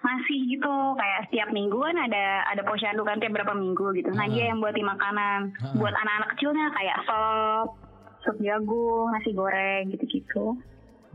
ngasih 0.00 0.38
gitu 0.48 0.72
kayak 0.94 1.28
setiap 1.28 1.48
minggu 1.50 1.76
kan 1.76 1.96
ada 1.98 2.24
ada 2.46 2.62
posyandu 2.62 3.04
kan 3.04 3.20
tiap 3.20 3.36
berapa 3.36 3.52
minggu 3.52 3.92
gitu. 3.92 4.08
Nah, 4.10 4.24
dia 4.26 4.48
yang 4.48 4.64
buatin 4.64 4.86
makanan 4.86 5.52
Ha-ha. 5.52 5.76
buat 5.76 5.92
anak-anak 5.92 6.28
kecilnya 6.32 6.66
kayak 6.72 6.98
sop, 7.04 7.68
sup 8.26 8.36
jagung, 8.42 9.08
nasi 9.14 9.30
goreng 9.30 9.88
gitu-gitu. 9.94 10.58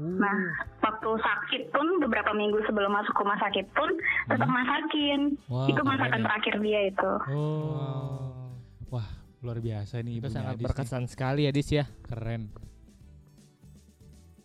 Nah, 0.01 0.39
waktu 0.81 1.09
sakit 1.13 1.69
pun 1.69 1.85
beberapa 2.01 2.33
minggu 2.33 2.57
sebelum 2.65 2.89
masuk 2.89 3.13
rumah 3.21 3.37
sakit 3.37 3.69
pun 3.77 3.91
tetap 4.25 4.49
masakin. 4.49 5.37
Wah, 5.45 5.69
itu 5.69 5.81
masakan 5.83 6.21
terakhir 6.25 6.53
dia 6.57 6.79
itu. 6.89 7.11
Oh. 7.29 8.49
Wah, 8.89 9.07
luar 9.45 9.61
biasa 9.61 10.01
nih 10.01 10.19
Itu 10.19 10.27
sangat 10.33 10.57
Adis 10.57 10.63
nih. 10.63 10.67
berkesan 10.73 11.03
sekali 11.05 11.45
ya 11.45 11.51
Dis 11.53 11.69
ya. 11.69 11.85
Keren. 12.07 12.49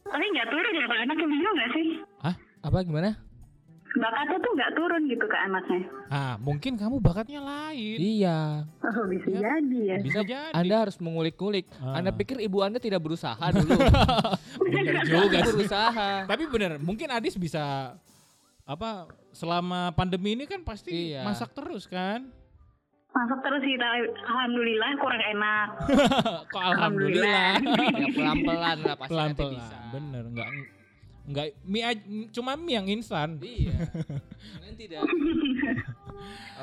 Tapi 0.07 0.25
nggak 0.29 0.49
turun 0.53 0.77
ya 0.77 0.85
anaknya 0.87 1.27
bingung 1.27 1.55
nggak 1.57 1.71
sih? 1.73 1.87
Hah? 2.21 2.35
Apa 2.63 2.85
gimana? 2.85 3.17
Bakatnya 3.97 4.37
tuh 4.39 4.51
nggak 4.53 4.71
turun 4.73 5.03
gitu 5.05 5.25
ke 5.25 5.39
anaknya. 5.39 5.81
Ah, 6.07 6.35
mungkin 6.37 6.73
kamu 6.75 6.97
bakatnya 6.99 7.41
lain. 7.41 7.97
Iya. 7.97 8.69
Oh 8.83 9.05
bisa 9.07 9.27
Ya. 9.27 9.57
jadi 9.57 9.81
ya. 9.83 9.97
Bisa 9.99 10.21
jadi. 10.23 10.53
Anda 10.53 10.77
harus 10.79 10.97
mengulik-ngulik. 10.97 11.65
Ah. 11.77 11.97
Anda 11.97 12.11
pikir 12.11 12.37
ibu 12.39 12.61
Anda 12.61 12.77
tidak 12.77 13.01
berusaha 13.01 13.41
dulu? 13.57 13.73
Bener 14.63 15.01
juga 15.03 15.39
sih. 15.41 15.49
berusaha. 15.51 16.09
Tapi 16.25 16.45
bener, 16.47 16.77
mungkin 16.79 17.09
Adis 17.09 17.35
bisa 17.35 17.97
apa 18.63 19.07
selama 19.31 19.91
pandemi 19.91 20.35
ini 20.35 20.45
kan 20.45 20.61
pasti 20.61 21.13
Iya. 21.13 21.23
masak 21.23 21.53
terus 21.53 21.87
kan? 21.87 22.29
Masak 23.09 23.41
terus 23.41 23.63
sih, 23.63 23.81
alhamdulillah 24.23 24.89
kurang 24.99 25.23
enak. 25.25 25.69
Kok 26.53 26.63
alhamdulillah. 26.67 27.49
Ya 27.97 28.09
pelan-pelan 28.13 28.77
lah 28.79 28.95
pasti 28.95 29.15
nanti 29.15 29.41
Pelan-pelan. 29.41 29.57
bisa. 29.57 29.77
Bener, 29.89 30.23
enggak 30.27 30.49
enggak 31.27 31.47
mie 31.63 31.91
cuma 32.31 32.55
mie 32.55 32.75
yang 32.75 32.87
instan. 32.89 33.37
Iya. 33.39 33.75
Nanti 34.63 34.85
dah. 34.87 35.03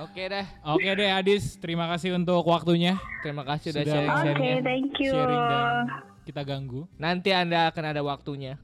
Oke 0.01 0.24
deh. 0.26 0.45
Oke 0.66 0.89
deh 0.89 1.09
Adis, 1.09 1.55
terima 1.57 1.86
kasih 1.88 2.16
untuk 2.16 2.41
waktunya. 2.43 2.97
Terima 3.22 3.43
kasih 3.43 3.72
udah 3.72 3.84
Sudah 3.84 3.93
sharing. 3.93 4.09
Oke, 4.09 4.24
sharing 4.24 4.41
ya. 4.41 4.61
thank 4.64 4.93
you. 4.97 5.11
Sharing 5.11 5.43
dan 5.45 5.64
kita 6.24 6.41
ganggu. 6.41 6.82
Nanti 6.95 7.30
Anda 7.30 7.70
akan 7.70 7.84
ada 7.86 8.01
waktunya. 8.01 8.55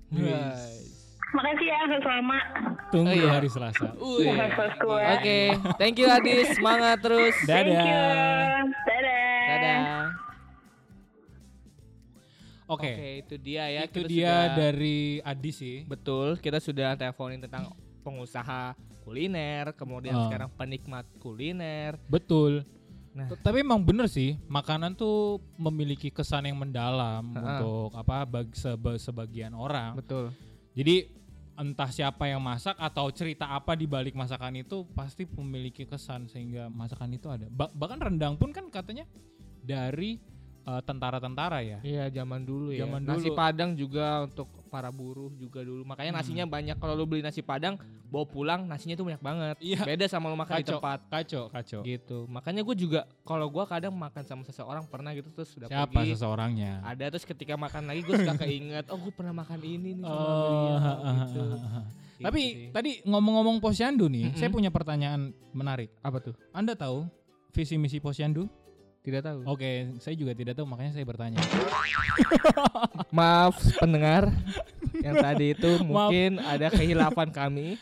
Makasih 1.29 1.67
ya, 1.67 1.77
selamat. 2.01 2.45
Tunggu 2.89 3.13
Oh, 3.13 3.21
iya. 3.21 3.29
hari 3.37 3.45
Selasa. 3.45 3.93
Oke, 3.93 5.39
thank 5.77 6.01
you 6.01 6.09
Adis. 6.09 6.57
Semangat 6.57 6.97
terus. 7.05 7.37
Thank 7.45 7.69
you. 7.69 8.01
Dadah. 8.65 8.65
Dadah. 9.45 10.28
Oke. 12.69 12.85
Oke, 12.93 13.09
itu 13.19 13.35
dia 13.35 13.65
ya. 13.67 13.81
Itu 13.83 14.05
Kita 14.05 14.09
dia 14.09 14.29
sudah- 14.29 14.55
dari 14.55 14.97
Adis 15.19 15.55
sih. 15.57 15.77
Betul, 15.83 16.37
kita 16.37 16.61
sudah 16.61 16.93
teleponin 16.93 17.41
tentang 17.41 17.73
pengusaha 17.99 18.77
kuliner, 19.01 19.73
kemudian 19.73 20.13
Oh. 20.13 20.29
sekarang 20.29 20.53
penikmat 20.53 21.09
kuliner. 21.17 21.97
Betul. 22.05 22.61
Nah. 23.09 23.25
Tapi 23.35 23.65
emang 23.65 23.81
bener 23.81 24.05
sih, 24.05 24.37
makanan 24.45 24.93
tuh 24.93 25.41
memiliki 25.57 26.07
kesan 26.07 26.45
yang 26.45 26.55
mendalam 26.55 27.25
Ha-ha. 27.33 27.41
untuk 27.57 27.89
apa 27.91 28.21
bag, 28.23 28.53
seba- 28.53 29.01
sebagian 29.01 29.51
orang. 29.51 29.97
Betul. 29.97 30.29
Jadi 30.77 31.09
entah 31.57 31.89
siapa 31.89 32.23
yang 32.23 32.39
masak 32.39 32.77
atau 32.77 33.09
cerita 33.09 33.49
apa 33.49 33.73
di 33.73 33.83
balik 33.83 34.13
masakan 34.13 34.55
itu 34.55 34.85
pasti 34.93 35.25
memiliki 35.27 35.83
kesan 35.83 36.29
sehingga 36.29 36.69
masakan 36.69 37.09
itu 37.11 37.27
ada. 37.27 37.49
Ba- 37.49 37.73
bahkan 37.73 37.99
rendang 37.99 38.37
pun 38.37 38.53
kan 38.53 38.69
katanya 38.69 39.03
dari 39.59 40.21
eh, 40.61 40.81
tentara-tentara 40.83 41.59
ya. 41.61 41.79
Iya, 41.81 42.09
zaman 42.13 42.41
dulu 42.41 42.71
ya. 42.71 42.83
Zaman 42.83 43.01
Nasi 43.01 43.27
dulu. 43.27 43.33
Hmm. 43.33 43.39
Padang 43.39 43.71
juga 43.73 44.05
untuk 44.23 44.47
para 44.69 44.89
buruh 44.89 45.33
juga 45.33 45.59
dulu. 45.59 45.81
Makanya 45.81 46.21
nasinya 46.21 46.45
banyak. 46.45 46.77
Kalau 46.77 46.93
lu 46.93 47.03
beli 47.03 47.19
nasi 47.19 47.41
Padang, 47.41 47.73
bawa 48.05 48.25
pulang 48.25 48.61
nasinya 48.63 48.93
tuh 48.93 49.05
banyak 49.05 49.17
banget. 49.19 49.55
Iya. 49.59 49.81
Beda 49.81 50.05
sama 50.05 50.29
lu 50.29 50.37
makan 50.37 50.55
di 50.55 50.61
Kacau, 50.61 50.77
tempat. 50.77 50.99
kacau, 51.09 51.43
kacau. 51.49 51.81
Gitu. 51.81 52.17
Makanya 52.25 52.61
gue 52.61 52.75
juga 52.77 53.01
kalau 53.23 53.47
gua 53.47 53.65
kadang 53.65 53.89
makan 53.91 54.21
sama 54.23 54.41
seseorang 54.43 54.85
pernah 54.85 55.09
gitu 55.11 55.29
terus 55.31 55.49
sudah 55.49 55.65
Siapa 55.67 55.89
pergi. 55.91 56.13
seseorangnya? 56.13 56.85
Ada 56.85 57.09
terus 57.09 57.25
ketika 57.25 57.53
makan 57.53 57.89
lagi 57.89 58.01
gue 58.03 58.15
suka 58.15 58.35
keinget, 58.37 58.85
oh 58.87 58.97
gue 58.97 59.09
pernah 59.11 59.33
makan 59.33 59.59
ini 59.59 59.97
nih 59.97 60.03
sama 60.05 60.13
Oh, 60.13 60.75
ha, 60.75 60.91
gitu. 61.25 61.41
Gitu 62.19 62.25
Tapi 62.27 62.41
sih. 62.43 62.69
tadi 62.69 62.91
ngomong-ngomong 63.03 63.57
posyandu 63.57 64.05
nih, 64.05 64.29
Mm-mm. 64.29 64.37
saya 64.37 64.51
punya 64.51 64.69
pertanyaan 64.69 65.31
menarik. 65.49 65.89
apa 66.03 66.19
tuh? 66.19 66.35
Anda 66.51 66.75
tahu 66.75 67.07
visi 67.49 67.73
misi 67.73 67.97
posyandu? 67.97 68.45
Tidak 68.99 69.21
tahu. 69.21 69.39
Oke, 69.47 69.95
saya 69.97 70.11
juga 70.13 70.31
tidak 70.31 70.53
tahu 70.53 70.67
makanya 70.67 70.91
saya 70.91 71.07
bertanya. 71.07 71.39
Maaf 73.15 73.55
pendengar 73.79 74.27
yang 74.99 75.15
tadi 75.17 75.55
itu 75.55 75.71
Maaf. 75.79 75.87
mungkin 75.87 76.31
ada 76.37 76.67
kehilafan 76.67 77.31
kami 77.31 77.79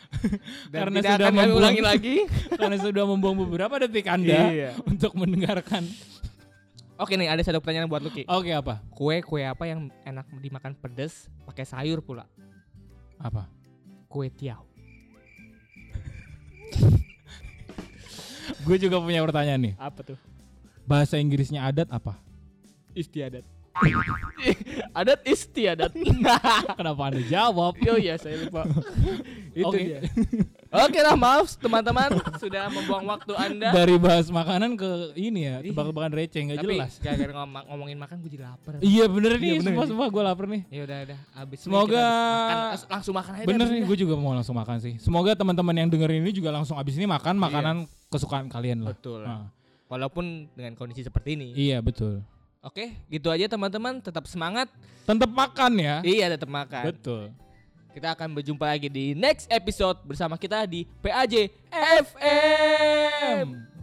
dan 0.70 0.80
Karena 0.86 0.98
tidak 1.02 1.12
sudah 1.12 1.18
akan 1.18 1.34
kami 1.34 1.42
membuang- 1.42 1.58
ulangi 1.58 1.82
lagi. 1.82 2.16
Karena 2.60 2.78
sudah 2.78 3.04
membuang 3.04 3.38
beberapa 3.40 3.76
detik 3.80 4.06
Anda 4.06 4.40
Iya. 4.48 4.70
untuk 4.86 5.12
mendengarkan. 5.14 5.90
Oke 6.98 7.14
nih 7.14 7.30
ada 7.30 7.42
satu 7.42 7.62
pertanyaan 7.62 7.86
buat 7.86 8.02
Lucky. 8.02 8.26
Oke, 8.26 8.50
apa? 8.50 8.82
Kue 8.90 9.22
kue 9.22 9.42
apa 9.42 9.66
yang 9.66 9.90
enak 10.02 10.26
dimakan 10.38 10.74
pedas 10.74 11.30
pakai 11.46 11.62
sayur 11.62 12.02
pula? 12.02 12.26
Apa? 13.18 13.50
Kue 14.06 14.30
tiaw. 14.30 14.62
Gue 18.64 18.78
juga 18.78 18.98
punya 18.98 19.22
pertanyaan 19.22 19.62
nih. 19.62 19.74
Apa 19.78 20.02
tuh? 20.04 20.18
Bahasa 20.88 21.20
Inggrisnya 21.20 21.68
adat 21.68 21.92
apa? 21.92 22.16
Istiadat. 22.96 23.44
adat 24.98 25.22
istiadat. 25.22 25.94
Kenapa 26.80 27.02
Anda 27.14 27.22
jawab? 27.28 27.78
oh 27.78 27.98
iya 28.00 28.18
saya 28.18 28.48
lupa. 28.48 28.66
Itu 29.58 29.70
Oke. 29.70 29.78
dia. 29.84 30.00
Oke 30.68 31.00
lah 31.02 31.14
maaf 31.14 31.54
teman-teman 31.58 32.10
sudah 32.38 32.70
membuang 32.70 33.06
waktu 33.10 33.34
anda. 33.34 33.70
Dari 33.74 33.96
bahas 33.98 34.30
makanan 34.30 34.78
ke 34.78 34.90
ini 35.18 35.50
ya, 35.50 35.56
tebak-tebakan 35.64 36.12
receh 36.14 36.42
nggak 36.44 36.58
Tapi 36.62 36.76
jelas. 36.78 36.94
gara-gara 37.02 37.34
ngomong, 37.42 37.64
ngomongin 37.72 37.98
makan 37.98 38.16
gue 38.22 38.32
jadi 38.38 38.46
lapar. 38.52 38.74
Iya 38.84 39.06
bener 39.10 39.32
nih, 39.38 39.58
bener 39.58 39.64
semua 39.74 39.84
nih. 39.84 39.90
semua 39.90 40.06
gue 40.12 40.24
lapar 40.24 40.46
nih. 40.46 40.62
Ya 40.70 40.82
udah 40.86 40.98
udah 41.08 41.20
habis 41.34 41.58
Semoga- 41.64 41.98
makan, 41.98 42.78
langsung 42.94 43.14
makan 43.16 43.32
aja. 43.34 43.46
Bener 43.50 43.68
nih, 43.72 43.82
gue 43.88 43.98
juga 43.98 44.14
mau 44.20 44.32
langsung 44.38 44.56
makan 44.58 44.78
sih. 44.78 44.94
Semoga 45.02 45.32
teman-teman 45.34 45.74
yang 45.74 45.90
dengerin 45.90 46.22
ini 46.22 46.32
juga 46.34 46.50
langsung 46.54 46.78
abis 46.78 46.94
ini 46.98 47.10
makan 47.10 47.36
makanan 47.40 47.76
kesukaan 48.14 48.46
kalian 48.46 48.86
lah. 48.86 48.94
Betul. 48.94 49.26
Nah, 49.26 49.50
Walaupun 49.88 50.52
dengan 50.52 50.76
kondisi 50.76 51.04
seperti 51.04 51.40
ini. 51.40 51.56
iya 51.56 51.80
betul. 51.80 52.20
Oke, 52.60 53.00
gitu 53.08 53.32
aja 53.32 53.48
teman-teman, 53.48 54.04
tetap 54.04 54.28
semangat. 54.28 54.68
Tetap 55.08 55.32
makan 55.32 55.72
ya. 55.80 56.04
Iya, 56.04 56.36
tetap 56.36 56.52
makan. 56.52 56.84
Betul. 56.92 57.32
Kita 57.96 58.12
akan 58.12 58.36
berjumpa 58.36 58.66
lagi 58.68 58.92
di 58.92 59.16
next 59.16 59.48
episode 59.48 59.98
bersama 60.04 60.36
kita 60.36 60.68
di 60.68 60.84
PAJ 61.00 61.48
FM. 62.04 63.77